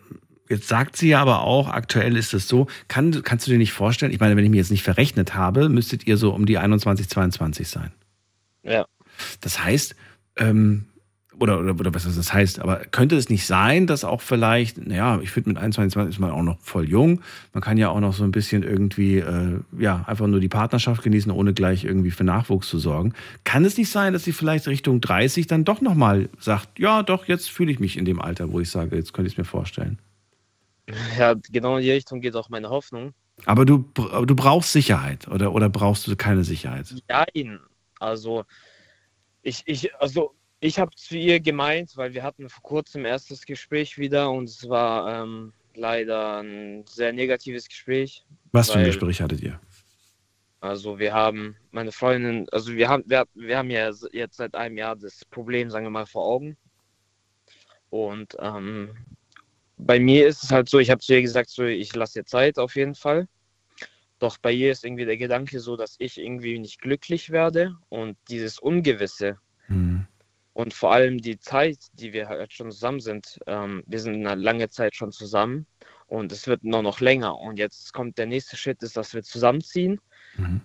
[0.52, 3.72] jetzt sagt sie ja aber auch, aktuell ist es so, kann, kannst du dir nicht
[3.72, 6.58] vorstellen, ich meine, wenn ich mir jetzt nicht verrechnet habe, müsstet ihr so um die
[6.58, 7.90] 21, 22 sein.
[8.62, 8.84] Ja.
[9.40, 9.96] Das heißt,
[10.36, 10.84] ähm,
[11.38, 15.18] oder, oder, oder was das heißt, aber könnte es nicht sein, dass auch vielleicht, naja,
[15.22, 17.22] ich finde mit 21, 20 ist man auch noch voll jung.
[17.54, 21.02] Man kann ja auch noch so ein bisschen irgendwie, äh, ja, einfach nur die Partnerschaft
[21.02, 23.14] genießen, ohne gleich irgendwie für Nachwuchs zu sorgen.
[23.44, 27.26] Kann es nicht sein, dass sie vielleicht Richtung 30 dann doch nochmal sagt, ja, doch,
[27.26, 29.44] jetzt fühle ich mich in dem Alter, wo ich sage, jetzt könnte ich es mir
[29.44, 29.98] vorstellen.
[31.18, 33.14] Ja, genau in die Richtung geht auch meine Hoffnung.
[33.44, 36.94] Aber du, du brauchst Sicherheit oder, oder brauchst du keine Sicherheit?
[37.08, 37.60] Nein,
[37.98, 38.44] also
[39.42, 43.98] ich, ich, also ich habe zu ihr gemeint, weil wir hatten vor kurzem erstes Gespräch
[43.98, 48.24] wieder und es war ähm, leider ein sehr negatives Gespräch.
[48.52, 49.58] Was für ein Gespräch hattet ihr?
[50.60, 54.76] Also wir haben, meine Freundin, also wir haben, wir, wir haben ja jetzt seit einem
[54.76, 56.56] Jahr das Problem, sagen wir mal, vor Augen.
[57.90, 58.94] Und ähm,
[59.86, 62.24] bei mir ist es halt so, ich habe zu ihr gesagt, so, ich lasse ihr
[62.26, 63.28] Zeit auf jeden Fall.
[64.18, 68.16] Doch bei ihr ist irgendwie der Gedanke so, dass ich irgendwie nicht glücklich werde und
[68.28, 70.06] dieses Ungewisse Hm.
[70.52, 73.38] und vor allem die Zeit, die wir halt schon zusammen sind.
[73.46, 75.66] Ähm, wir sind eine lange Zeit schon zusammen
[76.06, 77.38] und es wird nur noch länger.
[77.38, 80.00] Und jetzt kommt der nächste Schritt, ist, dass wir zusammenziehen.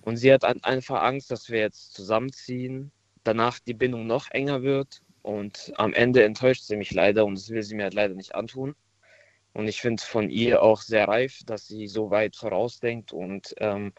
[0.01, 2.91] Und sie hat einfach Angst, dass wir jetzt zusammenziehen,
[3.23, 7.49] danach die Bindung noch enger wird und am Ende enttäuscht sie mich leider und das
[7.49, 8.75] will sie mir halt leider nicht antun.
[9.57, 13.91] Und ich finde von ihr auch sehr reif, dass sie so weit vorausdenkt und ähm,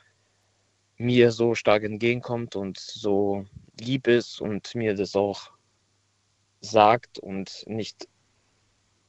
[0.99, 3.45] mir so stark entgegenkommt und so
[3.81, 5.51] lieb ist und mir das auch
[6.61, 8.07] sagt und nicht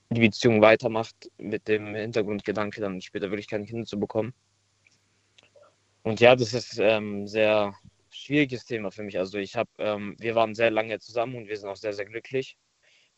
[0.10, 4.34] die Beziehung weitermacht mit dem Hintergrundgedanke, dann später wirklich keine Kinder zu bekommen.
[6.02, 7.76] Und ja, das ist ähm, sehr
[8.10, 9.20] schwieriges Thema für mich.
[9.20, 12.06] Also ich habe, ähm, wir waren sehr lange zusammen und wir sind auch sehr, sehr
[12.06, 12.58] glücklich,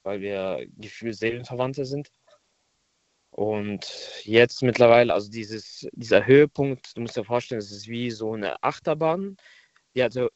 [0.04, 2.12] weil wir gefühlt Seelenverwandte sind.
[3.32, 3.90] Und
[4.24, 8.62] jetzt mittlerweile, also dieses, dieser Höhepunkt, du musst dir vorstellen, es ist wie so eine
[8.62, 9.38] Achterbahn.
[9.96, 10.30] Die hatte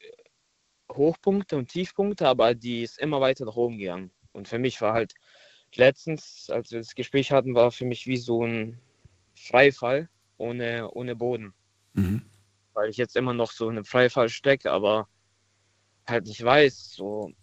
[0.91, 4.12] Hochpunkte und Tiefpunkte, aber die ist immer weiter nach oben gegangen.
[4.32, 5.14] Und für mich war halt
[5.76, 8.80] letztens, als wir das Gespräch hatten, war für mich wie so ein
[9.36, 11.54] Freifall ohne, ohne Boden.
[11.93, 12.22] Mhm.
[12.74, 15.10] Weil ich jetzt immer noch so in einem Freifall stecke, aber
[16.08, 17.34] halt nicht weiß, so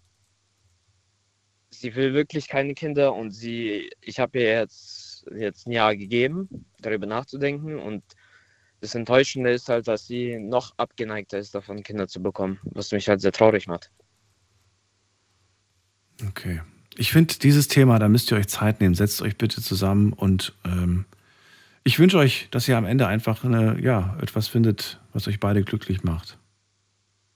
[1.69, 5.02] sie will wirklich keine Kinder und sie, ich habe ihr jetzt,
[5.35, 8.03] jetzt ein Jahr gegeben, darüber nachzudenken und
[8.81, 13.07] das Enttäuschende ist halt, dass sie noch abgeneigter ist, davon Kinder zu bekommen, was mich
[13.07, 13.89] halt sehr traurig macht.
[16.27, 16.61] Okay.
[16.95, 18.93] Ich finde dieses Thema, da müsst ihr euch Zeit nehmen.
[18.93, 21.05] Setzt euch bitte zusammen und ähm,
[21.83, 25.63] ich wünsche euch, dass ihr am Ende einfach eine, ja, etwas findet, was euch beide
[25.63, 26.37] glücklich macht.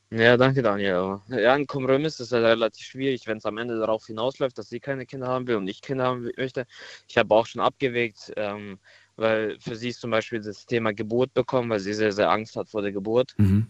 [0.09, 1.19] Ja, danke Daniel.
[1.27, 4.79] Ja, ein Kompromiss ist halt relativ schwierig, wenn es am Ende darauf hinausläuft, dass sie
[4.79, 6.65] keine Kinder haben will und ich Kinder haben möchte.
[7.09, 8.79] Ich habe auch schon abgewägt, ähm,
[9.17, 12.55] weil für sie ist zum Beispiel das Thema Geburt bekommen, weil sie sehr, sehr Angst
[12.55, 13.33] hat vor der Geburt.
[13.37, 13.67] Mhm.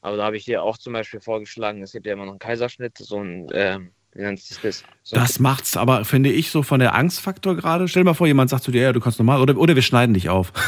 [0.00, 2.38] Aber da habe ich ihr auch zum Beispiel vorgeschlagen, es gibt ja immer noch einen
[2.38, 4.84] Kaiserschnitt, so ein, ähm, wie nennt sich das?
[5.02, 7.88] So Das macht's aber, finde ich, so von der Angstfaktor gerade.
[7.88, 9.82] Stell dir mal vor, jemand sagt zu dir, ja, du kannst normal, oder, oder wir
[9.82, 10.52] schneiden dich auf.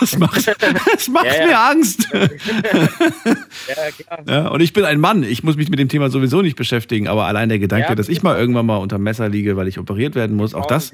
[0.00, 0.46] Das macht,
[0.94, 1.46] das macht Ja, ja.
[1.46, 2.08] mir Angst.
[2.14, 3.90] ja,
[4.24, 4.50] klar.
[4.52, 5.22] Und ich bin ein Mann.
[5.22, 8.22] Ich muss mich mit dem Thema sowieso nicht beschäftigen, aber allein der Gedanke, dass ich
[8.22, 10.90] mal irgendwann mal unter Messer liege, weil ich operiert werden muss, auch das,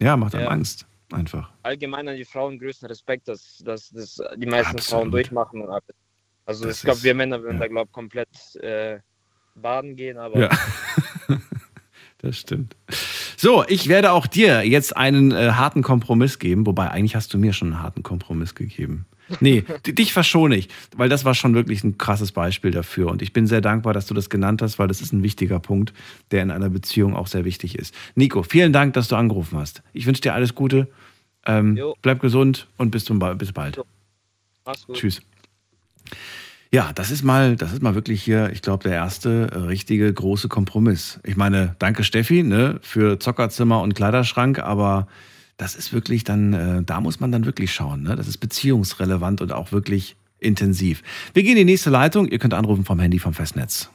[0.00, 0.48] ja, macht einem.
[0.48, 0.86] Angst.
[1.12, 1.50] Einfach.
[1.62, 5.02] allgemein an die Frauen größten Respekt, dass, dass, dass die meisten Absolut.
[5.02, 5.62] Frauen durchmachen.
[5.62, 5.84] und alles.
[6.44, 8.98] Also Das ich glaube, wir Männer würden da, glaube komplett äh,
[9.60, 10.50] baden gehen, aber Ja.
[12.18, 12.76] Das stimmt.
[13.36, 17.38] So, ich werde auch dir jetzt einen äh, harten Kompromiss geben, wobei eigentlich hast du
[17.38, 19.06] mir schon einen harten Kompromiss gegeben.
[19.40, 23.10] Nee, dich verschone ich, weil das war schon wirklich ein krasses Beispiel dafür.
[23.10, 25.60] Und ich bin sehr dankbar, dass du das genannt hast, weil das ist ein wichtiger
[25.60, 25.92] Punkt,
[26.30, 27.94] der in einer Beziehung auch sehr wichtig ist.
[28.14, 29.82] Nico, vielen Dank, dass du angerufen hast.
[29.92, 30.88] Ich wünsche dir alles Gute.
[31.44, 33.80] Ähm, bleib gesund und bis, zum, bis bald.
[34.64, 34.96] mach's gut.
[34.96, 35.20] Tschüss.
[36.76, 40.12] Ja, das ist mal, das ist mal wirklich hier, ich glaube, der erste äh, richtige
[40.12, 41.18] große Kompromiss.
[41.24, 45.06] Ich meine, danke Steffi, ne, für Zockerzimmer und Kleiderschrank, aber
[45.56, 48.14] das ist wirklich dann, äh, da muss man dann wirklich schauen, ne?
[48.14, 51.02] Das ist beziehungsrelevant und auch wirklich intensiv.
[51.32, 52.28] Wir gehen in die nächste Leitung.
[52.28, 53.88] Ihr könnt anrufen vom Handy vom Festnetz.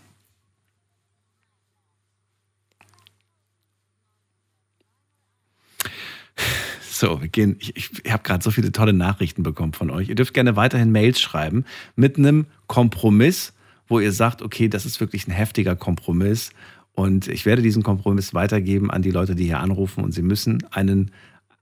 [7.02, 7.56] So, wir gehen.
[7.58, 10.10] Ich, ich, habe gerade so viele tolle Nachrichten bekommen von euch.
[10.10, 13.54] Ihr dürft gerne weiterhin Mails schreiben mit einem Kompromiss,
[13.88, 16.52] wo ihr sagt, okay, das ist wirklich ein heftiger Kompromiss.
[16.94, 20.04] Und ich werde diesen Kompromiss weitergeben an die Leute, die hier anrufen.
[20.04, 21.10] Und sie müssen einen,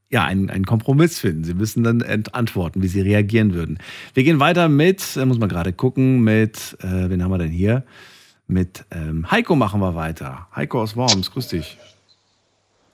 [0.10, 1.46] ja, einen, einen Kompromiss finden.
[1.46, 2.02] Sie müssen dann
[2.34, 3.80] antworten, wie sie reagieren würden.
[4.14, 7.50] Wir gehen weiter mit, äh, muss man gerade gucken, mit, äh, wen haben wir denn
[7.50, 7.86] hier?
[8.46, 10.50] Mit ähm, Heiko machen wir weiter.
[10.54, 11.78] Heiko aus Worms, grüß dich.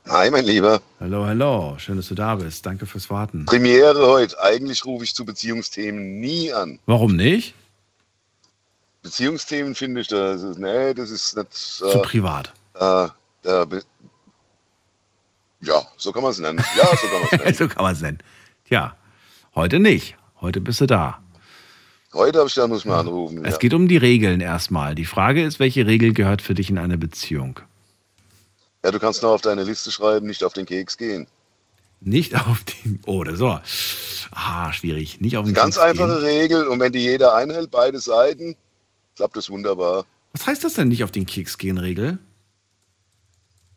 [0.08, 0.82] Hi, mein Lieber.
[1.00, 1.76] Hallo, hallo.
[1.80, 2.66] Schön, dass du da bist.
[2.66, 3.46] Danke fürs Warten.
[3.46, 4.40] Premiere heute.
[4.42, 6.80] Eigentlich rufe ich zu Beziehungsthemen nie an.
[6.86, 7.56] Warum nicht?
[9.02, 11.54] Beziehungsthemen finde ich, das ist, nee, das ist nicht.
[11.54, 12.54] Zu privat.
[12.76, 13.08] Äh,
[13.44, 13.82] be-
[15.62, 16.64] ja, so kann man es nennen.
[16.78, 17.54] Ja, so kann man es nennen.
[17.56, 18.18] so kann man es nennen.
[18.68, 18.96] Tja,
[19.56, 20.16] heute nicht.
[20.42, 21.20] Heute bist du da.
[22.14, 23.44] Heute habe ich da, muss ich mal anrufen.
[23.44, 23.58] Es ja.
[23.58, 24.96] geht um die Regeln erstmal.
[24.96, 27.60] Die Frage ist, welche Regel gehört für dich in eine Beziehung?
[28.86, 31.26] Ja, du kannst noch auf deine Liste schreiben, nicht auf den Keks gehen.
[32.02, 33.02] Nicht auf den.
[33.08, 33.60] Oh, das so.
[34.30, 35.20] Ah, schwierig.
[35.22, 36.24] Nicht auf den Ganz Keks einfache gehen.
[36.24, 38.56] Regel und wenn die jeder einhält, beide Seiten,
[39.16, 40.06] klappt das wunderbar.
[40.34, 42.20] Was heißt das denn nicht auf den Keks gehen, Regel?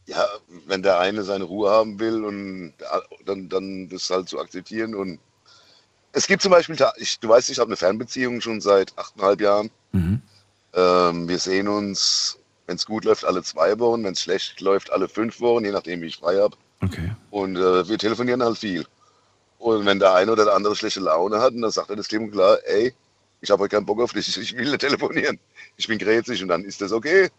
[0.04, 0.26] Ja,
[0.66, 2.74] wenn der eine seine Ruhe haben will und
[3.24, 4.94] dann, dann das halt zu akzeptieren.
[4.94, 5.20] Und
[6.12, 9.70] es gibt zum Beispiel, ich, du weißt, ich habe eine Fernbeziehung schon seit achteinhalb Jahren.
[9.92, 10.20] Mhm.
[10.74, 12.38] Ähm, wir sehen uns,
[12.68, 15.72] wenn es gut läuft, alle zwei Wochen, wenn es schlecht läuft, alle fünf Wochen, je
[15.72, 16.54] nachdem, wie ich frei habe.
[16.82, 17.12] Okay.
[17.30, 18.86] Und äh, wir telefonieren halt viel.
[19.58, 22.30] Und wenn der eine oder der andere schlechte Laune hat, dann sagt er das und
[22.30, 22.94] klar, ey,
[23.40, 25.40] ich habe heute keinen Bock auf dich, ich will nicht telefonieren.
[25.78, 27.30] Ich bin grätzig und dann ist das okay.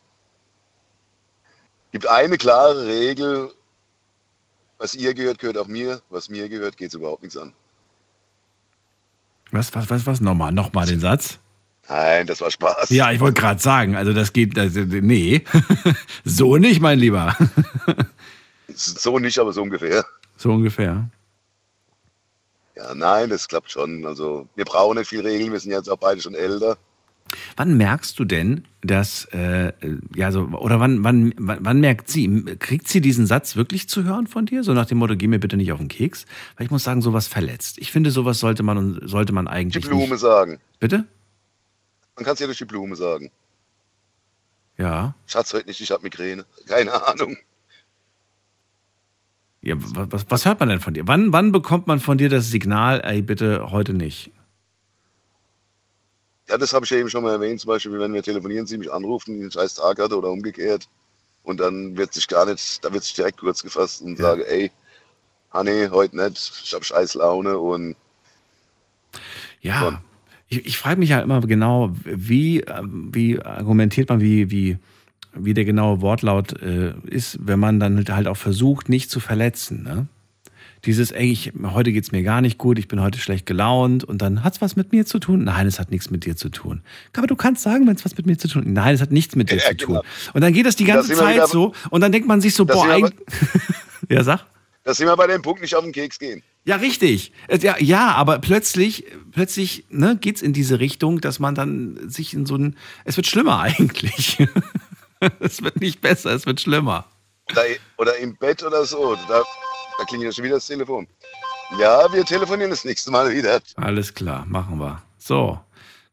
[1.91, 3.51] Gibt eine klare Regel,
[4.79, 7.53] was ihr gehört, gehört auch mir, was mir gehört, geht es überhaupt nichts an.
[9.51, 10.21] Was, was, was, was?
[10.21, 11.37] Nochmal, nochmal den Satz.
[11.89, 12.91] Nein, das war Spaß.
[12.91, 15.43] Ja, ich wollte gerade sagen, also das geht, also, nee,
[16.23, 17.35] so nicht, mein Lieber.
[18.75, 20.05] So nicht, aber so ungefähr.
[20.37, 21.09] So ungefähr.
[22.77, 24.05] Ja, nein, das klappt schon.
[24.05, 26.77] Also wir brauchen nicht viel Regeln, wir sind jetzt auch beide schon älter.
[27.57, 29.73] Wann merkst du denn, dass, äh,
[30.15, 34.27] ja, so, oder wann, wann, wann, merkt sie, kriegt sie diesen Satz wirklich zu hören
[34.27, 34.63] von dir?
[34.63, 36.25] So nach dem Motto, geh mir bitte nicht auf den Keks?
[36.55, 37.79] Weil ich muss sagen, sowas verletzt.
[37.79, 40.19] Ich finde, sowas sollte man, und sollte man Die eigentlich Blume nicht.
[40.19, 40.59] sagen.
[40.79, 41.05] Bitte?
[42.19, 43.31] Man kann es ja durch die Blume sagen.
[44.77, 45.15] Ja.
[45.25, 46.45] Schatz, heute nicht, ich habe Migräne.
[46.67, 47.37] Keine Ahnung.
[49.61, 51.07] Ja, was, was, hört man denn von dir?
[51.07, 54.31] Wann, wann bekommt man von dir das Signal, ey, bitte heute nicht?
[56.49, 58.77] Ja, das habe ich ja eben schon mal erwähnt, zum Beispiel, wenn wir telefonieren, sie
[58.77, 60.89] mich anrufen, einen scheiß Tag hatte oder umgekehrt.
[61.43, 64.73] Und dann wird sich gar nicht, da wird sich direkt kurz gefasst und sage, ey,
[65.53, 67.95] Honey, heute nicht, ich habe scheiß Laune und
[69.61, 70.01] Ja,
[70.49, 74.77] ich, ich frage mich ja immer genau, wie, ähm, wie argumentiert man, wie, wie,
[75.33, 79.83] wie der genaue Wortlaut äh, ist, wenn man dann halt auch versucht, nicht zu verletzen.
[79.83, 80.07] Ne?
[80.85, 84.21] Dieses, ey, ich, heute geht's mir gar nicht gut, ich bin heute schlecht gelaunt und
[84.21, 85.43] dann hat's was mit mir zu tun?
[85.43, 86.81] Nein, es hat nichts mit dir zu tun.
[87.15, 88.69] Aber du kannst sagen, wenn es was mit mir zu tun hat.
[88.71, 89.95] Nein, es hat nichts mit dir Ja, zu tun.
[89.95, 90.03] genau.
[90.33, 92.39] Und dann geht das die Das ganze wir Zeit wieder- so und dann denkt man
[92.41, 93.13] sich so, Das boah, eigentlich.
[94.09, 94.45] ja, sag.
[94.89, 96.41] Da sind wir bei dem Punkt, nicht auf den Keks gehen.
[96.65, 97.31] Ja, richtig.
[97.47, 102.09] Es- Ja, ja aber plötzlich, plötzlich ne, geht es in diese Richtung, dass man dann
[102.09, 102.75] sich in so ein.
[103.05, 104.39] Es wird schlimmer eigentlich.
[105.39, 107.05] es wird nicht besser, es wird schlimmer.
[107.51, 107.63] Oder,
[107.97, 109.15] oder im Bett oder so.
[109.27, 109.43] Da,
[109.99, 111.07] da klingelt ja schon wieder das Telefon.
[111.79, 113.61] Ja, wir telefonieren das nächste Mal wieder.
[113.75, 115.03] Alles klar, machen wir.
[115.19, 115.59] So,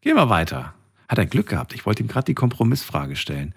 [0.02, 0.74] gehen wir weiter.
[1.08, 1.72] Hat er Glück gehabt.
[1.72, 3.54] Ich wollte ihm gerade die Kompromissfrage stellen.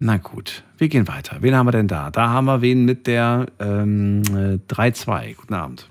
[0.00, 1.38] Na gut, wir gehen weiter.
[1.40, 2.10] Wen haben wir denn da?
[2.10, 5.34] Da haben wir wen mit der ähm, äh, 3-2.
[5.34, 5.88] Guten Abend.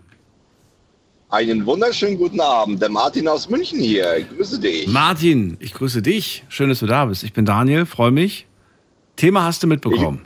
[1.30, 2.82] Einen wunderschönen guten Abend.
[2.82, 4.16] Der Martin aus München hier.
[4.18, 4.88] Ich grüße dich.
[4.88, 6.46] Martin, ich grüße dich.
[6.48, 7.24] Schön, dass du da bist.
[7.24, 8.48] Ich bin Daniel, freue mich.
[9.18, 10.22] Thema hast du mitbekommen.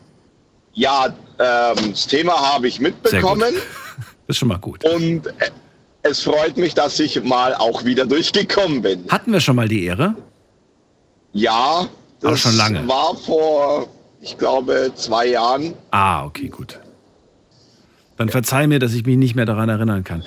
[0.74, 1.08] Ja,
[1.40, 3.54] ähm, das Thema habe ich mitbekommen
[4.28, 4.86] ist schon mal gut.
[4.86, 5.50] und äh,
[6.04, 9.06] es freut mich, dass ich mal auch wieder durchgekommen bin.
[9.10, 10.16] Hatten wir schon mal die Ehre?
[11.34, 11.88] Ja,
[12.22, 12.88] Aber das schon lange.
[12.88, 13.88] war vor,
[14.22, 15.74] ich glaube, zwei Jahren.
[15.92, 16.80] Ah, okay, gut.
[18.18, 20.24] Dann verzeih mir, dass ich mich nicht mehr daran erinnern kann.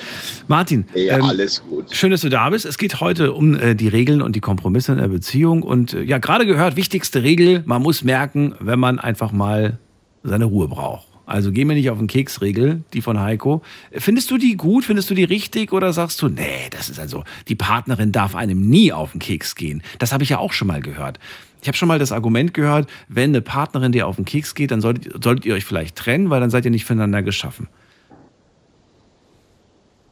[0.49, 1.95] Martin, Ja, ähm, alles gut.
[1.95, 2.65] schön, dass du da bist.
[2.65, 5.63] Es geht heute um äh, die Regeln und die Kompromisse in der Beziehung.
[5.63, 9.79] Und äh, ja, gerade gehört, wichtigste Regel, man muss merken, wenn man einfach mal
[10.25, 11.07] seine Ruhe braucht.
[11.27, 13.63] Also geh mir nicht auf den Keksregel, die von Heiko.
[13.93, 14.85] Findest du die gut?
[14.85, 15.73] Findest du die richtig?
[15.73, 19.55] Oder sagst du, nee, das ist also, die Partnerin darf einem nie auf den Keks
[19.55, 19.83] gehen.
[20.01, 21.19] Das habe ich ja auch schon mal gehört.
[21.65, 24.71] Ich habe schon mal das Argument gehört, wenn eine Partnerin dir auf den Keks geht,
[24.71, 27.69] dann solltet, solltet ihr euch vielleicht trennen, weil dann seid ihr nicht füreinander geschaffen.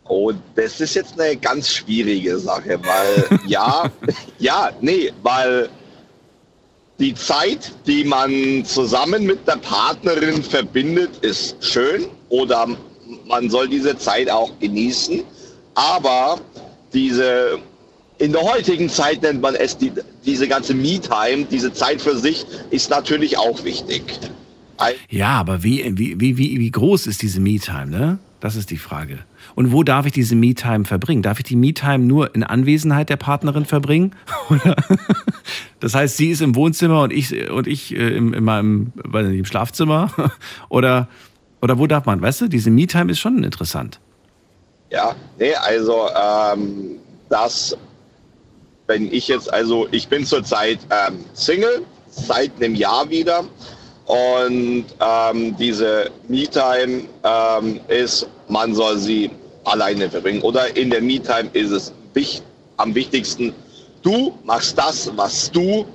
[0.09, 3.91] Oh, das ist jetzt eine ganz schwierige Sache, weil ja,
[4.39, 5.69] ja, nee, weil
[6.99, 12.67] die Zeit, die man zusammen mit der Partnerin verbindet, ist schön oder
[13.27, 15.23] man soll diese Zeit auch genießen.
[15.75, 16.41] Aber
[16.95, 17.59] diese,
[18.23, 19.93] in der heutigen Zeit nennt man es die,
[20.25, 24.05] diese ganze Me-Time, diese Zeit für sich, ist natürlich auch wichtig.
[25.11, 28.19] Ja, aber wie, wie, wie, wie, groß ist diese Me-Time, ne?
[28.39, 29.19] Das ist die Frage.
[29.57, 31.23] Und wo darf ich diese Me-Time verbringen?
[31.23, 34.15] Darf ich die Me-Time nur in Anwesenheit der Partnerin verbringen?
[35.81, 39.27] Das heißt, sie ist im Wohnzimmer und ich, und ich äh, im, in meinem, weiß
[39.27, 40.13] nicht, im Schlafzimmer?
[40.69, 41.09] Oder,
[41.61, 42.23] oder wo darf man?
[42.23, 43.99] Weißt du, diese Me-Time ist schon interessant.
[44.91, 47.77] Ja, nee, also ähm, das,
[48.87, 53.45] wenn ich jetzt, also ich bin zurzeit ähm, Single, seit einem Jahr wieder.
[54.07, 59.31] Und ähm, diese Me-Time ähm, ist, man soll sie
[59.65, 60.43] alleine verbringen.
[60.43, 62.43] Oder in der Me-Time ist es wich,
[62.77, 63.55] am wichtigsten,
[64.03, 65.87] du machst das, was du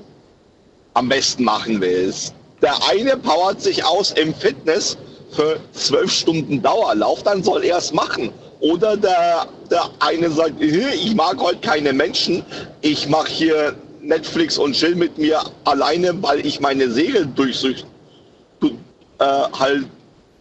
[0.93, 2.33] am besten machen willst.
[2.61, 4.97] Der eine powert sich aus im Fitness
[5.31, 8.31] für zwölf Stunden Dauerlauf, dann soll er es machen.
[8.59, 12.43] Oder der, der eine sagt, "Äh, ich mag heute keine Menschen,
[12.81, 17.85] ich mache hier Netflix und chill mit mir alleine, weil ich meine Serie durchsucht
[19.19, 19.23] äh,
[19.53, 19.85] halt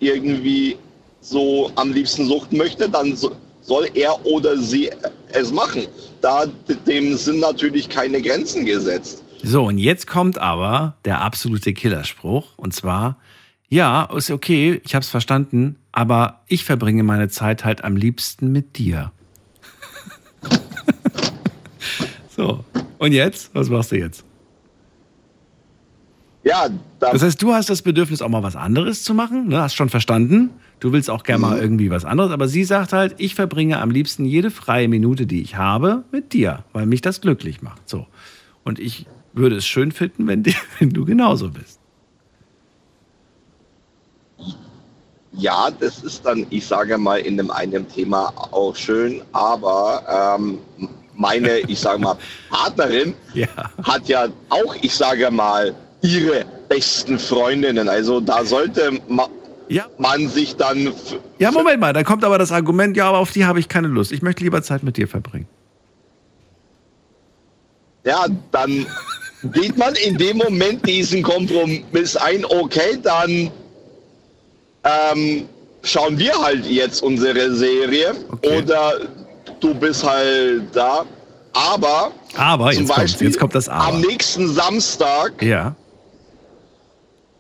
[0.01, 0.77] irgendwie
[1.21, 3.33] so am liebsten suchten möchte, dann so,
[3.63, 4.91] soll er oder sie
[5.33, 5.87] es machen.
[6.21, 6.45] Da
[6.87, 9.23] dem sind natürlich keine Grenzen gesetzt.
[9.43, 12.53] So, und jetzt kommt aber der absolute Killerspruch.
[12.57, 13.17] Und zwar,
[13.69, 18.79] ja, ist okay, ich hab's verstanden, aber ich verbringe meine Zeit halt am liebsten mit
[18.79, 19.13] dir.
[22.37, 22.65] so,
[22.99, 23.51] und jetzt?
[23.55, 24.25] Was machst du jetzt?
[26.45, 26.69] Ja,
[27.01, 29.63] das heißt, du hast das Bedürfnis, auch mal was anderes zu machen, ne?
[29.63, 30.51] hast schon verstanden.
[30.79, 33.91] Du willst auch gerne mal irgendwie was anderes, aber sie sagt halt, ich verbringe am
[33.91, 37.89] liebsten jede freie Minute, die ich habe, mit dir, weil mich das glücklich macht.
[37.89, 38.07] So.
[38.63, 41.76] Und ich würde es schön finden, wenn, die, wenn du genauso bist.
[45.39, 50.59] Ja, das ist dann, ich sage mal, in dem einen Thema auch schön, aber ähm,
[51.15, 52.17] meine, ich sage mal,
[52.51, 53.47] Partnerin Ja.
[53.83, 57.89] hat ja auch, ich sage mal, ihre besten Freundinnen.
[57.89, 59.29] Also da sollte ma
[59.99, 60.93] man sich dann
[61.39, 63.89] Ja, Moment mal, da kommt aber das Argument, ja, aber auf die habe ich keine
[63.89, 64.13] Lust.
[64.13, 65.49] Ich möchte lieber Zeit mit dir verbringen.
[68.07, 68.87] Ja, dann
[69.53, 73.51] geht man in dem Moment diesen Kompromiss ein, okay, dann
[74.87, 75.49] ähm,
[75.83, 79.01] schauen wir halt jetzt unsere Serie oder
[79.61, 81.05] du bist halt da.
[81.53, 83.95] Aber, Aber, zum jetzt Beispiel jetzt kommt das Aber.
[83.95, 85.75] am nächsten Samstag Ja.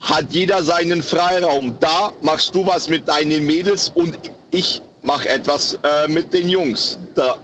[0.00, 1.76] hat jeder seinen Freiraum.
[1.80, 4.16] Da machst du was mit deinen Mädels und
[4.52, 6.98] ich mache etwas äh, mit den Jungs.
[7.14, 7.36] Da,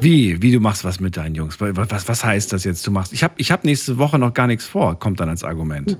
[0.00, 0.40] Wie?
[0.42, 1.58] Wie du machst was mit deinen Jungs?
[1.60, 2.86] Was, was, was heißt das jetzt?
[2.86, 3.12] Du machst.
[3.14, 5.96] Ich habe ich hab nächste Woche noch gar nichts vor, kommt dann als Argument.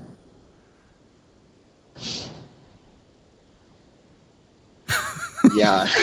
[5.57, 5.85] Ja.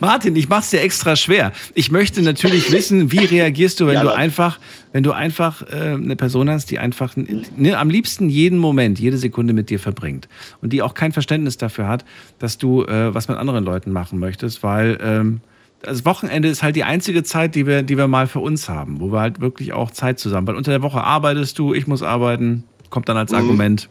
[0.00, 1.52] Martin, ich mach's dir extra schwer.
[1.74, 4.58] Ich möchte natürlich wissen, wie reagierst du, wenn Ja, du einfach,
[4.92, 9.16] wenn du einfach äh, eine Person hast, die einfach ne, am liebsten jeden Moment, jede
[9.16, 10.28] Sekunde mit dir verbringt
[10.60, 12.04] und die auch kein Verständnis dafür hat,
[12.38, 15.40] dass du äh, was mit anderen Leuten machen möchtest, weil ähm,
[15.82, 19.00] das Wochenende ist halt die einzige Zeit, die wir, die wir mal für uns haben,
[19.00, 20.46] wo wir halt wirklich auch Zeit zusammen.
[20.46, 23.36] Weil unter der Woche arbeitest du, ich muss arbeiten, kommt dann als Mhm.
[23.38, 23.88] Argument.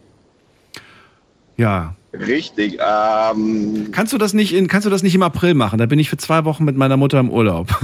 [1.58, 2.80] Ja, Richtig.
[2.80, 5.80] Ähm, Kannst du das nicht in, kannst du das nicht im April machen?
[5.80, 7.68] Da bin ich für zwei Wochen mit meiner Mutter im Urlaub.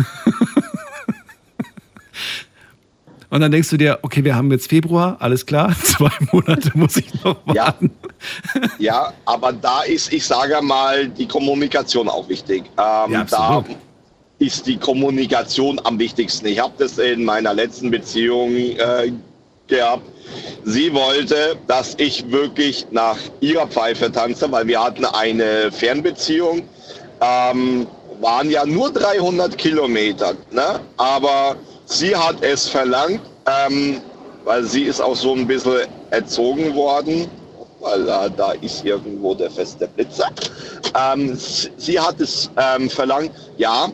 [3.30, 6.96] Und dann denkst du dir, okay, wir haben jetzt Februar, alles klar, zwei Monate muss
[6.96, 7.92] ich noch warten.
[8.80, 12.64] Ja, aber da ist, ich sage mal, die Kommunikation auch wichtig.
[12.78, 13.66] Ähm, Ja, da
[14.40, 16.46] ist die Kommunikation am wichtigsten.
[16.48, 19.12] Ich habe das in meiner letzten Beziehung äh,
[19.68, 20.04] gehabt.
[20.66, 26.64] Sie wollte, dass ich wirklich nach ihrer Pfeife tanze, weil wir hatten eine Fernbeziehung.
[27.22, 27.88] Ähm,
[28.20, 30.80] waren ja nur 300 Kilometer, ne?
[30.98, 34.02] aber sie hat es verlangt, ähm,
[34.44, 37.30] weil sie ist auch so ein bisschen erzogen worden,
[37.80, 40.30] weil äh, da ist irgendwo der feste Blitzer.
[40.96, 41.38] Ähm,
[41.78, 43.88] sie hat es ähm, verlangt, ja,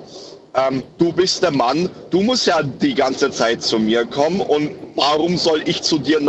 [0.55, 4.71] ähm, du bist der Mann, du musst ja die ganze Zeit zu mir kommen und
[4.95, 6.19] warum soll ich zu dir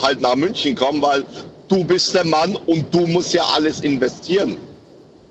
[0.00, 1.24] halt nach München kommen, weil
[1.68, 4.56] du bist der Mann und du musst ja alles investieren.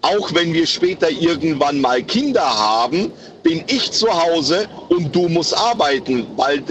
[0.02, 3.12] Auch wenn wir später irgendwann mal Kinder haben,
[3.44, 6.62] bin ich zu Hause und du musst arbeiten, weil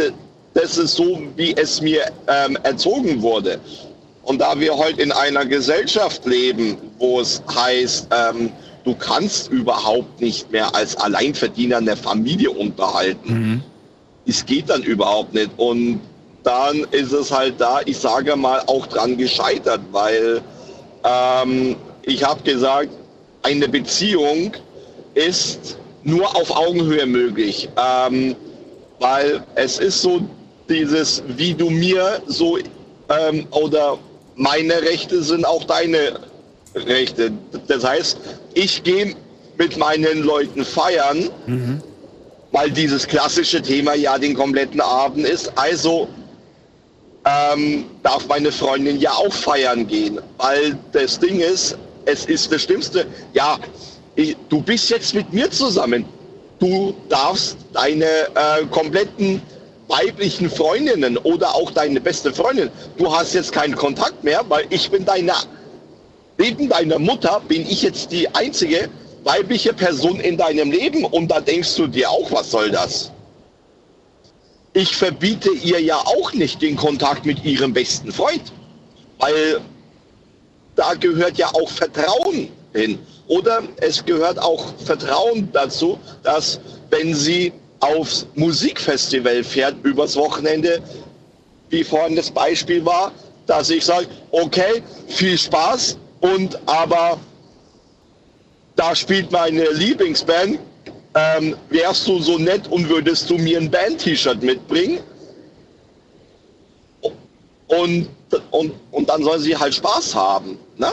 [0.55, 3.59] das ist so, wie es mir ähm, erzogen wurde.
[4.23, 8.51] Und da wir heute in einer Gesellschaft leben, wo es heißt, ähm,
[8.87, 13.63] du kannst überhaupt nicht mehr als Alleinverdiener eine Familie unterhalten,
[14.27, 15.51] es geht dann überhaupt nicht.
[15.57, 16.01] Und
[16.45, 20.41] dann ist es halt da, ich sage mal, auch dran gescheitert, weil
[21.05, 22.91] ähm, ich habe gesagt,
[23.43, 24.53] eine Beziehung
[25.15, 28.37] ist nur auf Augenhöhe möglich, ähm,
[29.01, 30.21] weil es ist so
[30.69, 33.99] dieses, wie du mir so ähm, oder
[34.37, 36.21] meine Rechte sind auch deine
[36.77, 37.33] Rechte.
[37.69, 38.19] Das heißt,
[38.55, 39.15] ich gehe
[39.59, 41.31] mit meinen Leuten feiern,
[42.53, 45.51] weil dieses klassische Thema ja den kompletten Abend ist.
[45.57, 46.09] Also
[47.25, 52.63] ähm, darf meine Freundin ja auch feiern gehen, weil das Ding ist, es ist das
[52.63, 53.07] Schlimmste.
[53.33, 53.59] Ja,
[54.15, 56.05] ich, du bist jetzt mit mir zusammen.
[56.59, 59.43] Du darfst deine äh, kompletten
[59.89, 64.91] weiblichen Freundinnen oder auch deine beste Freundin, du hast jetzt keinen Kontakt mehr, weil ich
[64.91, 65.33] bin deine,
[66.39, 68.89] neben deiner Mutter bin ich jetzt die einzige
[69.25, 73.11] weibliche Person in deinem Leben und da denkst du dir auch, was soll das?
[74.73, 78.53] Ich verbiete ihr ja auch nicht den Kontakt mit ihrem besten Freund,
[79.19, 79.61] weil
[80.77, 82.99] da gehört ja auch Vertrauen hin.
[83.27, 86.61] Oder es gehört auch Vertrauen dazu, dass
[86.91, 90.81] wenn sie aufs Musikfestival fährt übers Wochenende,
[91.71, 93.13] wie vorhin das Beispiel war,
[93.47, 95.97] dass ich sage, okay, viel Spaß
[96.35, 97.19] und aber
[98.75, 100.59] da spielt meine Lieblingsband,
[101.15, 104.99] ähm, wärst du so nett und würdest du mir ein Band-T-Shirt mitbringen?
[107.69, 108.09] Und,
[108.51, 110.59] und, und dann soll sie halt Spaß haben.
[110.77, 110.89] Ne?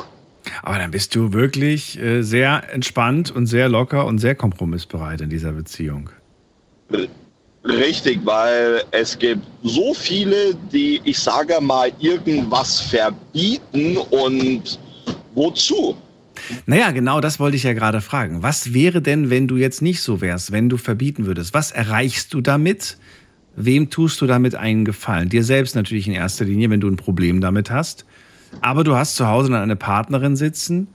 [0.64, 5.30] Aber dann bist du wirklich äh, sehr entspannt und sehr locker und sehr kompromissbereit in
[5.30, 6.10] dieser Beziehung.
[7.66, 14.80] Richtig, weil es gibt so viele, die, ich sage mal, irgendwas verbieten und
[15.36, 15.96] wozu?
[16.66, 18.42] Naja, genau das wollte ich ja gerade fragen.
[18.44, 21.54] Was wäre denn, wenn du jetzt nicht so wärst, wenn du verbieten würdest?
[21.54, 22.98] Was erreichst du damit?
[23.56, 25.30] Wem tust du damit einen Gefallen?
[25.30, 28.06] Dir selbst natürlich in erster Linie, wenn du ein Problem damit hast.
[28.62, 30.88] Aber du hast zu Hause dann eine Partnerin sitzen,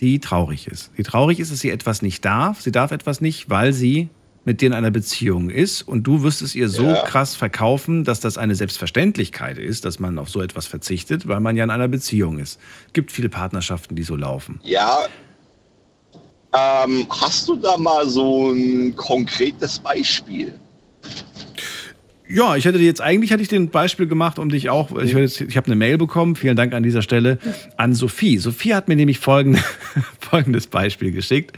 [0.00, 0.90] die traurig ist.
[0.96, 2.62] Die traurig ist, dass sie etwas nicht darf.
[2.62, 4.08] Sie darf etwas nicht, weil sie
[4.44, 7.02] mit dir in einer Beziehung ist und du wirst es ihr so Ja.
[7.02, 11.56] krass verkaufen, dass das eine Selbstverständlichkeit ist, dass man auf so etwas verzichtet, weil man
[11.56, 12.58] ja in einer Beziehung ist.
[12.86, 14.60] Es gibt viele Partnerschaften, die so laufen.
[14.62, 15.00] Ja.
[16.56, 20.54] Ähm, hast du da mal so ein konkretes Beispiel?
[22.30, 24.94] Ja, ich hätte jetzt eigentlich hätte ich den Beispiel gemacht, um dich auch.
[24.98, 26.36] Ich, ich, ich habe eine Mail bekommen.
[26.36, 27.38] Vielen Dank an dieser Stelle
[27.78, 28.36] an Sophie.
[28.38, 29.60] Sophie hat mir nämlich folgende,
[30.20, 31.56] folgendes Beispiel geschickt.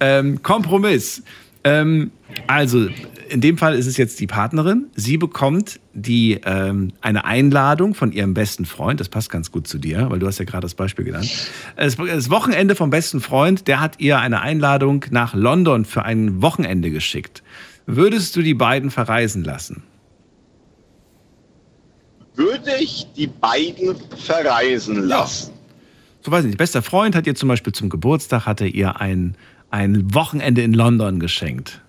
[0.00, 1.22] Ähm, Kompromiss.
[1.64, 2.12] Ähm,
[2.46, 2.88] also
[3.28, 4.86] in dem Fall ist es jetzt die Partnerin.
[4.94, 9.00] Sie bekommt die ähm, eine Einladung von ihrem besten Freund.
[9.00, 11.30] Das passt ganz gut zu dir, weil du hast ja gerade das Beispiel genannt.
[11.76, 13.66] Das, das Wochenende vom besten Freund.
[13.66, 17.42] Der hat ihr eine Einladung nach London für ein Wochenende geschickt.
[17.86, 19.82] Würdest du die beiden verreisen lassen?
[22.36, 25.54] Würde ich die beiden verreisen lassen?
[26.24, 29.36] so weiß ich nicht, bester Freund hat ihr zum Beispiel zum Geburtstag, hatte ihr ein,
[29.74, 31.80] ein Wochenende in London geschenkt.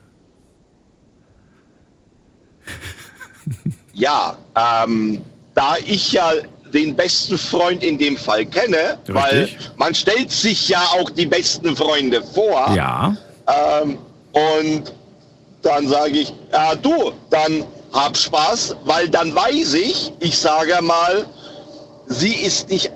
[3.94, 5.22] Ja, ähm,
[5.54, 6.34] da ich ja
[6.74, 9.72] den besten Freund in dem Fall kenne, weil Richtig.
[9.78, 12.74] man stellt sich ja auch die besten Freunde vor.
[12.76, 13.16] Ja.
[13.48, 13.98] Ähm,
[14.34, 14.94] und
[15.62, 17.64] dann sage ich, ja du, dann
[17.94, 21.26] hab Spaß, weil dann weiß ich, ich sage mal,
[22.08, 22.92] sie ist nicht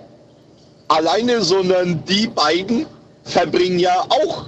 [0.90, 2.86] alleine, sondern die beiden
[3.24, 4.48] verbringen ja auch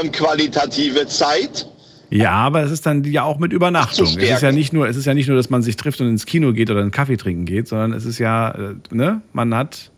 [0.00, 1.66] ähm, qualitative Zeit.
[2.10, 4.06] Ja, aber es ist dann ja auch mit Übernachtung.
[4.06, 6.08] Es ist ja nicht nur, es ist ja nicht nur, dass man sich trifft und
[6.08, 9.54] ins Kino geht oder einen Kaffee trinken geht, sondern es ist ja, äh, ne, man
[9.54, 9.90] hat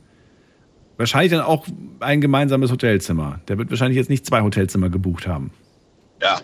[0.97, 1.67] wahrscheinlich dann auch
[1.99, 3.41] ein gemeinsames Hotelzimmer.
[3.49, 5.51] Der wird wahrscheinlich jetzt nicht zwei Hotelzimmer gebucht haben.
[6.23, 6.41] Ja.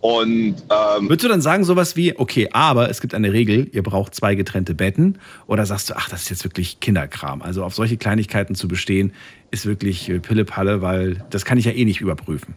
[0.00, 3.82] Und ähm, Würdest du dann sagen sowas wie, okay, aber es gibt eine Regel, ihr
[3.82, 5.18] braucht zwei getrennte Betten?
[5.46, 7.42] Oder sagst du, ach, das ist jetzt wirklich Kinderkram?
[7.42, 9.12] Also auf solche Kleinigkeiten zu bestehen,
[9.50, 12.54] ist wirklich äh, Pille-Palle, weil das kann ich ja eh nicht überprüfen.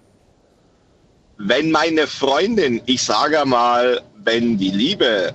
[1.38, 5.34] wenn meine Freundin, ich sage mal, wenn die Liebe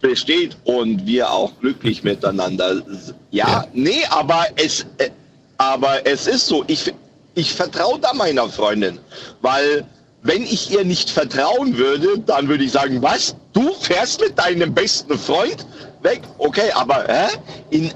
[0.00, 5.10] besteht und wir auch glücklich miteinander, s- ja, nee, aber es, äh,
[5.58, 6.92] aber es ist so, ich,
[7.34, 8.98] ich vertraue da meiner Freundin,
[9.40, 9.84] weil
[10.22, 14.74] wenn ich ihr nicht vertrauen würde, dann würde ich sagen, was, du fährst mit deinem
[14.74, 15.66] besten Freund
[16.02, 16.20] weg?
[16.38, 17.28] Okay, aber hä?
[17.70, 17.92] In,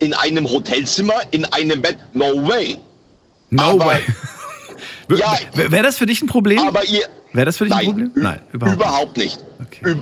[0.00, 2.78] in einem Hotelzimmer, in einem Bett, no way.
[3.50, 4.00] No aber, way.
[5.16, 6.58] ja, Wäre das für dich ein Problem?
[6.58, 8.12] aber ihr, Wäre das für dich ein Nein, Problem?
[8.14, 9.38] Nein, überhaupt, Überhaupt nicht.
[9.84, 9.98] Üb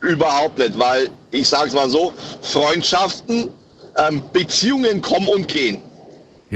[0.00, 2.12] überhaupt nicht, weil ich sage es mal so,
[2.42, 3.48] Freundschaften,
[3.96, 5.80] ähm, Beziehungen kommen und gehen.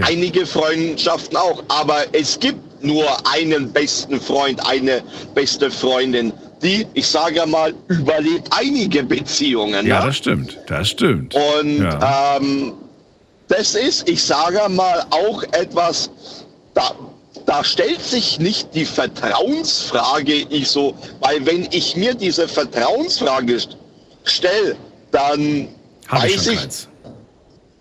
[0.02, 5.02] Einige Freundschaften auch, aber es gibt nur einen besten Freund, eine
[5.34, 6.32] beste Freundin,
[6.62, 9.86] die, ich sage mal, überlebt einige Beziehungen.
[9.86, 10.06] Ja, ne?
[10.06, 10.58] das stimmt.
[10.66, 11.34] Das stimmt.
[11.34, 12.36] Und Ja.
[12.36, 12.74] ähm,
[13.48, 16.10] das ist, ich sage mal, auch etwas,
[16.74, 16.92] da,
[17.46, 23.76] da stellt sich nicht die Vertrauensfrage, ich so, weil wenn ich mir diese Vertrauensfrage st-
[24.24, 24.76] stelle,
[25.10, 25.68] dann
[26.08, 26.88] Hab ich weiß ich, keins.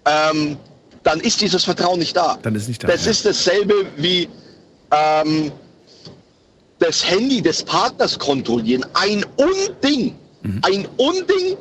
[0.05, 0.57] ähm,
[1.03, 2.37] dann ist dieses Vertrauen nicht da.
[2.41, 2.87] Dann ist nicht da.
[2.87, 3.11] Das ja.
[3.11, 4.27] ist dasselbe wie
[4.91, 5.51] ähm,
[6.79, 8.85] das Handy des Partners kontrollieren.
[8.93, 10.15] Ein Unding.
[10.41, 10.61] Mhm.
[10.63, 11.57] Ein Unding,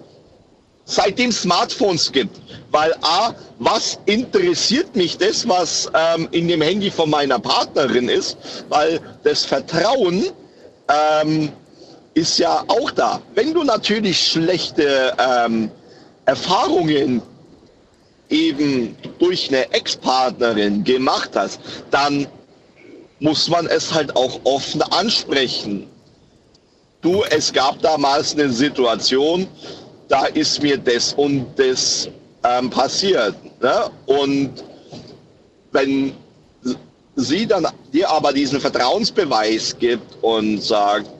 [0.84, 2.40] seitdem Smartphones gibt.
[2.70, 8.36] Weil A, was interessiert mich das, was ähm, in dem Handy von meiner Partnerin ist?
[8.68, 10.26] Weil das Vertrauen
[10.88, 11.50] ähm,
[12.14, 13.20] ist ja auch da.
[13.34, 15.70] Wenn du natürlich schlechte ähm,
[16.26, 17.22] Erfahrungen
[18.28, 21.60] eben durch eine Ex-Partnerin gemacht hast,
[21.90, 22.26] dann
[23.20, 25.88] muss man es halt auch offen ansprechen.
[27.00, 29.46] Du, es gab damals eine Situation,
[30.08, 32.08] da ist mir das und das
[32.44, 33.34] ähm, passiert.
[33.62, 33.90] Ne?
[34.06, 34.64] Und
[35.72, 36.12] wenn
[37.16, 41.10] sie dann dir aber diesen Vertrauensbeweis gibt und sagt,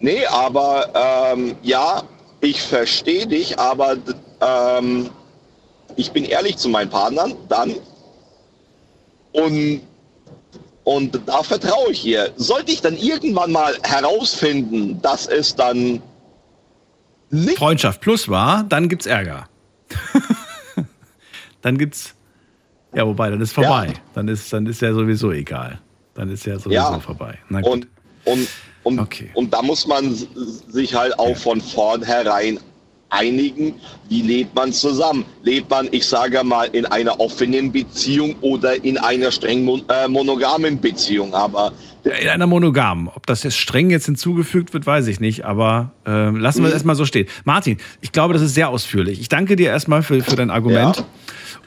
[0.00, 2.02] nee, aber ähm, ja,
[2.40, 3.96] ich verstehe dich, aber
[4.40, 5.10] ähm,
[5.96, 7.74] ich bin ehrlich zu meinen Partnern, dann
[9.32, 9.80] und
[10.84, 12.32] und da vertraue ich ihr.
[12.36, 16.02] Sollte ich dann irgendwann mal herausfinden, dass es dann
[17.56, 19.48] Freundschaft plus war, dann gibt's Ärger.
[21.62, 22.14] dann gibt's.
[22.94, 23.94] Ja, wobei, dann ist vorbei.
[24.14, 25.80] Dann ist, dann ist ja sowieso egal.
[26.14, 27.00] Dann ist ja sowieso Ja.
[27.00, 27.38] vorbei.
[27.50, 27.88] Und
[28.24, 28.48] und
[28.84, 30.12] und, und da muss man
[30.68, 32.58] sich halt auch von vornherein
[33.12, 33.74] einigen,
[34.08, 35.24] wie lebt man zusammen?
[35.44, 40.08] Lebt man, ich sage mal, in einer offenen Beziehung oder in einer streng mon äh,
[40.08, 41.32] monogamen Beziehung?
[41.34, 41.72] Aber
[42.04, 43.08] In einer monogamen.
[43.14, 46.72] Ob das jetzt streng jetzt hinzugefügt wird, weiß ich nicht, aber äh, lassen wir es
[46.72, 46.76] Mhm.
[46.76, 47.28] erstmal so stehen.
[47.44, 49.20] Martin, ich glaube, das ist sehr ausführlich.
[49.20, 51.04] Ich danke dir erstmal für, für dein Argument.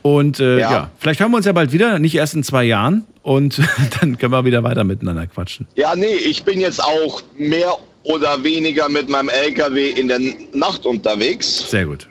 [0.01, 0.71] Und äh, ja.
[0.71, 0.91] Ja.
[0.99, 3.05] vielleicht hören wir uns ja bald wieder, nicht erst in zwei Jahren.
[3.23, 3.59] Und
[3.99, 5.67] dann können wir wieder weiter miteinander quatschen.
[5.75, 7.73] Ja, nee, ich bin jetzt auch mehr
[8.05, 10.19] oder weniger mit meinem LKW in der
[10.53, 11.69] Nacht unterwegs.
[11.69, 12.07] Sehr gut.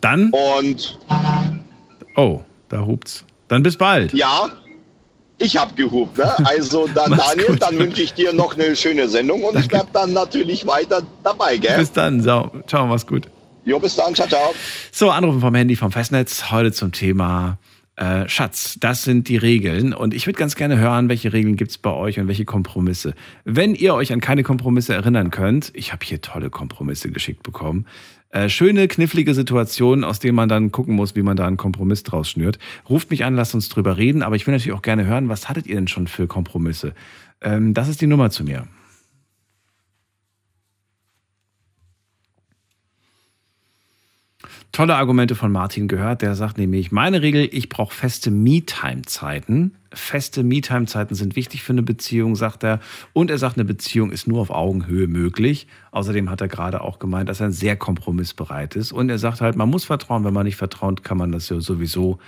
[0.00, 0.30] Dann?
[0.58, 0.98] Und
[2.16, 3.24] Oh, da hupt's.
[3.48, 4.12] Dann bis bald.
[4.12, 4.48] ja,
[5.38, 6.18] ich habe gehupt.
[6.18, 6.32] Ne?
[6.44, 7.62] Also dann, Daniel, gut.
[7.62, 11.56] dann wünsche ich dir noch eine schöne Sendung und ich bleib dann natürlich weiter dabei,
[11.56, 11.78] gell?
[11.78, 12.20] Bis dann.
[12.22, 13.28] So, ciao, mach's gut.
[13.64, 14.54] Jo, bis dann, ciao, ciao.
[14.90, 16.50] So, Anrufen vom Handy vom Festnetz.
[16.50, 17.58] Heute zum Thema
[17.96, 18.78] äh, Schatz.
[18.80, 19.92] Das sind die Regeln.
[19.92, 23.14] Und ich würde ganz gerne hören, welche Regeln gibt's bei euch und welche Kompromisse.
[23.44, 27.86] Wenn ihr euch an keine Kompromisse erinnern könnt, ich habe hier tolle Kompromisse geschickt bekommen.
[28.30, 32.02] Äh, schöne, knifflige Situationen, aus denen man dann gucken muss, wie man da einen Kompromiss
[32.02, 32.58] draus schnürt.
[32.88, 34.22] Ruft mich an, lasst uns drüber reden.
[34.22, 36.94] Aber ich will natürlich auch gerne hören, was hattet ihr denn schon für Kompromisse?
[37.42, 38.66] Ähm, das ist die Nummer zu mir.
[44.72, 46.22] Tolle Argumente von Martin gehört.
[46.22, 49.72] Der sagt nämlich, meine Regel, ich brauche feste Me-Time-Zeiten.
[49.92, 52.80] Feste Me-Time-Zeiten sind wichtig für eine Beziehung, sagt er.
[53.12, 55.66] Und er sagt, eine Beziehung ist nur auf Augenhöhe möglich.
[55.90, 58.92] Außerdem hat er gerade auch gemeint, dass er sehr kompromissbereit ist.
[58.92, 60.24] Und er sagt halt, man muss vertrauen.
[60.24, 62.18] Wenn man nicht vertraut, kann man das ja sowieso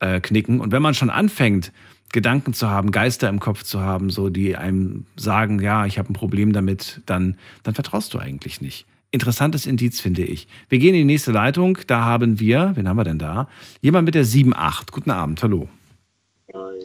[0.00, 0.60] äh, knicken.
[0.60, 1.72] Und wenn man schon anfängt,
[2.10, 6.10] Gedanken zu haben, Geister im Kopf zu haben, so die einem sagen, ja, ich habe
[6.10, 8.86] ein Problem damit, dann, dann vertraust du eigentlich nicht.
[9.12, 10.48] Interessantes Indiz, finde ich.
[10.70, 11.78] Wir gehen in die nächste Leitung.
[11.86, 13.46] Da haben wir, wen haben wir denn da?
[13.82, 14.90] Jemand mit der 7-8.
[14.90, 15.68] Guten Abend, hallo.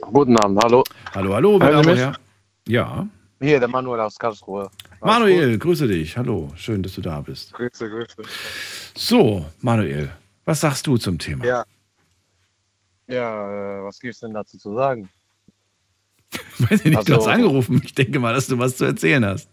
[0.02, 0.84] Guten Abend, hallo.
[1.16, 2.14] Hallo, hallo, wer da woher?
[2.68, 3.08] Ja.
[3.42, 4.70] Hier, der Manuel aus Karlsruhe.
[5.02, 6.18] Manuel, grüße dich.
[6.18, 7.54] Hallo, schön, dass du da bist.
[7.54, 8.16] Grüße, grüße.
[8.96, 10.10] So, Manuel,
[10.44, 11.46] was sagst du zum Thema?
[11.46, 11.64] Ja.
[13.08, 15.08] Ja, äh, was gibt's denn dazu zu sagen?
[16.60, 17.82] Weiß ich nicht, du Also- hast angerufen.
[17.86, 19.50] Ich denke mal, dass du was zu erzählen hast.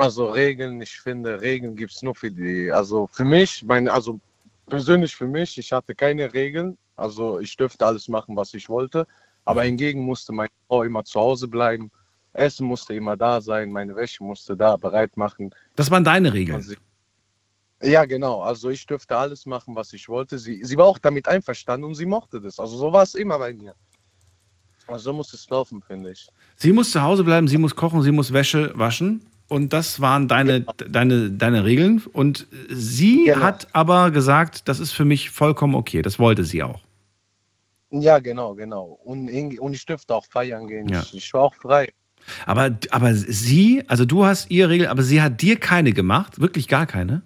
[0.00, 4.18] Also Regeln, ich finde, Regeln gibt's nur für die, also für mich, meine, also
[4.66, 9.06] persönlich für mich, ich hatte keine Regeln, also ich dürfte alles machen, was ich wollte,
[9.44, 11.90] aber hingegen musste meine Frau immer zu Hause bleiben,
[12.32, 15.54] Essen musste immer da sein, meine Wäsche musste da bereit machen.
[15.76, 16.64] Das waren deine Regeln.
[17.82, 18.40] Ja, genau.
[18.40, 20.38] Also ich dürfte alles machen, was ich wollte.
[20.38, 22.58] Sie, sie war auch damit einverstanden und sie mochte das.
[22.58, 23.74] Also so war es immer bei mir.
[24.86, 26.26] Also so muss es laufen, finde ich.
[26.56, 29.26] Sie muss zu Hause bleiben, sie muss kochen, sie muss Wäsche waschen.
[29.50, 32.02] Und das waren deine, deine, deine Regeln.
[32.12, 33.40] Und sie Genau.
[33.40, 36.02] hat aber gesagt, das ist für mich vollkommen okay.
[36.02, 36.80] Das wollte sie auch.
[37.90, 39.00] Ja, genau, genau.
[39.02, 39.28] Und,
[39.58, 40.88] und ich dürfte auch feiern gehen.
[40.88, 41.02] Ja.
[41.12, 41.92] Ich, war auch frei.
[42.46, 46.40] Aber, aber sie, also du hast ihre Regeln, aber sie hat dir keine gemacht?
[46.40, 47.22] Wirklich gar keine?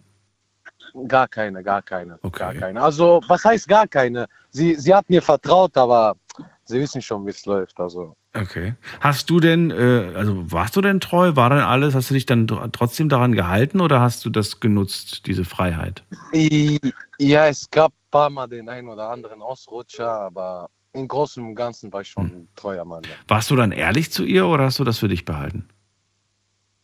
[1.06, 2.18] Gar keine, gar keine.
[2.32, 2.80] Gar keine.
[2.80, 4.28] Also, was heißt gar keine?
[4.48, 6.16] Sie, sie hat mir vertraut, aber
[6.64, 7.78] sie wissen schon, wie es läuft.
[7.78, 8.16] Also.
[8.36, 8.74] Okay.
[9.00, 11.36] Hast du denn, äh, also warst du denn treu?
[11.36, 11.94] War denn alles?
[11.94, 16.02] Hast du dich dann tr- trotzdem daran gehalten oder hast du das genutzt, diese Freiheit?
[17.18, 21.54] Ja, es gab ein paar Mal den einen oder anderen Ausrutscher, aber im Großen und
[21.54, 23.02] Ganzen war ich schon ein treuer Mann.
[23.28, 25.68] Warst du dann ehrlich zu ihr oder hast du das für dich behalten?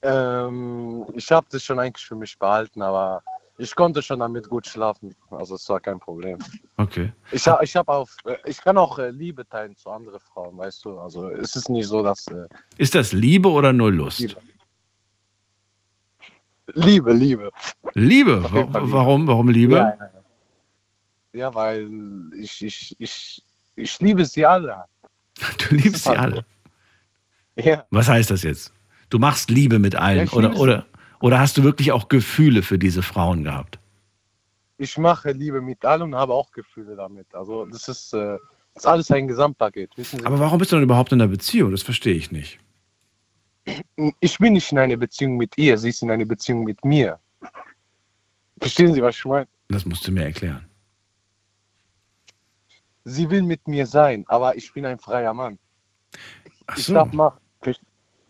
[0.03, 3.23] Ähm, ich habe das schon eigentlich für mich behalten, aber
[3.61, 5.15] ich konnte schon damit gut schlafen.
[5.31, 6.39] Also es war kein Problem.
[6.79, 7.13] Okay.
[7.31, 10.85] Ich, ich, hab auch, äh, ich kann auch äh, Liebe teilen zu anderen Frauen, weißt
[10.85, 10.99] du.
[10.99, 12.27] Also es ist nicht so, dass...
[12.29, 12.47] Äh,
[12.79, 14.21] Ist das Liebe oder nur Lust?
[14.21, 14.41] Liebe.
[16.75, 17.51] Liebe, Liebe.
[17.95, 18.45] Liebe?
[18.51, 19.27] Warum?
[19.27, 19.75] Warum Liebe?
[19.75, 20.11] Ja, ja,
[21.33, 21.39] ja.
[21.41, 21.91] ja weil
[22.39, 23.45] ich, ich, ich,
[23.77, 24.85] ich liebe sie alle.
[25.59, 26.45] Du liebst sie alle.
[27.57, 27.85] Ja.
[27.91, 28.73] Was heißt das jetzt?
[29.11, 30.87] Du machst Liebe mit allen oder, oder,
[31.21, 33.79] oder hast du wirklich auch Gefühle für diese Frauen gehabt?
[34.79, 37.35] Ich mache Liebe mit allen und habe auch Gefühle damit.
[37.35, 38.39] Also das ist, äh,
[38.75, 39.91] das ist alles ein Gesamtpaket.
[40.25, 41.71] Aber warum bist du dann überhaupt in einer Beziehung?
[41.71, 42.59] Das verstehe ich nicht.
[44.21, 47.19] Ich bin nicht in einer Beziehung mit ihr, sie ist in einer Beziehung mit mir.
[48.59, 49.47] Verstehen Sie, was ich meine?
[49.69, 50.65] Das musst du mir erklären.
[53.05, 55.59] sie will mit mir sein, aber ich bin ein freier Mann.
[56.67, 56.95] Ach Ich so.
[56.95, 57.39] darf machen.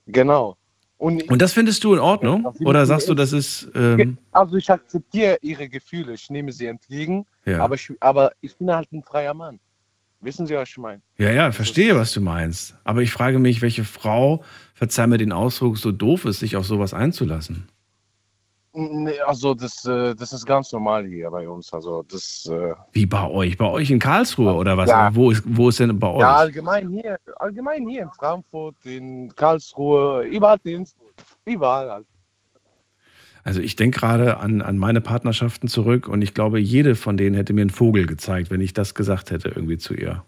[0.06, 0.56] Genau.
[1.01, 2.44] Und, Und das findest du in Ordnung?
[2.62, 3.70] Oder sagst du, das ist.
[3.74, 7.64] Ähm, also ich akzeptiere ihre Gefühle, ich nehme sie entgegen, Ja.
[7.64, 9.59] aber, ich, aber ich bin halt ein freier Mann.
[10.20, 11.01] Wissen Sie, was ich meine?
[11.16, 12.77] ja, ja, verstehe, was du meinst.
[12.85, 14.44] Aber ich frage mich, welche Frau,
[14.74, 17.66] verzeih mir den Ausdruck, so doof ist, sich auf sowas einzulassen.
[18.72, 21.72] Nee, also das, äh, das ist ganz normal hier bei uns.
[21.72, 23.59] Also das äh, Wie bei euch?
[23.59, 24.88] Bei euch in Karlsruhe oder was?
[24.88, 25.12] Ja.
[25.12, 26.20] Wo, ist, wo ist denn bei euch?
[26.20, 30.86] ja allgemein hier, allgemein hier in Frankfurt, in Karlsruhe, überall, in,
[31.44, 31.90] überall.
[31.90, 32.06] Halt.
[33.42, 37.34] Also ich denke gerade an, an meine Partnerschaften zurück und ich glaube, jede von denen
[37.34, 40.24] hätte mir einen Vogel gezeigt, wenn ich das gesagt hätte irgendwie zu ihr.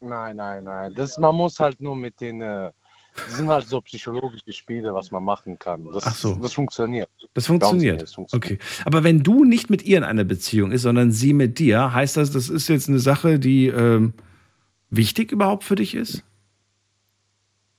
[0.00, 0.94] Nein, nein, nein.
[0.94, 2.70] Das, man muss halt nur mit den, äh,
[3.14, 5.84] das sind halt so psychologische Spiele, was man machen kann.
[5.92, 6.34] Das, Ach so.
[6.36, 7.08] das funktioniert.
[7.34, 8.02] Das funktioniert.
[8.02, 8.60] das funktioniert.
[8.60, 8.82] Okay.
[8.84, 12.16] Aber wenn du nicht mit ihr in einer Beziehung ist, sondern sie mit dir, heißt
[12.16, 14.14] das, das ist jetzt eine Sache, die ähm,
[14.90, 16.24] wichtig überhaupt für dich ist?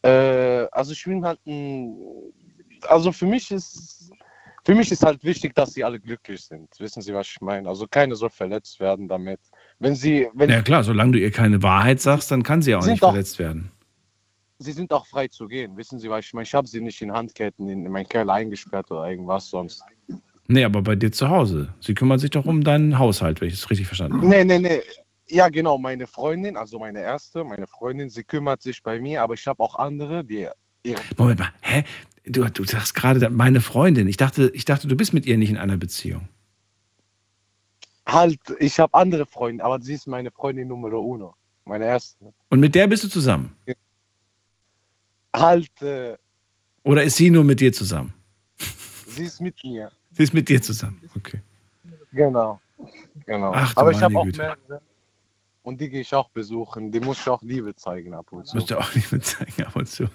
[0.04, 1.98] Äh, also ich bin halt ein,
[2.88, 4.12] also für mich ist,
[4.64, 6.70] für mich ist halt wichtig, dass sie alle glücklich sind.
[6.80, 7.68] Wissen Sie, was ich meine?
[7.70, 9.40] Also keiner soll verletzt werden damit.
[9.80, 12.80] Wenn sie, wenn Ja klar, solange du ihr keine Wahrheit sagst, dann kann sie ja
[12.80, 13.72] auch nicht doch- verletzt werden.
[14.60, 15.76] Sie sind auch frei zu gehen.
[15.78, 16.44] Wissen Sie, was ich meine?
[16.44, 19.84] Ich habe sie nicht in Handketten in meinen Keller eingesperrt oder irgendwas sonst.
[20.48, 21.74] Nee, aber bei dir zu Hause.
[21.80, 24.28] Sie kümmert sich doch um deinen Haushalt, wenn ich das richtig verstanden habe.
[24.28, 24.82] Nee, nee, nee.
[25.28, 29.34] Ja, genau, meine Freundin, also meine erste, meine Freundin, sie kümmert sich bei mir, aber
[29.34, 30.48] ich habe auch andere, die
[30.84, 31.84] ihre Moment mal, hä?
[32.28, 34.08] Du, du sagst gerade, meine Freundin.
[34.08, 36.28] Ich dachte, ich dachte, du bist mit ihr nicht in einer Beziehung.
[38.08, 42.34] halt, ich habe andere Freunde, aber sie ist meine Freundin Nummer uno, meine erste.
[42.50, 43.56] Und mit der bist du zusammen?
[45.40, 46.18] Halt, äh,
[46.84, 48.14] Oder ist sie nur mit dir zusammen?
[49.08, 49.92] sie ist mit mir.
[50.12, 51.02] Sie ist mit dir zusammen.
[51.16, 51.42] Okay.
[52.12, 52.60] Genau.
[53.26, 53.52] Genau.
[53.54, 54.40] Ach Aber ich habe auch Güte.
[54.40, 54.82] mehrere.
[55.64, 56.92] Und die gehe ich auch besuchen.
[56.92, 58.56] Die muss ich auch Liebe zeigen ab und zu.
[58.56, 60.08] Musst du auch mit zeigen ab und zu.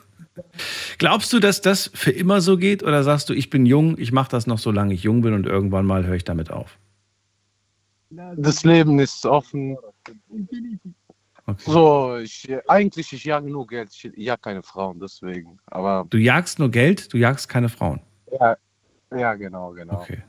[0.99, 2.83] Glaubst du, dass das für immer so geht?
[2.85, 5.47] Oder sagst du, ich bin jung, ich mache das noch, solange ich jung bin und
[5.47, 6.79] irgendwann mal höre ich damit auf?
[8.11, 9.77] Das Leben ist offen.
[11.59, 13.91] So, ich, eigentlich, ich jage nur Geld.
[13.93, 15.59] Ich jag keine Frauen, deswegen.
[15.67, 18.01] Aber Du jagst nur Geld, du jagst keine Frauen.
[18.39, 18.57] ja,
[19.15, 20.01] ja genau, genau.
[20.01, 20.23] Okay.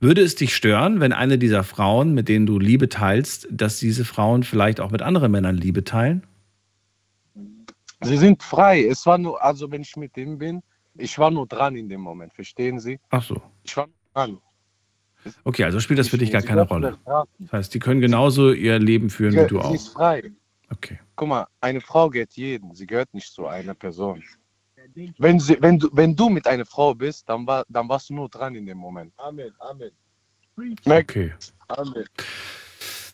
[0.00, 4.04] Würde es dich stören, wenn eine dieser Frauen, mit denen du Liebe teilst, dass diese
[4.04, 6.26] Frauen vielleicht auch mit anderen Männern Liebe teilen?
[8.00, 8.84] Sie sind frei.
[8.84, 10.62] Es war nur, also wenn ich mit denen bin,
[10.96, 12.98] ich war nur dran in dem Moment, verstehen Sie?
[13.10, 13.40] Ach so.
[13.62, 14.38] Ich war nur dran.
[15.44, 16.98] Okay, also spielt das für dich gar Sie keine Rolle.
[17.38, 19.74] das heißt, die können genauso ihr Leben führen wie du sie auch.
[19.74, 20.32] ist frei.
[20.72, 20.98] Okay.
[21.16, 22.74] Guck mal, eine Frau gehört jedem.
[22.74, 24.22] Sie gehört nicht zu einer Person.
[25.18, 28.14] Wenn, sie, wenn, du, wenn du mit einer Frau bist, dann, war, dann warst du
[28.14, 29.12] nur dran in dem Moment.
[29.16, 29.90] Amen, Amen.
[30.84, 31.32] Okay.
[31.68, 32.04] Amen.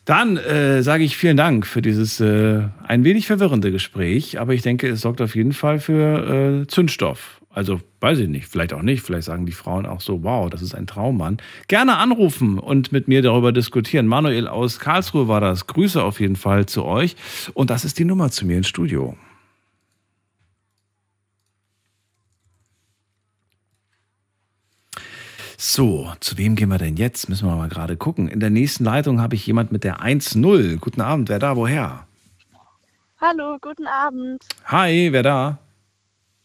[0.05, 4.63] Dann äh, sage ich vielen Dank für dieses äh, ein wenig verwirrende Gespräch, aber ich
[4.63, 7.38] denke, es sorgt auf jeden Fall für äh, Zündstoff.
[7.59, 9.01] Also weiß ich nicht, vielleicht auch nicht.
[9.01, 11.39] Vielleicht sagen die Frauen auch so, wow, das ist ein Traummann.
[11.67, 14.07] Gerne anrufen und mit mir darüber diskutieren.
[14.07, 15.67] Manuel aus Karlsruhe war das.
[15.67, 17.17] Grüße auf jeden Fall zu euch.
[17.53, 19.17] Und das ist die Nummer zu mir ins Studio.
[25.57, 27.27] So, zu wem gehen wir denn jetzt?
[27.27, 28.29] Müssen wir mal gerade gucken.
[28.29, 30.77] In der nächsten Leitung habe ich jemand mit der 1-0.
[30.77, 32.07] Guten Abend, wer da, woher?
[33.19, 34.45] Hallo, guten Abend.
[34.63, 35.59] Hi, wer da?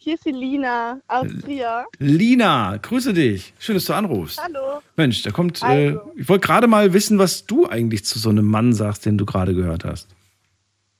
[0.05, 1.87] Hier ist die Lina aus Trier.
[1.97, 3.55] Lina, grüße dich.
[3.57, 4.39] Schön, dass du anrufst.
[4.39, 4.79] Hallo.
[4.95, 5.63] Mensch, da kommt.
[5.63, 6.11] Äh, Also.
[6.15, 9.25] ich wollte gerade mal wissen, was du eigentlich zu so einem Mann sagst, den du
[9.25, 10.15] gerade gehört hast.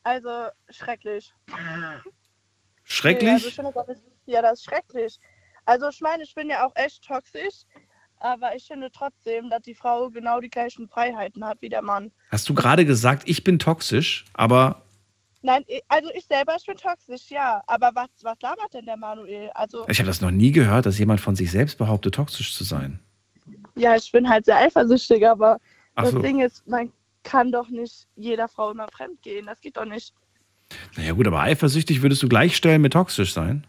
[0.01, 1.31] Also schrecklich.
[2.83, 3.27] Schrecklich?
[3.57, 5.19] Nee, also ich ja, das ist schrecklich.
[5.65, 7.61] Also ich meine, ich bin ja auch echt toxisch,
[8.17, 12.11] aber ich finde trotzdem, dass die Frau genau die gleichen Freiheiten hat wie der Mann.
[12.31, 14.84] Hast du gerade gesagt, ich bin toxisch, aber
[15.45, 17.61] Nein, also ich selber, ich bin toxisch, ja.
[17.67, 19.51] Aber was, was labert denn der Manuel?
[19.53, 22.63] Also, ich habe das noch nie gehört, dass jemand von sich selbst behauptet, toxisch zu
[22.63, 22.99] sein.
[23.75, 25.59] ja, ich bin halt sehr eifersüchtig, aber
[25.93, 26.19] Ach das so.
[26.19, 26.91] Ding ist, man
[27.23, 29.45] kann doch nicht jeder Frau immer fremd gehen.
[29.45, 30.13] Das geht doch nicht.
[30.97, 33.67] Naja, gut, aber eifersüchtig würdest du gleichstellen mit toxisch sein?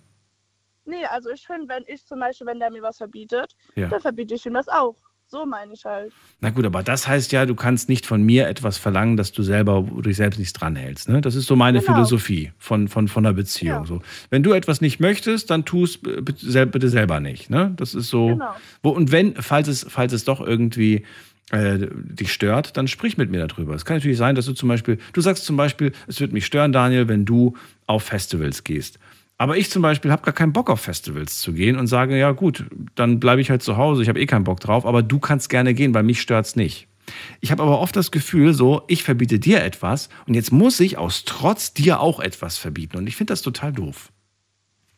[0.86, 3.89] Nee, also ich finde, wenn ich zum Beispiel, wenn der mir was verbietet, Ja.
[3.89, 4.94] dann verbiete ich ihm das auch.
[5.28, 6.12] So meine ich halt.
[6.40, 9.43] Na gut, aber das heißt ja, du kannst nicht von mir etwas verlangen, dass du
[9.43, 11.09] selber dich selbst nicht dranhältst.
[11.09, 11.20] Ne?
[11.20, 11.94] Das ist so meine Genau.
[11.94, 13.86] Philosophie von, von, von einer Beziehung.
[13.86, 14.03] So.
[14.31, 17.51] Wenn du etwas nicht möchtest, dann tu es bitte selber nicht.
[17.51, 17.73] Ne?
[17.77, 18.28] Das ist so.
[18.28, 18.55] Genau.
[18.85, 21.05] Wo, und wenn, falls es, falls es doch irgendwie
[21.51, 23.74] äh, dich stört, dann sprich mit mir darüber.
[23.74, 26.47] Es kann natürlich sein, dass du zum Beispiel, du sagst zum Beispiel, es wird mich
[26.47, 27.55] stören, Daniel, wenn du
[27.86, 28.98] auf Festivals gehst.
[29.39, 32.33] Aber ich zum Beispiel habe gar keinen Bock auf Festivals zu gehen und sage, ja
[32.33, 32.65] gut,
[32.95, 35.51] dann bleibe ich halt zu Hause, ich habe eh keinen Bock drauf, aber du kannst
[35.51, 36.89] gerne gehen, weil mich stört's nicht.
[37.41, 40.99] Ich habe aber oft das Gefühl, so, ich verbiete dir etwas und jetzt muss ich
[40.99, 42.97] aus Trotz dir auch etwas verbieten.
[42.97, 44.11] Und ich finde das total doof.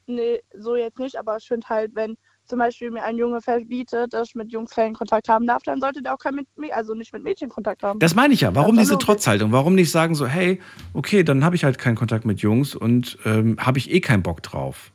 [0.06, 2.16] Nee, so jetzt nicht, aber ich finde halt, wenn
[2.48, 5.80] zum Beispiel mir ein Junge verbietet, dass ich mit Jungs keinen Kontakt haben darf, dann
[5.80, 7.98] sollte der auch kein mit also nicht mit Mädchen Kontakt haben.
[7.98, 8.54] Das meine ich ja.
[8.54, 8.98] Warum ist diese.
[8.98, 9.52] Trotzhaltung?
[9.52, 10.60] Warum nicht sagen so, hey,
[10.94, 14.22] okay, dann habe ich halt keinen Kontakt mit Jungs und ähm, habe ich eh keinen
[14.22, 14.92] Bock drauf.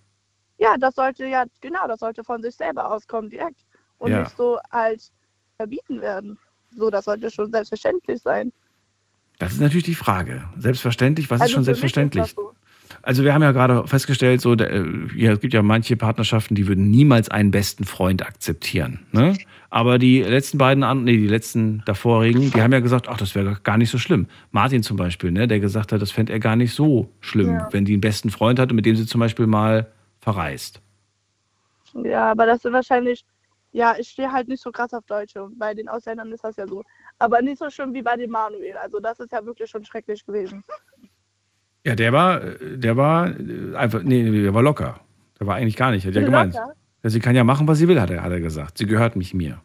[0.57, 3.61] Ja, das sollte ja, genau, das sollte von sich selber auskommen direkt.
[3.97, 4.23] Und Ja.
[4.23, 5.11] nicht so halt
[5.57, 6.37] verbieten werden.
[6.71, 8.51] So, das sollte schon selbstverständlich sein.
[9.39, 10.43] Das ist natürlich die Frage.
[10.57, 12.25] Selbstverständlich, was ist Also schon für mich selbstverständlich?
[12.25, 12.53] Ist so.
[13.05, 14.85] Also wir haben ja gerade festgestellt, so, äh,
[15.15, 19.05] ja, es gibt ja manche Partnerschaften, die würden niemals einen besten Freund akzeptieren.
[19.11, 19.37] Ne?
[19.69, 23.57] Aber die letzten beiden, nee, die letzten davorigen, die haben ja gesagt, ach, das wäre
[23.61, 24.27] gar nicht so schlimm.
[24.51, 27.67] Martin zum Beispiel, ne, der gesagt hat, das fände er gar nicht so schlimm, Ja.
[27.71, 30.81] wenn die einen besten Freund hatte, mit dem sie zum Beispiel mal verreist.
[32.05, 33.25] Ja, aber das sind wahrscheinlich,
[33.73, 36.55] ja, ich stehe halt nicht so krass auf Deutsche und bei den Ausländern ist das
[36.55, 36.83] ja so.
[37.19, 38.77] Aber nicht so schlimm wie bei dem Manuel.
[38.77, 40.63] Also das ist ja wirklich schon schrecklich gewesen.
[41.85, 44.99] Ja, der war, der war äh, einfach, nee, der war locker.
[45.39, 46.55] Der war eigentlich gar nicht, hat ja gemeint.
[47.03, 48.77] Sie kann ja machen, was sie will, hat er, hat er gesagt.
[48.77, 49.61] Sie gehört mich mir.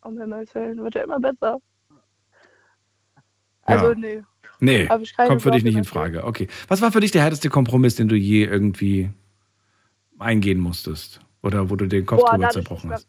[0.00, 1.58] Um Himmels Willen, wird ja immer besser.
[3.62, 3.94] Also, Ja.
[3.94, 4.22] nee.
[4.58, 6.24] Nee, kommt für dich nicht in Frage.
[6.24, 6.48] Okay.
[6.68, 9.10] Was war für dich der härteste Kompromiss, den du je irgendwie
[10.18, 11.20] eingehen musstest?
[11.42, 13.06] Oder wo du den Kopf Boah, drüber zerbrochen hast?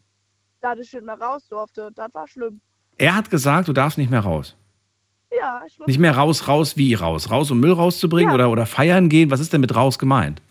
[0.60, 2.60] da ich nicht mehr raus durfte, das war schlimm.
[2.98, 4.58] Er hat gesagt, du darfst nicht mehr raus.
[5.32, 7.30] Ja, ich muss Nicht mehr raus, raus, wie raus?
[7.30, 8.36] Raus, um Müll rauszubringen Ja.
[8.36, 9.30] oder, oder feiern gehen?
[9.32, 10.42] Was ist denn mit raus gemeint?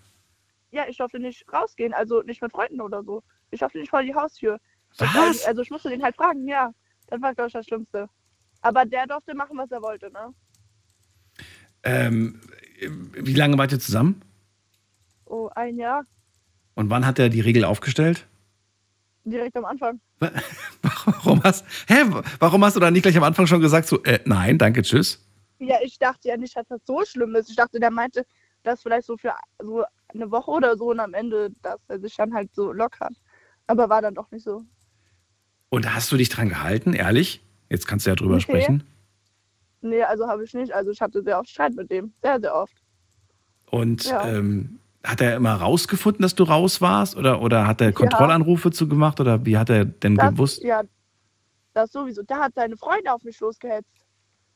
[0.70, 3.22] Ja, ich durfte nicht rausgehen, also nicht mit Freunden oder so.
[3.50, 4.58] Ich durfte nicht vor die Haustür.
[4.98, 5.44] Was?
[5.44, 6.70] Also ich musste den halt fragen, ja.
[7.08, 8.08] Das war, glaube ich, das Schlimmste.
[8.60, 10.34] Aber der durfte machen, was er wollte, ne?
[11.84, 12.40] Ähm,
[13.14, 14.20] wie lange wart ihr zusammen?
[15.24, 16.04] Oh, ein Jahr,
[16.74, 18.26] Und wann hat er die Regel aufgestellt?
[19.30, 20.00] Direkt am Anfang.
[21.04, 22.04] Warum hast, hä,
[22.38, 25.22] warum hast du dann nicht gleich am Anfang schon gesagt, so, äh, nein, danke, tschüss?
[25.58, 27.50] Ja, ich dachte ja nicht, dass das so schlimm ist.
[27.50, 28.24] Ich dachte, der meinte,
[28.62, 32.14] das vielleicht so für so eine Woche oder so und am Ende, dass er sich
[32.16, 33.14] dann halt so lockert.
[33.66, 34.62] Aber war dann doch nicht so.
[35.68, 37.42] Und hast du dich dran gehalten, ehrlich?
[37.68, 38.40] Jetzt kannst du ja drüber Nee.
[38.40, 38.84] sprechen.
[39.82, 40.72] Nee, also habe ich nicht.
[40.72, 42.12] Also ich hatte sehr oft Streit mit dem.
[42.22, 42.74] Sehr, sehr oft.
[43.70, 44.26] Und Ja.
[44.28, 47.16] ähm, hat er immer rausgefunden, dass du raus warst?
[47.16, 49.20] Oder, oder hat er Kontrollanrufe zu gemacht?
[49.20, 50.62] Oder wie hat er denn Das, gewusst?
[50.64, 50.82] Ja,
[51.74, 52.22] das sowieso.
[52.22, 53.88] Der hat seine Freunde auf mich losgehetzt.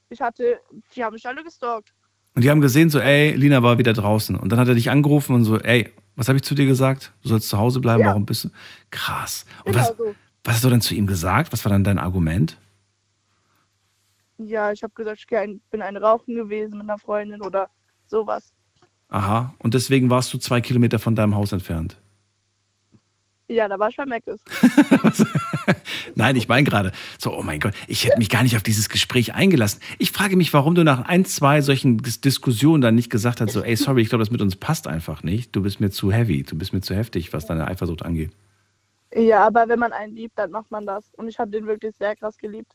[0.09, 0.59] Ich hatte,
[0.94, 1.93] die haben mich alle gestalkt.
[2.35, 4.36] Und die haben gesehen, so, ey, Lina war wieder draußen.
[4.36, 7.12] Und dann hat er dich angerufen und so, ey, was habe ich zu dir gesagt?
[7.22, 8.09] Du sollst zu Hause bleiben, Ja.
[8.09, 8.48] warum bist du?
[8.90, 9.44] Krass.
[9.64, 10.14] Und Genau was, so.
[10.44, 11.52] was hast du denn zu ihm gesagt?
[11.52, 12.56] Was war dann dein Argument?
[14.39, 15.27] Ja, ich habe gesagt, ich
[15.70, 17.68] bin ein Rauchen gewesen mit einer Freundin oder
[18.06, 18.52] sowas.
[19.11, 19.55] Aha.
[19.59, 21.97] Und deswegen warst du zwei Kilometer von deinem Haus entfernt.
[23.49, 24.41] Ja, da war bei Meckes.
[26.15, 28.89] Nein, ich meine gerade, so, oh mein Gott, ich hätte mich gar nicht auf dieses
[28.89, 29.81] Gespräch eingelassen.
[29.99, 33.53] Ich frage mich, warum du nach ein, zwei solchen Dis Diskussionen dann nicht gesagt hast,
[33.53, 35.57] so, ey, sorry, ich glaube, das mit uns passt einfach nicht.
[35.57, 38.31] Du bist mir zu heavy, du bist mir zu heftig, was deine Eifersucht angeht.
[39.12, 41.12] Ja, aber wenn man einen liebt, dann macht man das.
[41.16, 42.73] Und ich habe den wirklich sehr krass geliebt.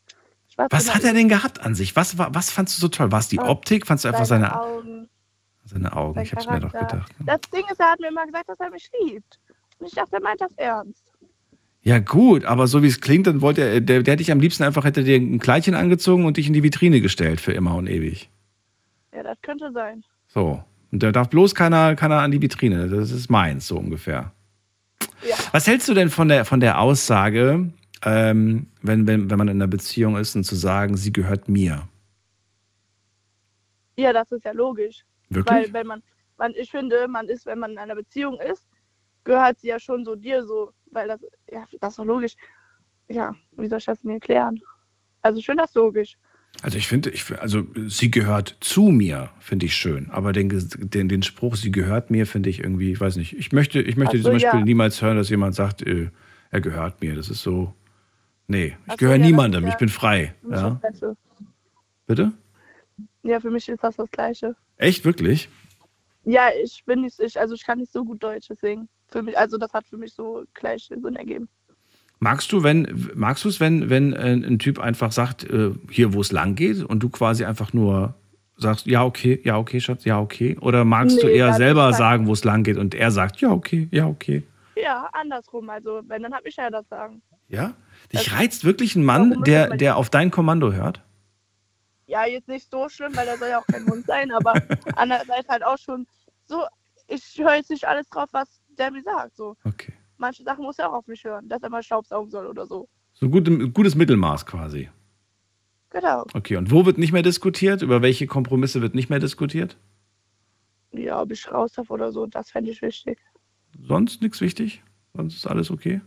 [0.56, 1.96] Was hat er denn gehabt an sich?
[1.96, 3.10] Was, war, was fandst du so toll?
[3.12, 3.86] War es die Oh, Optik?
[3.86, 5.08] Fandst du einfach seine, Augen,
[5.66, 6.14] seine Augen?
[6.14, 7.12] sein Ich hab's mir doch gedacht.
[7.24, 9.38] Das Ding ist, er hat mir immer gesagt, dass er mich liebt.
[9.78, 11.12] Und ich dachte, er meint das ernst.
[11.82, 14.40] Ja, gut, aber so wie es klingt, dann wollte er, der, der hätte dich am
[14.40, 17.76] liebsten einfach, hätte dir ein Kleidchen angezogen und dich in die Vitrine gestellt für immer
[17.76, 18.28] und ewig.
[19.14, 20.02] Ja, das könnte sein.
[20.26, 20.64] So.
[20.90, 22.88] Und da darf bloß keiner, keiner an die Vitrine.
[22.88, 24.32] Das ist meins, so ungefähr.
[25.28, 25.36] Ja.
[25.52, 27.70] Was hältst du denn von der, von der Aussage,
[28.04, 31.88] ähm, wenn, wenn, wenn man in einer Beziehung ist und zu sagen, sie gehört mir?
[33.96, 35.04] Ja, das ist ja logisch.
[35.28, 35.66] Wirklich?
[35.66, 36.02] Weil wenn man,
[36.38, 38.66] man, ich finde, man ist, wenn man in einer Beziehung ist,
[39.24, 41.20] gehört sie ja schon so dir so, weil das,
[41.50, 42.34] ja, das ist doch logisch.
[43.08, 44.60] Ja, wie soll ich das mir erklären?
[45.22, 46.16] Also finde das logisch.
[46.62, 50.08] Also ich finde, ich, also sie gehört zu mir, finde ich schön.
[50.10, 53.36] Aber den, den, den Spruch, sie gehört mir, finde ich irgendwie, ich weiß nicht.
[53.36, 54.64] Ich möchte, ich möchte so, zum Beispiel ja.
[54.64, 56.10] niemals hören, dass jemand sagt, äh,
[56.50, 57.14] er gehört mir.
[57.14, 57.74] Das ist so,
[58.46, 60.34] nee, ich Ach so, gehöre ja, niemandem, ich bin frei.
[60.50, 60.80] Ja?
[62.06, 62.32] Bitte?
[63.26, 64.54] Ja, für mich ist das das Gleiche.
[64.76, 65.48] Echt, wirklich?
[66.24, 68.88] Ja, ich bin nicht, ich, also ich kann nicht so gut Deutsch, deswegen.
[69.08, 71.48] Für mich, also das hat für mich so gleich Sinn ergeben.
[72.18, 76.14] Magst du, wenn, magst du es, wenn, wenn äh, ein Typ einfach sagt, äh, hier,
[76.14, 78.14] wo es lang geht, und du quasi einfach nur
[78.56, 80.56] sagst, ja, okay, ja, okay, Schatz, ja, okay?
[80.60, 83.40] Oder magst du Nee, eher das selber sagen, wo es lang geht, und er sagt,
[83.40, 84.44] ja, okay, ja, okay?
[84.76, 85.68] Ja, andersrum.
[85.70, 87.22] Also wenn, dann habe ich ja das Sagen.
[87.48, 87.74] Ja?
[88.12, 91.02] Dich reizt wirklich ein Mann, der, der auf dein Kommando hört?
[92.06, 94.54] Ja, jetzt nicht so schlimm, weil er soll ja auch kein Hund sein, aber
[94.96, 96.06] andererseits halt auch schon
[96.46, 96.64] so,
[97.08, 99.36] ich höre jetzt nicht alles drauf, was der mir sagt.
[99.36, 99.56] So.
[99.64, 99.92] Okay.
[100.18, 102.88] Manche Sachen muss er auch auf mich hören, dass er mal Staubsaugen soll oder so.
[103.12, 104.88] So gut, gutes Mittelmaß quasi.
[105.90, 106.24] Genau.
[106.34, 107.82] Okay, und wo wird nicht mehr diskutiert?
[107.82, 109.76] Über welche Kompromisse wird nicht mehr diskutiert?
[110.92, 113.18] Ja, ob ich raus darf oder so, das fände ich wichtig.
[113.80, 114.82] Sonst nichts wichtig?
[115.14, 116.00] Sonst ist alles okay?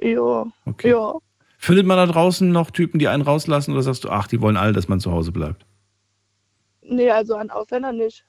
[0.00, 0.46] Ja.
[0.64, 0.90] Okay.
[0.90, 1.14] Ja.
[1.66, 4.56] Findet man da draußen noch Typen, die einen rauslassen oder sagst du, ach, die wollen
[4.56, 5.66] alle, dass man zu Hause bleibt?
[6.80, 8.24] Nee, also an Ausländer nicht.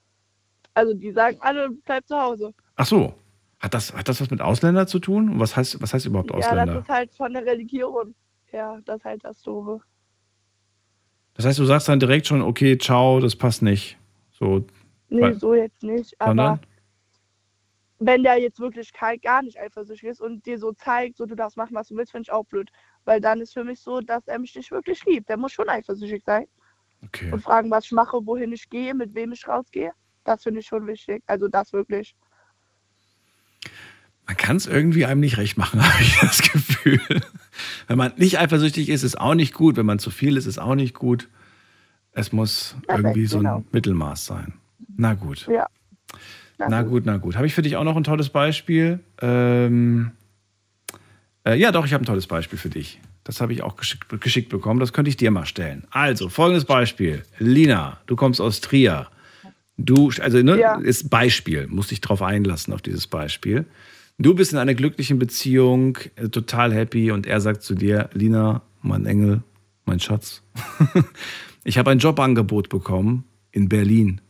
[0.74, 2.52] Also die sagen alle, bleib zu Hause.
[2.78, 3.14] Ach so.
[3.60, 5.30] Hat das, hat das was mit Ausländer zu tun?
[5.30, 6.74] Und was heißt, was heißt überhaupt Ja, Ausländer?
[6.74, 8.16] das ist halt von der Religion.
[8.52, 9.82] Ja, das ist halt das Doofe.
[11.36, 14.00] Das heißt, du sagst dann direkt schon, okay, ciao, das passt nicht.
[14.32, 14.66] So,
[15.10, 16.16] Nee, so jetzt nicht.
[16.20, 16.48] sondern?
[16.48, 16.60] Aber
[18.00, 21.58] wenn der jetzt wirklich gar nicht eifersüchtig ist und dir so zeigt, so du darfst
[21.58, 22.70] machen, was du willst, finde ich auch blöd.
[23.06, 25.30] Weil dann ist für mich so, dass er mich nicht wirklich liebt.
[25.30, 26.46] Der muss schon eifersüchtig sein.
[27.04, 27.32] Okay.
[27.32, 29.92] Und fragen, was ich mache, wohin ich gehe, mit wem ich rausgehe.
[30.24, 31.24] Das finde ich schon wichtig.
[31.26, 32.16] Also das wirklich.
[34.28, 37.22] Man kann es irgendwie einem nicht recht machen, habe ich das Gefühl.
[37.88, 39.78] Wenn man nicht eifersüchtig ist, ist auch nicht gut.
[39.78, 41.30] Wenn man zu viel ist, ist auch nicht gut.
[42.12, 43.64] Es muss Perfekt, irgendwie so ein genau.
[43.72, 44.54] Mittelmaß sein.
[44.96, 45.48] Na gut.
[45.48, 45.68] Ja.
[46.58, 47.36] Na gut, na gut.
[47.36, 49.00] Habe ich für dich auch noch ein tolles Beispiel?
[49.22, 50.12] Ähm,
[51.46, 53.00] äh, ja, doch, ich habe ein tolles Beispiel für dich.
[53.24, 54.80] Das habe ich auch geschickt, geschickt bekommen.
[54.80, 55.84] Das könnte ich dir mal stellen.
[55.92, 57.24] Also, folgendes Beispiel.
[57.40, 59.08] Lina, du kommst aus Trier.
[59.78, 60.76] Du, also, ne, Ja.
[60.80, 63.66] ist Beispiel, musst dich drauf einlassen auf dieses Beispiel.
[64.18, 68.64] Du bist in einer glücklichen Beziehung, äh, total happy und er sagt zu dir, Lina,
[68.82, 69.44] mein Engel,
[69.86, 70.42] mein Schatz,
[71.64, 74.22] ich habe ein Jobangebot bekommen in Berlin.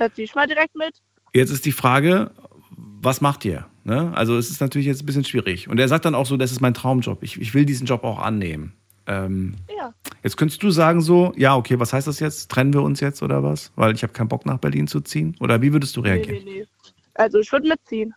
[0.00, 1.00] Ih, Das zieh ich mal direkt mit.
[1.34, 2.30] Jetzt ist die Frage,
[2.76, 3.66] was macht ihr?
[3.84, 4.12] Ne?
[4.14, 5.68] Also es ist natürlich jetzt ein bisschen schwierig.
[5.68, 7.22] Und er sagt dann auch so, das ist mein Traumjob.
[7.22, 8.72] Ich, ich will diesen Job auch annehmen.
[9.06, 9.92] Ähm, Ja.
[10.22, 12.50] jetzt könntest du sagen so, ja, okay, was heißt das jetzt?
[12.50, 13.72] Trennen wir uns jetzt oder was?
[13.76, 15.36] Weil ich habe keinen Bock nach Berlin zu ziehen?
[15.40, 16.44] Oder wie würdest du Nee, reagieren?
[16.44, 16.66] nee, nee.
[17.14, 18.14] Also ich würde mitziehen.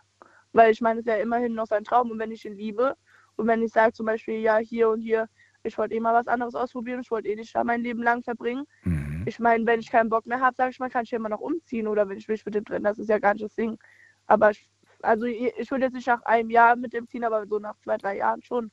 [0.52, 2.10] Weil ich meine, es ist ja immerhin noch sein Traum.
[2.10, 2.94] Und wenn ich ihn liebe
[3.36, 5.26] und wenn ich sage zum Beispiel, ja, hier und hier,
[5.64, 8.22] ich wollte eh mal was anderes ausprobieren, ich wollte eh nicht da mein Leben lang
[8.22, 8.64] verbringen.
[8.84, 9.22] Mhm.
[9.26, 11.30] Ich meine, wenn ich keinen Bock mehr habe, sage ich mal, kann ich ja immer
[11.30, 13.54] noch umziehen oder wenn ich mich mit dem trennen, das ist ja gar nicht das
[13.54, 13.78] Ding.
[14.26, 14.68] Aber ich,
[15.02, 17.96] also ich würde jetzt nicht nach einem Jahr mit dem ziehen, aber so nach zwei,
[17.96, 18.70] drei Jahren schon.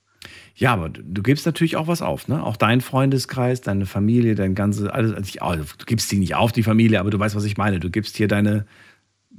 [0.53, 2.43] Ja, aber du, gibst natürlich auch was auf, ne?
[2.43, 6.51] Auch dein Freundeskreis, deine Familie, dein ganze, alles, also oh, du gibst die nicht auf,
[6.51, 7.79] die Familie, aber du weißt, was ich meine.
[7.79, 8.67] Du gibst hier deine,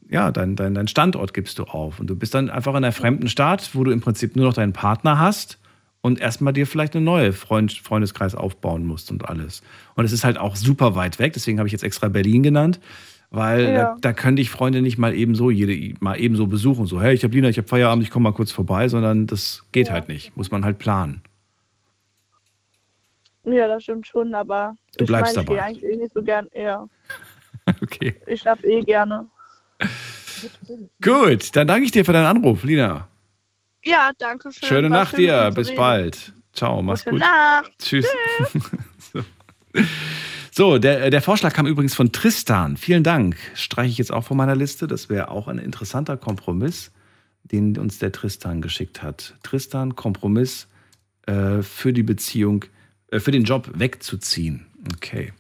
[0.09, 2.01] ja, dein, dein, dein Standort gibst du auf.
[2.01, 4.55] Und du bist dann einfach in einer fremden Stadt, wo du im Prinzip nur noch
[4.55, 5.62] deinen Partner hast
[6.03, 9.63] und erstmal dir vielleicht eine neue Freund, Freundeskreis aufbauen musst und alles.
[9.95, 12.81] Und es ist halt auch super weit weg, deswegen habe ich jetzt extra Berlin genannt.
[13.31, 13.85] Weil Ja.
[13.95, 16.85] da, da könnte ich Freunde nicht mal eben so, jede, mal eben so besuchen.
[16.85, 19.65] So, hey, ich habe Lina, ich habe Feierabend, ich komme mal kurz vorbei, sondern das
[19.73, 20.37] geht halt nicht.
[20.37, 21.23] Muss man halt planen.
[23.45, 25.63] Ja, das stimmt schon, aber Du ich bleibst ich gehe dabei.
[25.65, 26.47] eigentlich eh nicht so gern.
[26.55, 26.87] Ja,
[27.83, 28.17] Okay.
[28.27, 29.27] ich darf eh gerne.
[31.03, 33.09] Gut, dann danke ich dir für deinen Anruf, Lina.
[33.85, 34.69] Ja, danke schön.
[34.69, 36.33] Schöne Nacht dir, bis bald.
[36.53, 37.21] Ciao, mach's Gute gut.
[37.21, 37.73] Nacht.
[37.79, 38.07] Tschüss.
[39.13, 39.25] so,
[40.53, 42.77] so der, der Vorschlag kam übrigens von Tristan.
[42.77, 43.37] Vielen Dank.
[43.55, 44.87] Streiche ich jetzt auch von meiner Liste.
[44.87, 46.93] Das wäre auch ein interessanter Kompromiss,
[47.45, 49.35] den uns der Tristan geschickt hat.
[49.43, 50.69] Tristan, Kompromiss
[51.27, 52.65] äh, für die Beziehung,
[53.09, 54.67] äh, für den Job wegzuziehen.
[54.95, 55.33] Okay.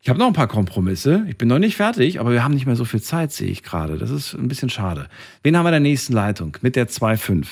[0.00, 1.24] Ich habe noch ein paar Kompromisse.
[1.28, 3.62] Ich bin noch nicht fertig, aber wir haben nicht mehr so viel Zeit, sehe ich
[3.62, 3.98] gerade.
[3.98, 5.08] Das ist ein bisschen schade.
[5.42, 6.56] Wen haben wir in der nächsten Leitung?
[6.60, 7.46] Mit der 2.5.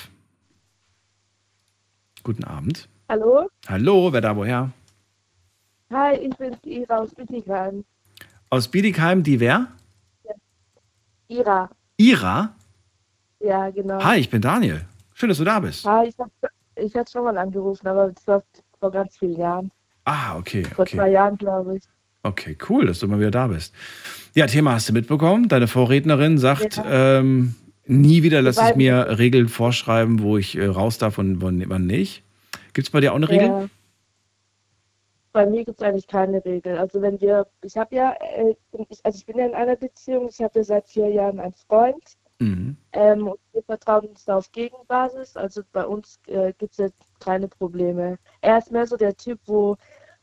[2.22, 2.88] Guten Abend.
[3.08, 3.48] Hallo?
[3.68, 4.70] Hallo, wer da woher?
[5.92, 7.84] Hi, ich bin Ira aus Bittigheim.
[8.50, 9.68] Aus Biedigheim, die wer?
[11.28, 11.70] Ira.
[11.96, 12.54] Ira?
[13.40, 14.02] Ja, genau.
[14.02, 14.84] Hi, ich bin Daniel.
[15.14, 15.84] Schön, dass du da bist.
[15.84, 16.30] Hi, ich hab,
[16.76, 18.42] ich hab schon mal angerufen, aber das war
[18.78, 19.70] vor ganz vielen Jahren.
[20.04, 21.12] Ah, okay, Vor zwei okay.
[21.12, 21.82] Jahren, glaube ich.
[22.26, 23.72] Okay, cool, dass du mal wieder da bist.
[24.34, 25.48] Ja, Thema hast du mitbekommen.
[25.48, 27.54] Deine Vorrednerin sagt, ähm,
[27.86, 31.86] nie wieder lasse ich mir Regeln vorschreiben, wo ich äh, raus darf und wann wann
[31.86, 32.22] nicht.
[32.72, 33.46] Gibt es bei dir auch eine Regel?
[33.46, 33.68] Ja.
[35.32, 36.78] Bei mir gibt es eigentlich keine Regel.
[36.78, 38.54] Also wenn wir, ich habe ja, äh,
[38.88, 41.54] ich, also ich bin ja in einer Beziehung, ich habe ja seit vier Jahren einen
[41.68, 42.02] Freund.
[42.38, 42.76] Mhm.
[42.92, 45.36] Ähm, und wir vertrauen uns da auf Gegenbasis.
[45.36, 48.18] Also bei uns äh, gibt es jetzt keine Probleme.
[48.40, 49.76] Er ist mehr so der Typ, wo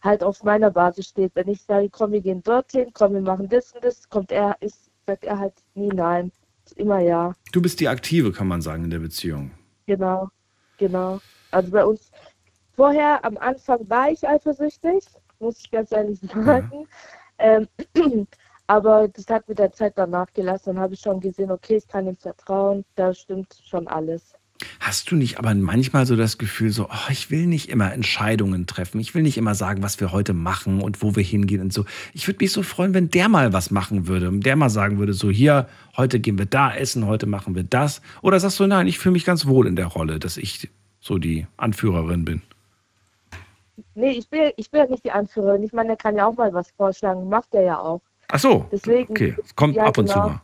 [0.04, 1.36] halt auf meiner Basis steht.
[1.36, 4.56] Wenn ich sage, komm, wir gehen dorthin, komm, wir machen das und das, kommt er,
[4.60, 6.32] ist, sagt er halt nie nein.
[6.76, 7.34] Immer ja.
[7.52, 9.52] Du bist die Aktive, kann man sagen, in der Beziehung.
[9.86, 10.30] Genau,
[10.78, 11.20] genau.
[11.52, 12.12] Also bei uns,
[12.76, 15.06] vorher am Anfang war ich eifersüchtig,
[15.40, 16.88] muss ich ganz ehrlich sagen.
[17.38, 17.68] Ähm,
[18.68, 20.76] aber das hat mit der Zeit dann nachgelassen.
[20.76, 24.34] Dann habe ich schon gesehen, okay, ich kann ihm vertrauen, da stimmt schon alles.
[24.80, 28.68] Hast du nicht aber manchmal so das Gefühl, so, oh, ich will nicht immer Entscheidungen
[28.68, 29.00] treffen.
[29.00, 31.86] Ich will nicht immer sagen, was wir heute machen und wo wir hingehen und so.
[32.14, 34.30] Ich würde mich so freuen, wenn der mal was machen würde.
[34.30, 35.68] Und der mal sagen würde, so, hier,
[35.98, 38.02] heute gehen wir da essen, heute machen wir das.
[38.22, 40.70] Oder sagst du, nein, ich fühle mich ganz wohl in der Rolle, dass ich
[41.00, 42.42] so die Anführerin bin.
[43.96, 45.64] Nee, ich bin, ich bin ja nicht die Anführerin.
[45.64, 47.28] Ich meine, er kann ja auch mal was vorschlagen.
[47.30, 48.02] Macht er ja auch.
[48.30, 48.66] Ach so.
[48.72, 50.28] Deswegen, okay, kommt ja, ab und zu genau.
[50.30, 50.42] mal.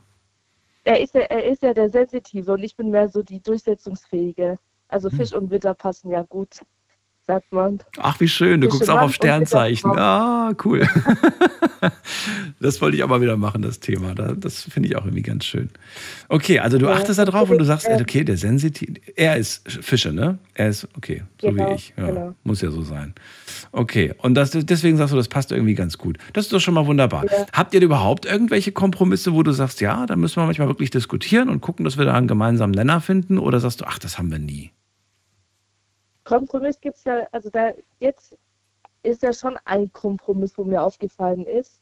[0.90, 4.54] Er ist, ja, er ist ja der Sensitive und ich bin mehr so die Durchsetzungsfähige.
[4.54, 4.58] Hm.
[4.88, 6.62] Also Fisch und Witter passen ja gut,
[7.30, 7.78] sagt man.
[8.00, 9.92] Ach, wie schön, du Fische guckst auch auf Sternzeichen.
[9.98, 10.88] Ah, cool.
[12.60, 14.16] das wollte ich auch mal wieder machen, das Thema.
[14.16, 15.70] Da- Das finde ich auch irgendwie ganz schön.
[16.28, 19.38] Okay, also du Ja, achtest da drauf und du sagst, äh, okay, der Sensitiv, er
[19.38, 20.40] ist Fische, ne?
[20.56, 21.94] Er ist, okay, so Genau, wie ich.
[21.98, 22.36] Ja, genau.
[22.44, 23.14] Muss ja so sein.
[23.72, 26.18] Okay, und das, deswegen sagst du, das passt irgendwie ganz gut.
[26.34, 27.26] Das ist doch schon mal wunderbar.
[27.26, 27.46] Ja.
[27.54, 31.50] Habt ihr überhaupt irgendwelche Kompromisse, wo du sagst, ja, da müssen wir manchmal wirklich diskutieren
[31.50, 33.38] und gucken, dass wir da einen gemeinsamen Nenner finden?
[33.38, 34.72] Oder sagst du, ach, das haben wir nie?
[36.30, 38.38] Kompromiss gibt es ja, also da jetzt
[39.02, 41.82] ist ja schon ein Kompromiss, wo mir aufgefallen ist.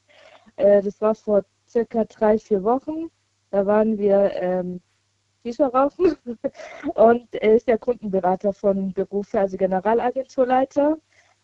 [0.56, 3.12] Äh, das war vor circa drei, vier Wochen.
[3.52, 4.80] Da waren wir ähm,
[5.44, 6.16] Shisha rauchen
[6.96, 10.98] und er ist ja Kundenberater von Beruf, also Generalagenturleiter.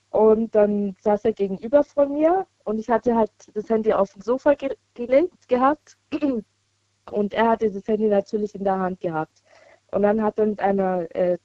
[0.10, 4.22] Und dann saß er gegenüber von mir und ich hatte halt das Handy auf dem
[4.22, 5.98] Sofa ge gelegt gehabt
[7.12, 9.44] und er hatte das Handy natürlich in der Hand gehabt.
[9.92, 11.38] Und dann hat er mit einer, äh,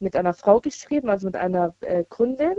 [0.00, 2.56] mit einer Frau geschrieben, also mit einer äh, Kundin.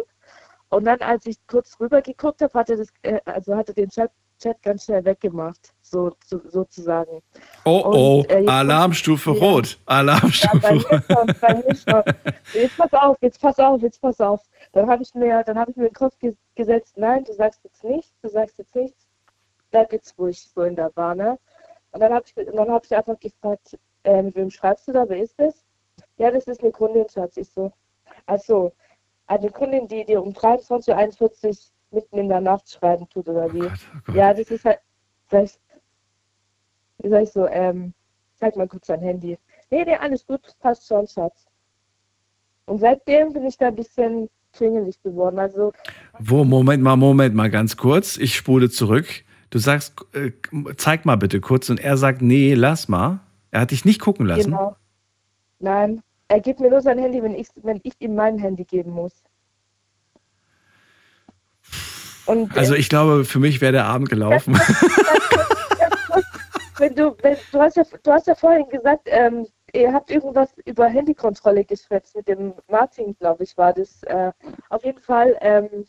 [0.70, 3.74] Und dann, als ich kurz rüber geguckt habe, hat er das, äh, also hat er
[3.76, 7.22] den Chat, Chat ganz schnell weggemacht, so, so sozusagen.
[7.66, 9.40] Oh, oh, Und, äh, Alarmstufe Ja.
[9.40, 9.80] rot.
[9.86, 10.92] Alarmstufe Ja, bei rot.
[10.92, 12.04] mir schon, bei mir schon.
[12.54, 14.42] Jetzt pass auf, jetzt pass auf, jetzt pass auf.
[14.74, 17.62] Dann habe ich mir, dann habe ich mir den Kopf ge gesetzt, nein, du sagst
[17.64, 19.08] jetzt nichts, du sagst jetzt nichts,
[19.72, 21.40] bleib jetzt ruhig so in der Bar, ne?
[21.92, 24.92] Und dann habe ich, und dann habe ich einfach gefragt, äh, mit wem schreibst du
[24.92, 25.66] da, wer ist das?
[26.20, 27.38] Ja, das ist eine Kundin, Schatz.
[27.38, 27.72] Ich so,
[28.26, 28.74] also,
[29.28, 31.56] eine Kundin, die dir um 23.41 Uhr
[31.92, 33.68] mitten in der Nacht schreiben tut, oder wie?
[34.14, 34.80] Ja, das ist halt,
[35.32, 35.60] sag ich,
[37.04, 37.94] sag ich so, ähm,
[38.36, 39.38] zeig mal kurz dein Handy.
[39.72, 41.48] Nee, nee, alles gut, passt schon, Schatz.
[42.66, 45.40] Und seitdem bin ich da ein bisschen klingelig geworden.
[45.40, 45.72] Also,
[46.20, 48.18] Wo, Moment mal, Moment mal, ganz kurz.
[48.18, 49.08] Ich spule zurück.
[49.52, 50.32] Du sagst, äh,
[50.76, 51.70] zeig mal bitte kurz.
[51.70, 53.22] Und er sagt, nee, lass mal.
[53.52, 54.52] Er hat dich nicht gucken lassen.
[54.52, 54.76] genau.
[55.60, 58.92] Nein, er gibt mir nur sein Handy, wenn ich, wenn ich ihm mein Handy geben
[58.92, 59.24] muss.
[62.26, 64.54] Und Also ich glaube, für mich wäre der Abend gelaufen.
[66.78, 70.50] wenn du, wenn, du, hast ja, du hast ja vorhin gesagt, ähm, ihr habt irgendwas
[70.66, 74.04] über Handykontrolle geschwätzt mit dem Martin, glaube ich, war das.
[74.04, 74.32] Äh,
[74.70, 75.86] auf jeden Fall, ähm,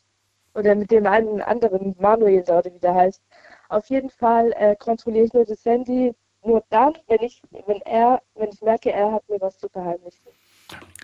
[0.54, 3.22] oder mit dem einen anderen, Manuel, oder wie der heißt.
[3.68, 6.14] Auf jeden Fall äh, kontrolliere ich nur das Handy
[6.44, 10.20] nur dann, wenn ich, wenn er, wenn ich merke, er hat mir was zu verheimlichen.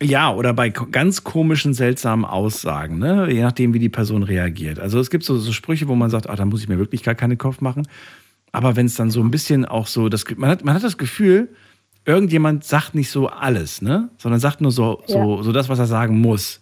[0.01, 3.29] Ja, oder bei ganz komischen, seltsamen Aussagen, ne?
[3.33, 4.79] je nachdem, wie die Person reagiert.
[4.79, 7.03] Also es gibt so, so Sprüche, wo man sagt, ah, da muss ich mir wirklich
[7.03, 7.89] gar keinen Kopf machen.
[8.53, 10.99] Aber wenn es dann so ein bisschen auch so, das, man, hat, man hat das
[10.99, 11.49] Gefühl,
[12.05, 14.09] irgendjemand sagt nicht so alles, ne?
[14.19, 15.43] sondern sagt nur so, so, Ja.
[15.43, 16.61] so das, was er sagen muss.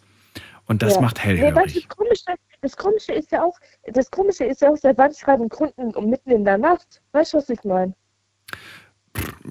[0.66, 1.00] Und das Ja.
[1.02, 1.54] macht Nee, hellhörig.
[1.56, 2.24] weißt du, das, Komische,
[2.62, 3.58] das Komische ist ja auch,
[3.92, 7.02] das Komische ist ja auch, seit wann schreiben Kunden um mitten in der Nacht?
[7.12, 7.94] Weißt du, was ich meine?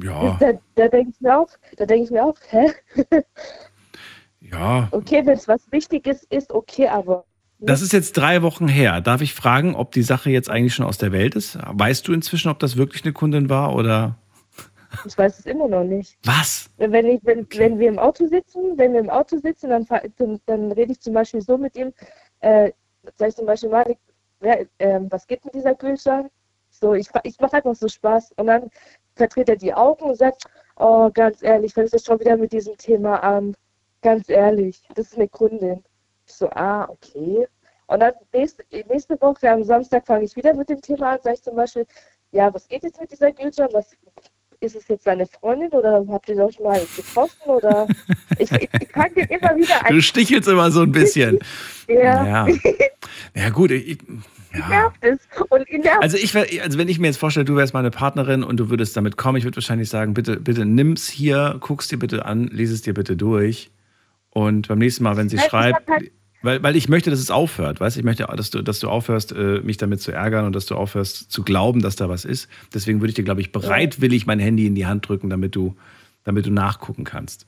[0.01, 2.71] Ja, Da, da denke ich mir auch, da denke ich mir auch, hä?
[4.41, 4.87] ja.
[4.91, 7.25] Okay, wenn es was Wichtiges ist, okay, aber
[7.59, 9.01] Das ist jetzt drei Wochen her.
[9.01, 11.57] Darf ich fragen, ob die Sache jetzt eigentlich schon aus der Welt ist?
[11.65, 14.17] Weißt du inzwischen, ob das wirklich eine Kundin war oder?
[15.05, 16.17] ich weiß es immer noch nicht.
[16.23, 16.69] Was?
[16.77, 20.39] Wenn, ich, wenn, wenn wir im Auto sitzen, wenn wir im Auto sitzen, dann, dann,
[20.45, 21.93] dann rede ich zum Beispiel so mit ihm,
[22.41, 22.71] äh,
[23.15, 23.97] sag ich zum Beispiel, Malik,
[24.39, 26.29] wer, ähm, was geht mit dieser Gülschan?
[26.83, 28.69] So, ich, ich mache einfach so Spaß und dann
[29.15, 30.43] verdreht er die Augen und sagt,
[30.75, 33.55] oh, ganz ehrlich, fängst du schon wieder mit diesem Thema an?
[34.01, 35.81] Ganz ehrlich, das ist eine Kundin.
[36.27, 37.47] Ich so, ah, okay.
[37.87, 41.35] Und dann nächste, nächste Woche am Samstag fange ich wieder mit dem Thema an, sage
[41.35, 41.85] ich zum Beispiel,
[42.33, 43.69] ja, was geht jetzt mit dieser Gülcan?
[43.71, 43.95] Was
[44.59, 47.49] ist es jetzt seine Freundin oder habt ihr euch mal getroffen?
[47.49, 47.87] Oder
[48.39, 51.39] ich, ich, ich kann dir immer wieder Du stichelst immer so ein bisschen.
[51.87, 52.47] Ja.
[52.47, 52.47] Ja,
[53.35, 53.71] ja gut.
[53.71, 53.97] Ich,
[54.59, 54.67] ja.
[54.67, 55.19] nervt es.
[55.49, 58.57] Und nervt also, ich also wenn ich mir jetzt vorstelle, du wärst meine Partnerin und
[58.57, 62.25] du würdest damit kommen, ich würde wahrscheinlich sagen, bitte, bitte nimm's hier, guck's dir bitte
[62.25, 63.71] an, lies es dir bitte durch.
[64.29, 66.11] Und beim nächsten Mal, wenn sie Nein, schreibt, halt-
[66.41, 69.31] weil, weil ich möchte, dass es aufhört, weißt Ich möchte, dass du, dass du aufhörst,
[69.31, 72.49] äh, mich damit zu ärgern und dass du aufhörst zu glauben, dass da was ist.
[72.73, 75.75] Deswegen würde ich dir, glaube ich, bereitwillig mein Handy in die Hand drücken, damit du,
[76.25, 77.45] damit du nachgucken kannst.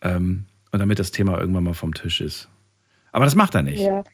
[0.00, 2.48] Ähm, und damit das Thema irgendwann mal vom Tisch ist.
[3.12, 3.80] Aber das macht er nicht.
[3.80, 4.04] Ja.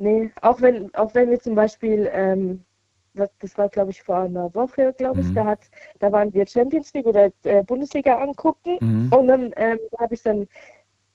[0.00, 2.64] Nee, auch wenn, auch wenn wir zum Beispiel, ähm,
[3.12, 5.34] das, das war glaube ich vor einer Woche, glaube ich, Mhm.
[5.34, 5.60] da hat,
[5.98, 9.10] da waren wir Champions League oder äh, Bundesliga angucken Mhm.
[9.12, 10.48] und dann ähm, habe ich dann,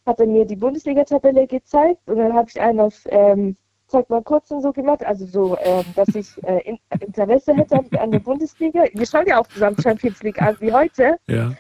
[0.05, 3.57] hat er mir die Bundesliga-Tabelle gezeigt und dann habe ich einen auf, ähm,
[3.87, 7.77] zeig mal kurz und so gemacht, also so, ähm, dass ich äh, in, Interesse hätte
[7.77, 8.83] an, an der Bundesliga.
[8.93, 11.17] Wir schauen ja auch zusammen Champions League an wie heute.
[11.27, 11.51] Ja.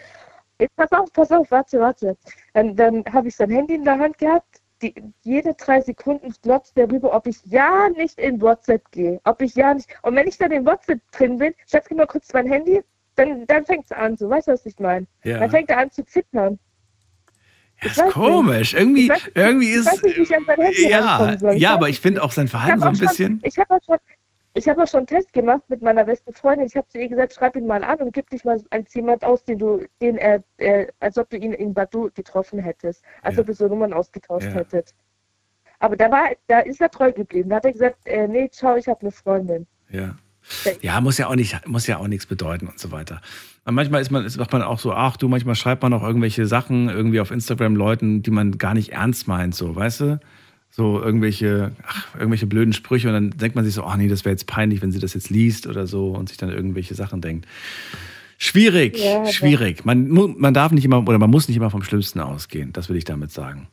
[0.59, 2.15] Jetzt pass auf, pass auf, warte, warte.
[2.53, 4.93] Dann, dann habe ich sein Handy in der Hand gehabt die,
[5.23, 9.19] jede drei Sekunden glotzt der rüber, ob ich ja nicht in WhatsApp gehe.
[9.23, 9.87] Ob ich ja nicht.
[10.01, 12.81] Und wenn ich dann in WhatsApp drin bin, Schatz, gib mal kurz mein Handy,
[13.15, 14.17] dann, dann fängt es an.
[14.17, 15.07] So, weißt du, was ich meine?
[15.23, 15.39] Ja.
[15.39, 16.59] Dann fängt er an zu zittern.
[17.81, 18.73] Das ist komisch.
[18.73, 19.85] Irgendwie, Ich weiß- irgendwie ich ist.
[19.87, 20.29] weiß nicht, ich
[20.89, 21.33] ja.
[21.33, 23.39] Ich ja, aber ich finde auch sein Ich Verhalten habe so ein bisschen.
[23.41, 23.97] schon, ich hab auch, schon,
[24.55, 26.65] ich hab auch schon einen Test gemacht mit meiner besten Freundin.
[26.67, 29.23] Ich habe zu ihr gesagt, schreib ihn mal an und gib dich mal als jemand
[29.23, 33.35] aus, den du, den er, äh, als ob du ihn in Badu getroffen hättest, als
[33.35, 33.41] Ja.
[33.41, 34.53] ob ihr so Nummern ausgetauscht Ja.
[34.53, 34.93] hättet.
[35.79, 37.49] Aber da war, da ist er treu geblieben.
[37.49, 39.67] Da hat er gesagt, äh, nee, ciao, ich habe eine Freundin.
[39.89, 40.15] Ja.
[40.81, 43.19] Ja, muss ja auch nicht, muss ja auch nichts bedeuten und so weiter.
[43.65, 46.03] Und manchmal ist man, ist, macht man auch so, ach du, manchmal schreibt man auch
[46.03, 50.19] irgendwelche Sachen irgendwie auf Instagram Leuten, die man gar nicht ernst meint, so, weißt du?
[50.75, 54.25] So irgendwelche, ach, irgendwelche blöden Sprüche und dann denkt man sich so, ach nee, das
[54.25, 57.21] wäre jetzt peinlich, wenn sie das jetzt liest oder so und sich dann irgendwelche Sachen
[57.21, 57.47] denkt.
[58.37, 59.85] Schwierig, Ja, schwierig.
[59.85, 62.73] Man, man darf nicht immer oder man muss nicht immer vom Schlimmsten ausgehen.
[62.73, 63.69] Das will ich damit sagen.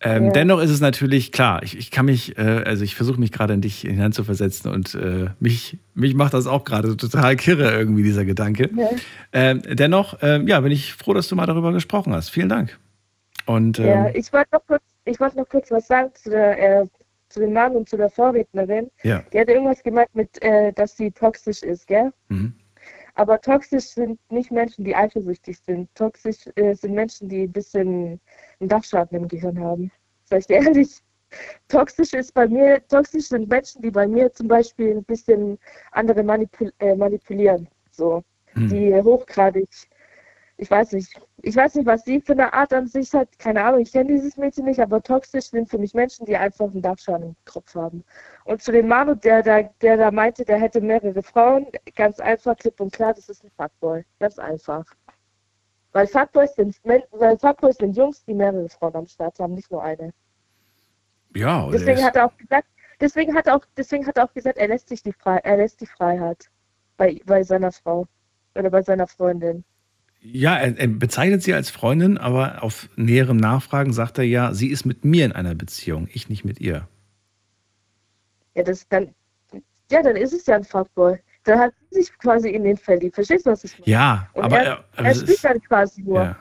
[0.00, 0.30] Ähm, Ja.
[0.32, 3.52] Dennoch ist es natürlich klar, ich, ich kann mich, äh, also ich versuche mich gerade
[3.52, 8.24] in dich hineinzuversetzen und äh, mich, mich macht das auch gerade total kirre irgendwie, dieser
[8.24, 8.70] Gedanke.
[8.74, 8.88] Ja.
[9.34, 12.30] Ähm, dennoch, ähm, ja, bin ich froh, dass du mal darüber gesprochen hast.
[12.30, 12.78] Vielen Dank.
[13.44, 16.82] Und ähm, Ja, ich wollte noch kurz, ich wollte noch kurz was sagen zu der,
[16.82, 16.86] äh,
[17.28, 18.90] zu dem Mann und zu der Vorrednerin.
[19.02, 19.22] ja.
[19.32, 22.12] Die hat irgendwas gemeint mit, äh, dass sie toxisch ist, gell?
[22.28, 22.54] Mhm.
[23.14, 25.94] Aber toxisch sind nicht Menschen, die eifersüchtig sind.
[25.94, 28.20] Toxisch äh, sind Menschen, die ein bisschen
[28.60, 29.90] einen Dachschaden im Gehirn haben.
[30.24, 31.00] Sag ich dir ehrlich.
[31.68, 35.58] Toxisch ist bei mir, toxisch sind Menschen, die bei mir zum Beispiel ein bisschen
[35.90, 37.68] andere manipul äh, manipulieren.
[37.90, 38.22] So.
[38.52, 38.68] Hm.
[38.68, 39.68] Die hochgradig,
[40.56, 43.64] ich weiß nicht, ich weiß nicht, was sie für eine Art an sich hat, keine
[43.64, 46.80] Ahnung, ich kenne dieses Mädchen nicht, aber toxisch sind für mich Menschen, die einfach einen
[46.82, 48.04] Dachschaden im Kopf haben.
[48.44, 51.66] Und zu dem Manu, der da, der da meinte, der hätte mehrere Frauen,
[51.96, 54.04] ganz einfach, klipp und klar, das ist ein Fuckboy.
[54.20, 54.84] Ganz einfach.
[55.92, 59.82] Weil Fuckboys sind, weil Fuckboys sind Jungs, die mehrere Frauen am Start haben, nicht nur
[59.82, 60.12] eine.
[61.34, 62.68] Ja, oder Deswegen ist- hat er auch gesagt,
[63.00, 65.56] deswegen hat er auch, deswegen hat er auch gesagt, er lässt sich die Frei, er
[65.56, 66.48] lässt die Freiheit
[66.96, 68.06] bei, bei seiner Frau
[68.54, 69.64] oder bei seiner Freundin.
[70.24, 74.68] Ja, er, er bezeichnet sie als Freundin, aber auf näherem Nachfragen sagt er ja, sie
[74.68, 76.88] ist mit mir in einer Beziehung, ich nicht mit ihr.
[78.54, 79.14] Ja, das dann,
[79.90, 81.18] ja, dann ist es ja ein Fuckboy.
[81.44, 83.16] Dann hat sie sich quasi in den verliebt.
[83.16, 83.90] Verstehst du, was ich meine?
[83.90, 86.22] Ja, Und aber, er, er, aber er es spielt ist, dann quasi nur.
[86.22, 86.38] ja.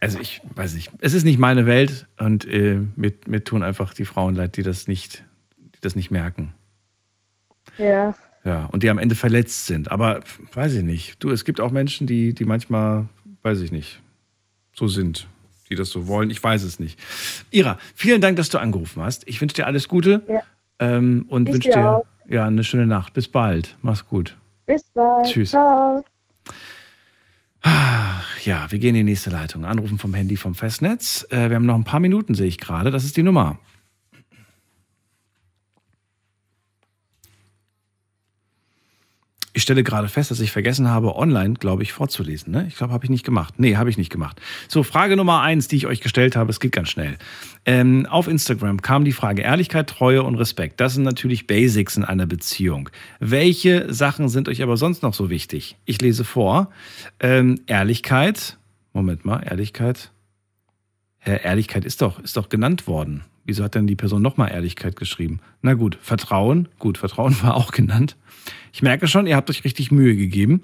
[0.00, 3.94] Also ich weiß nicht, es ist nicht meine Welt und äh, mir, mir tun einfach
[3.94, 5.24] die Frauen leid, die das nicht,
[5.56, 6.52] die das nicht merken.
[7.78, 8.14] Ja.
[8.46, 9.90] Ja, und die am Ende verletzt sind.
[9.90, 10.20] Aber
[10.54, 11.22] weiß ich nicht.
[11.22, 13.06] Du, es gibt auch Menschen, die, die manchmal,
[13.42, 14.00] weiß ich nicht,
[14.72, 15.26] so sind,
[15.68, 16.30] die das so wollen.
[16.30, 16.98] Ich weiß es nicht.
[17.50, 19.26] Ira, vielen Dank, dass du angerufen hast.
[19.26, 20.42] Ich wünsche dir alles Gute Ja.
[20.78, 22.06] ähm, und Ich wünsche dir auch.
[22.28, 23.14] ja, eine schöne Nacht.
[23.14, 23.76] Bis bald.
[23.82, 24.36] Mach's gut.
[24.64, 25.26] Bis bald.
[25.26, 25.50] Tschüss.
[25.50, 26.04] Ciao.
[28.44, 29.64] Ja, wir gehen in die nächste Leitung.
[29.64, 31.26] Anrufen vom Handy vom Festnetz.
[31.30, 32.92] Äh, wir haben noch ein paar Minuten, sehe ich gerade.
[32.92, 33.58] Das ist die Nummer.
[39.56, 42.52] Ich stelle gerade fest, dass ich vergessen habe, online, glaube ich, vorzulesen.
[42.52, 42.66] Ne?
[42.68, 43.54] Ich glaube, habe ich nicht gemacht.
[43.56, 44.38] Nee, habe ich nicht gemacht.
[44.68, 47.16] So, Frage Nummer eins, die ich euch gestellt habe, es geht ganz schnell.
[47.64, 50.78] Ähm, auf Instagram kam die Frage Ehrlichkeit, Treue und Respekt.
[50.78, 52.90] Das sind natürlich Basics in einer Beziehung.
[53.18, 55.78] Welche Sachen sind euch aber sonst noch so wichtig?
[55.86, 56.68] Ich lese vor.
[57.18, 58.58] Ähm, Ehrlichkeit.
[58.92, 60.10] Moment mal, Ehrlichkeit.
[61.16, 63.24] Herr, Ehrlichkeit ist doch, ist doch genannt worden.
[63.46, 65.38] Wieso hat denn die Person nochmal Ehrlichkeit geschrieben?
[65.62, 66.68] Na gut, Vertrauen.
[66.78, 68.16] Gut, Vertrauen war auch genannt.
[68.72, 70.62] Ich merke schon, ihr habt euch richtig Mühe gegeben.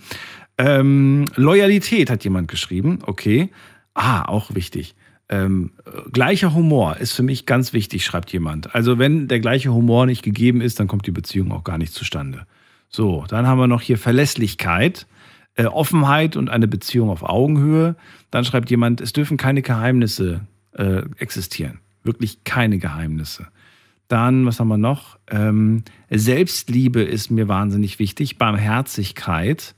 [0.58, 2.98] Ähm, Loyalität hat jemand geschrieben.
[3.06, 3.50] Okay.
[3.94, 4.94] Ah, auch wichtig.
[5.28, 8.74] Ähm, äh, gleicher Humor ist für mich ganz wichtig, schreibt jemand.
[8.74, 11.94] Also wenn der gleiche Humor nicht gegeben ist, dann kommt die Beziehung auch gar nicht
[11.94, 12.46] zustande.
[12.88, 15.06] So, dann haben wir noch hier Verlässlichkeit,
[15.54, 17.96] äh, Offenheit und eine Beziehung auf Augenhöhe.
[18.30, 20.40] Dann schreibt jemand, es dürfen keine Geheimnisse
[20.72, 21.78] äh, existieren.
[22.02, 23.46] Wirklich keine Geheimnisse.
[24.08, 25.18] Dann, was haben wir noch?
[25.30, 28.36] Ähm, Selbstliebe ist mir wahnsinnig wichtig.
[28.36, 29.74] Barmherzigkeit,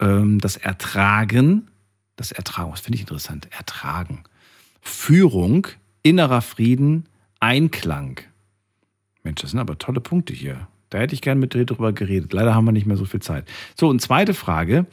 [0.00, 1.68] ähm, das Ertragen,
[2.16, 4.24] das Ertragen, das finde ich interessant, Ertragen.
[4.80, 5.66] Führung,
[6.02, 7.08] innerer Frieden,
[7.40, 8.20] Einklang.
[9.22, 10.68] Mensch, das sind aber tolle Punkte hier.
[10.94, 12.32] Da hätte ich gern mit dir drüber geredet.
[12.32, 13.46] Leider haben wir nicht mehr so viel Zeit.
[13.74, 14.86] So, und zweite Frage.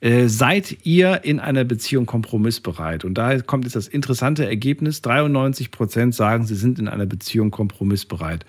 [0.00, 3.04] Äh, seid ihr in einer Beziehung kompromissbereit?
[3.04, 5.00] Und da kommt jetzt das interessante Ergebnis.
[5.02, 8.44] 93 Prozent sagen, sie sind in einer Beziehung kompromissbereit.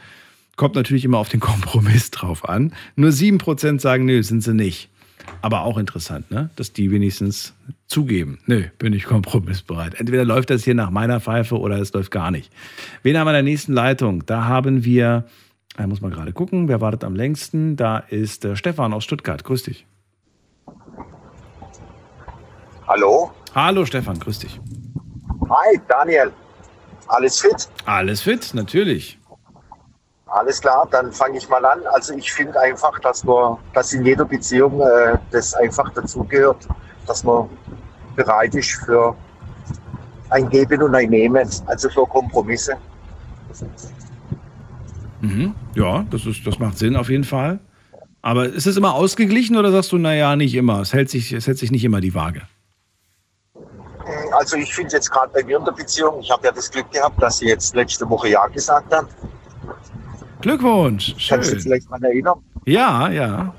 [0.55, 2.73] Kommt natürlich immer auf den Kompromiss drauf an.
[2.95, 4.89] Nur 7 Prozent sagen, nö, sind sie nicht.
[5.43, 6.49] Aber auch interessant, ne?
[6.55, 7.53] dass die wenigstens
[7.85, 9.93] zugeben, nö, bin ich kompromissbereit.
[9.93, 12.51] Entweder läuft das hier nach meiner Pfeife oder es läuft gar nicht.
[13.03, 14.25] Wen haben wir in der nächsten Leitung?
[14.25, 15.25] Da haben wir,
[15.77, 17.75] da muss man gerade gucken, wer wartet am längsten?
[17.75, 19.43] Da ist der Stefan aus Stuttgart.
[19.43, 19.85] Grüß dich.
[22.87, 23.31] Hallo?
[23.53, 24.59] Hallo Stefan, grüß dich.
[25.49, 26.31] Hi, Daniel.
[27.07, 27.67] Alles fit?
[27.85, 29.19] Alles fit, natürlich.
[30.27, 31.81] Alles klar, dann fange ich mal an.
[31.93, 36.67] Also ich finde einfach, dass man, dass in jeder Beziehung äh, das einfach dazugehört,
[37.07, 37.49] dass man
[38.15, 39.15] bereit ist für
[40.29, 42.77] ein Geben und ein Nehmen, also für Kompromisse.
[45.25, 45.55] Mhm.
[45.75, 47.59] Ja, das, ist, das macht Sinn auf jeden Fall.
[48.21, 50.81] Aber ist es immer ausgeglichen oder sagst du, naja, nicht immer?
[50.81, 52.41] Es hält sich, es hält sich nicht immer die Waage.
[54.31, 56.91] Also ich finde jetzt gerade bei mir in der Beziehung, ich habe ja das Glück
[56.91, 59.07] gehabt, dass sie jetzt letzte Woche Ja gesagt hat.
[60.41, 61.15] Glückwunsch.
[61.17, 61.37] Schön.
[61.37, 62.39] Kannst du dich vielleicht mal erinnern?
[62.65, 63.53] Ja, ja.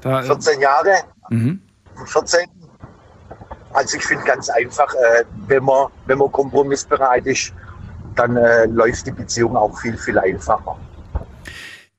[0.00, 0.94] Da, 14 Jahre,
[1.28, 1.60] mhm.
[2.06, 2.46] 14.
[3.72, 7.52] Also ich finde ganz einfach, äh, wenn, man, wenn man kompromissbereit ist,
[8.20, 10.76] dann äh, läuft die Beziehung auch viel, viel einfacher.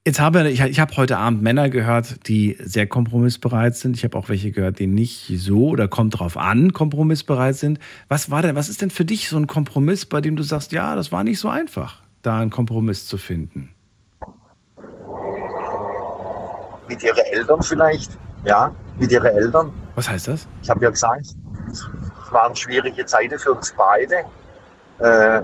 [0.05, 3.97] Jetzt habe ich, ich habe heute Abend Männer gehört, die sehr kompromissbereit sind.
[3.97, 7.79] Ich habe auch welche gehört, die nicht so oder kommt drauf an, kompromissbereit sind.
[8.07, 10.71] Was war denn, was ist denn für dich so ein Kompromiss, bei dem du sagst,
[10.71, 13.69] ja, das war nicht so einfach, da einen Kompromiss zu finden?
[16.87, 18.11] Mit ihren Eltern vielleicht,
[18.43, 19.71] ja, mit ihren Eltern.
[19.95, 20.47] Was heißt das?
[20.63, 21.27] Ich habe ja gesagt,
[21.71, 21.85] es
[22.31, 24.25] waren schwierige Zeiten für uns beide.
[24.99, 25.43] Äh,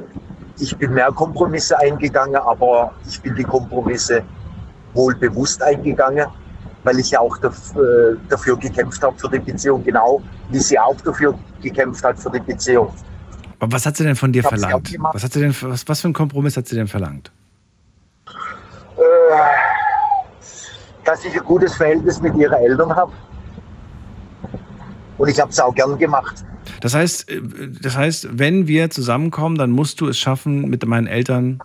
[0.60, 4.24] ich bin mehr Kompromisse eingegangen, aber ich bin die Kompromisse
[4.94, 6.28] wohl bewusst eingegangen,
[6.84, 11.00] weil ich ja auch dafür, dafür gekämpft habe für die Beziehung, genau wie sie auch
[11.02, 12.92] dafür gekämpft hat für die Beziehung.
[13.60, 14.96] Aber was hat sie denn von dir verlangt?
[15.14, 17.32] Was, hat sie denn, was, was für einen Kompromiss hat sie denn verlangt?
[18.28, 19.02] Äh,
[21.04, 23.12] dass ich ein gutes Verhältnis mit ihren Eltern habe.
[25.18, 26.46] Und ich habe es auch gern gemacht.
[26.82, 27.42] Das heißt, äh,
[27.82, 31.60] das heißt, wenn wir zusammenkommen, dann musst du es schaffen, mit meinen Eltern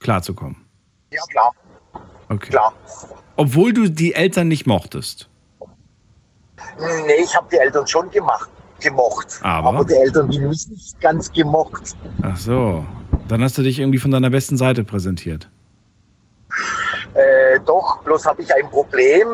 [0.00, 0.56] klarzukommen.
[1.10, 1.52] Ja, klar.
[2.28, 2.50] Okay.
[2.50, 2.72] Klar.
[3.36, 5.28] Obwohl du die Eltern nicht mochtest.
[6.78, 9.38] Nee, ich habe die Eltern schon gemacht, gemocht.
[9.42, 9.84] Aber?
[9.84, 11.96] die Eltern haben mich nicht ganz gemocht.
[12.22, 12.84] Ach so.
[13.28, 15.48] Dann hast du dich irgendwie von deiner besten Seite präsentiert.
[17.14, 19.26] Äh, doch, bloß habe ich ein Problem.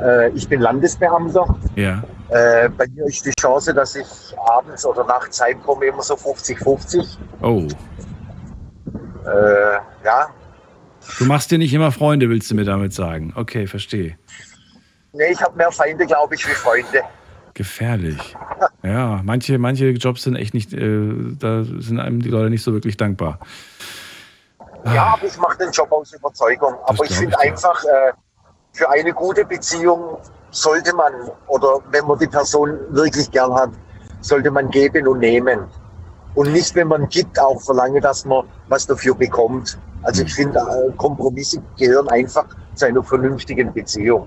[0.00, 1.56] Äh, ich bin Landesbeamter.
[1.76, 2.02] Ja.
[2.32, 4.06] Äh, bei mir ist die Chance, dass ich
[4.38, 7.06] abends oder nachts heimkomme, immer so 50-50.
[7.42, 7.66] Oh.
[9.26, 10.28] Äh, ja,
[11.18, 13.32] Du machst dir nicht immer Freunde, willst du mir damit sagen?
[13.36, 14.16] Okay, verstehe.
[15.12, 17.02] nee, ich habe mehr Feinde, glaube ich, wie Freunde.
[17.54, 18.34] Gefährlich.
[18.82, 22.72] Ja, manche, manche Jobs sind echt nicht, äh, da sind einem die Leute nicht so
[22.72, 23.38] wirklich dankbar.
[24.86, 26.74] Ja, aber ich mache den Job aus Überzeugung.
[26.86, 28.12] Aber ich finde einfach, äh,
[28.72, 30.16] für eine gute Beziehung
[30.52, 31.12] sollte man,
[31.48, 33.70] oder wenn man die Person wirklich gern hat,
[34.20, 35.60] sollte man geben und nehmen.
[36.34, 39.78] Und nicht, wenn man gibt, auch verlangen, dass man was dafür bekommt.
[40.02, 44.26] Also ich finde, äh, Kompromisse gehören einfach zu einer vernünftigen Beziehung.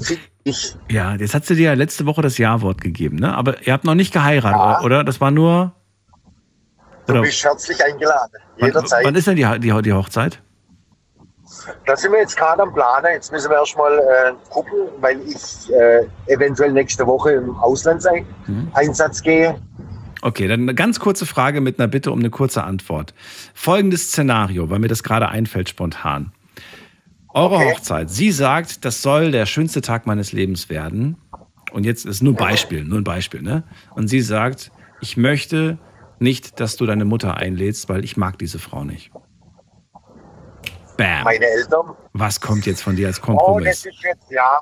[0.00, 0.76] Finde ich.
[0.90, 3.34] Ja, jetzt hat sie dir ja letzte Woche das Ja-Wort gegeben, ne?
[3.36, 4.84] Aber ihr habt noch nicht geheiratet, oder?
[4.84, 5.04] oder?
[5.04, 5.72] Das war nur.
[7.06, 8.32] Du Oder, bist herzlich eingeladen.
[8.58, 9.04] wann, Jederzeit.
[9.04, 10.40] wann ist denn die, die, die Hochzeit?
[11.86, 13.08] Da sind wir jetzt gerade am Planen.
[13.12, 18.24] Jetzt müssen wir erstmal äh, gucken, weil ich äh, eventuell nächste Woche im Ausland sein,
[18.46, 18.68] Mhm.
[18.74, 19.60] Einsatz gehe.
[20.22, 23.14] Okay, dann eine ganz kurze Frage mit einer Bitte um eine kurze Antwort.
[23.54, 26.32] Folgendes Szenario, weil mir das gerade einfällt spontan.
[27.32, 28.10] Eure Hochzeit.
[28.10, 31.16] Sie sagt, das soll der schönste Tag meines Lebens werden.
[31.72, 33.62] Und jetzt ist nur ein Beispiel, nur ein Beispiel, ne?
[33.94, 35.78] Und sie sagt, ich möchte
[36.18, 39.12] nicht, dass du deine Mutter einlädst, weil ich mag diese Frau nicht.
[41.00, 41.24] Bam.
[41.24, 41.96] Meine Eltern.
[42.12, 43.86] Was kommt jetzt von dir als Oh, das Kompromiss?
[43.86, 44.60] ist jetzt, ja.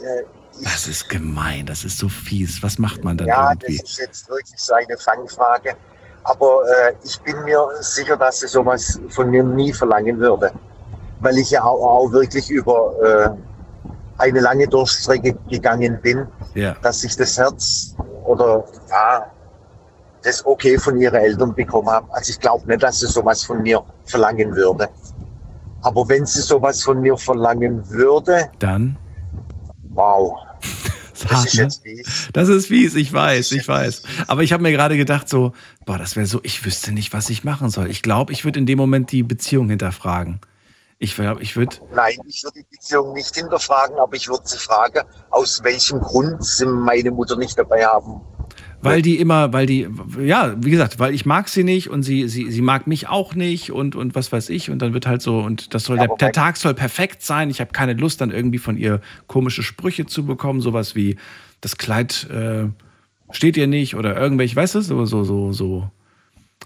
[0.00, 0.22] Äh,
[0.64, 2.62] Das ist gemein, das ist so fies.
[2.62, 3.82] Was macht man dann ja, das irgendwie?
[3.84, 5.74] ist jetzt wirklich so eine Fangfrage.
[6.24, 10.52] Aber äh, ich bin mir sicher, dass sie sowas von mir nie verlangen würde.
[11.20, 13.30] Weil ich ja auch, auch wirklich über äh,
[14.18, 16.74] eine lange Durchstrecke gegangen bin, Ja.
[16.82, 17.94] dass ich das Herz
[18.24, 19.30] oder ja,
[20.28, 22.12] das Okay von ihren Eltern bekommen habe.
[22.12, 24.88] Also ich glaube nicht, dass sie sowas von mir verlangen würde.
[25.82, 28.96] Aber wenn sie sowas von mir verlangen würde, Dann?
[29.90, 30.38] wow.
[30.60, 30.84] Das
[31.28, 32.28] Das ist ist jetzt fies.
[32.32, 34.02] Das ist fies, ich weiß, ich weiß.
[34.28, 35.52] Aber ich habe mir gerade gedacht, so,
[35.84, 37.90] boah, das wäre so, ich wüsste nicht, was ich machen soll.
[37.90, 40.40] Ich glaube, ich würde in dem Moment die Beziehung hinterfragen.
[41.00, 44.58] Ich glaube, ich würde, Nein, ich würde die Beziehung nicht hinterfragen, aber ich würde sie
[44.58, 45.00] fragen,
[45.30, 48.20] aus welchem Grund sie meine Mutter nicht dabei haben.
[48.80, 49.88] Weil die immer, weil die,
[50.20, 53.34] ja, wie gesagt, weil ich mag sie nicht und sie, sie, sie mag mich auch
[53.34, 54.70] nicht und, und was weiß ich.
[54.70, 57.50] Und dann wird halt so, und das soll, der, der Tag soll perfekt sein.
[57.50, 61.16] Ich habe keine Lust, dann irgendwie von ihr komische Sprüche zu bekommen, sowas wie,
[61.60, 62.68] das Kleid äh,
[63.30, 65.90] steht ihr nicht oder irgendwelche, weißt du, so, so, so, so.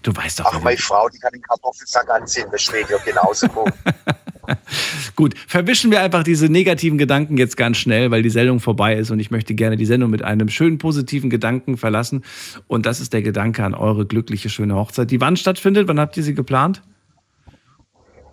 [0.01, 3.47] Du weißt doch, Ach, meine Frau, die kann den Kartoffelsack anziehen, das steht ja genauso
[5.15, 5.35] gut.
[5.47, 9.19] Verwischen wir einfach diese negativen Gedanken jetzt ganz schnell, weil die Sendung vorbei ist und
[9.19, 12.23] ich möchte gerne die Sendung mit einem schönen positiven Gedanken verlassen.
[12.67, 15.87] Und das ist der Gedanke an eure glückliche, schöne Hochzeit, die wann stattfindet.
[15.87, 16.81] Wann habt ihr sie geplant?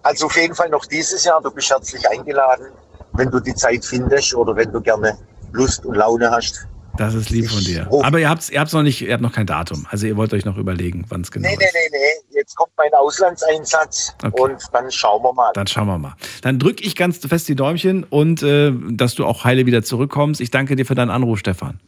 [0.02, 1.42] Also auf jeden Fall noch dieses Jahr.
[1.42, 2.66] Du bist herzlich eingeladen,
[3.12, 5.18] wenn du die Zeit findest oder wenn du gerne
[5.52, 6.66] Lust und Laune hast.
[6.96, 7.88] Das ist lieb von dir.
[8.02, 9.86] Aber ihr habt, ihr habt noch nicht, ihr habt noch kein Datum.
[9.90, 11.60] Also ihr wollt euch noch überlegen, wann es genau Nee, ist.
[11.60, 11.98] nee, nee,
[12.30, 12.36] nee.
[12.38, 15.50] Jetzt kommt mein Auslandseinsatz und dann schauen wir mal.
[15.54, 16.14] Dann schauen wir mal.
[16.42, 20.40] Dann drücke ich ganz fest die Däumchen und äh, dass du auch heile wieder zurückkommst.
[20.40, 21.80] Ich danke dir für deinen Anruf, Stefan.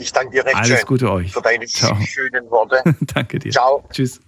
[0.00, 1.32] Ich danke dir recht Alles schön Gute euch.
[1.32, 1.94] für deine Ciao.
[2.00, 2.82] schönen Worte.
[3.14, 3.52] Danke dir.
[3.52, 3.84] Ciao.
[3.92, 4.20] Tschüss.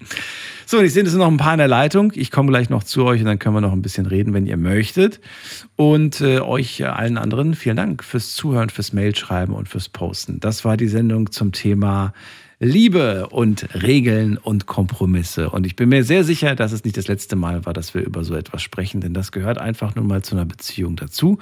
[0.66, 2.12] So, und ich sehe, es sind noch ein paar in der Leitung.
[2.14, 4.46] Ich komme gleich noch zu euch und dann können wir noch ein bisschen reden, wenn
[4.46, 5.20] ihr möchtet.
[5.76, 10.40] Und äh, euch äh, allen anderen vielen Dank fürs Zuhören, fürs Mailschreiben und fürs Posten.
[10.40, 12.12] Das war die Sendung zum Thema
[12.58, 15.50] Liebe und Regeln und Kompromisse.
[15.50, 18.02] Und ich bin mir sehr sicher, dass es nicht das letzte Mal war, dass wir
[18.02, 21.38] über so etwas sprechen, denn das gehört einfach nun mal zu einer Beziehung dazu.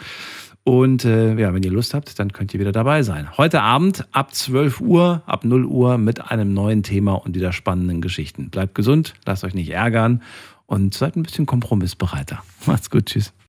[0.62, 3.36] Und äh, ja, wenn ihr Lust habt, dann könnt ihr wieder dabei sein.
[3.38, 8.00] Heute Abend ab 12 Uhr, ab 0 Uhr mit einem neuen Thema und wieder spannenden
[8.00, 8.50] Geschichten.
[8.50, 10.22] Bleibt gesund, lasst euch nicht ärgern
[10.66, 12.42] und seid ein bisschen kompromissbereiter.
[12.66, 13.32] Macht's gut, tschüss.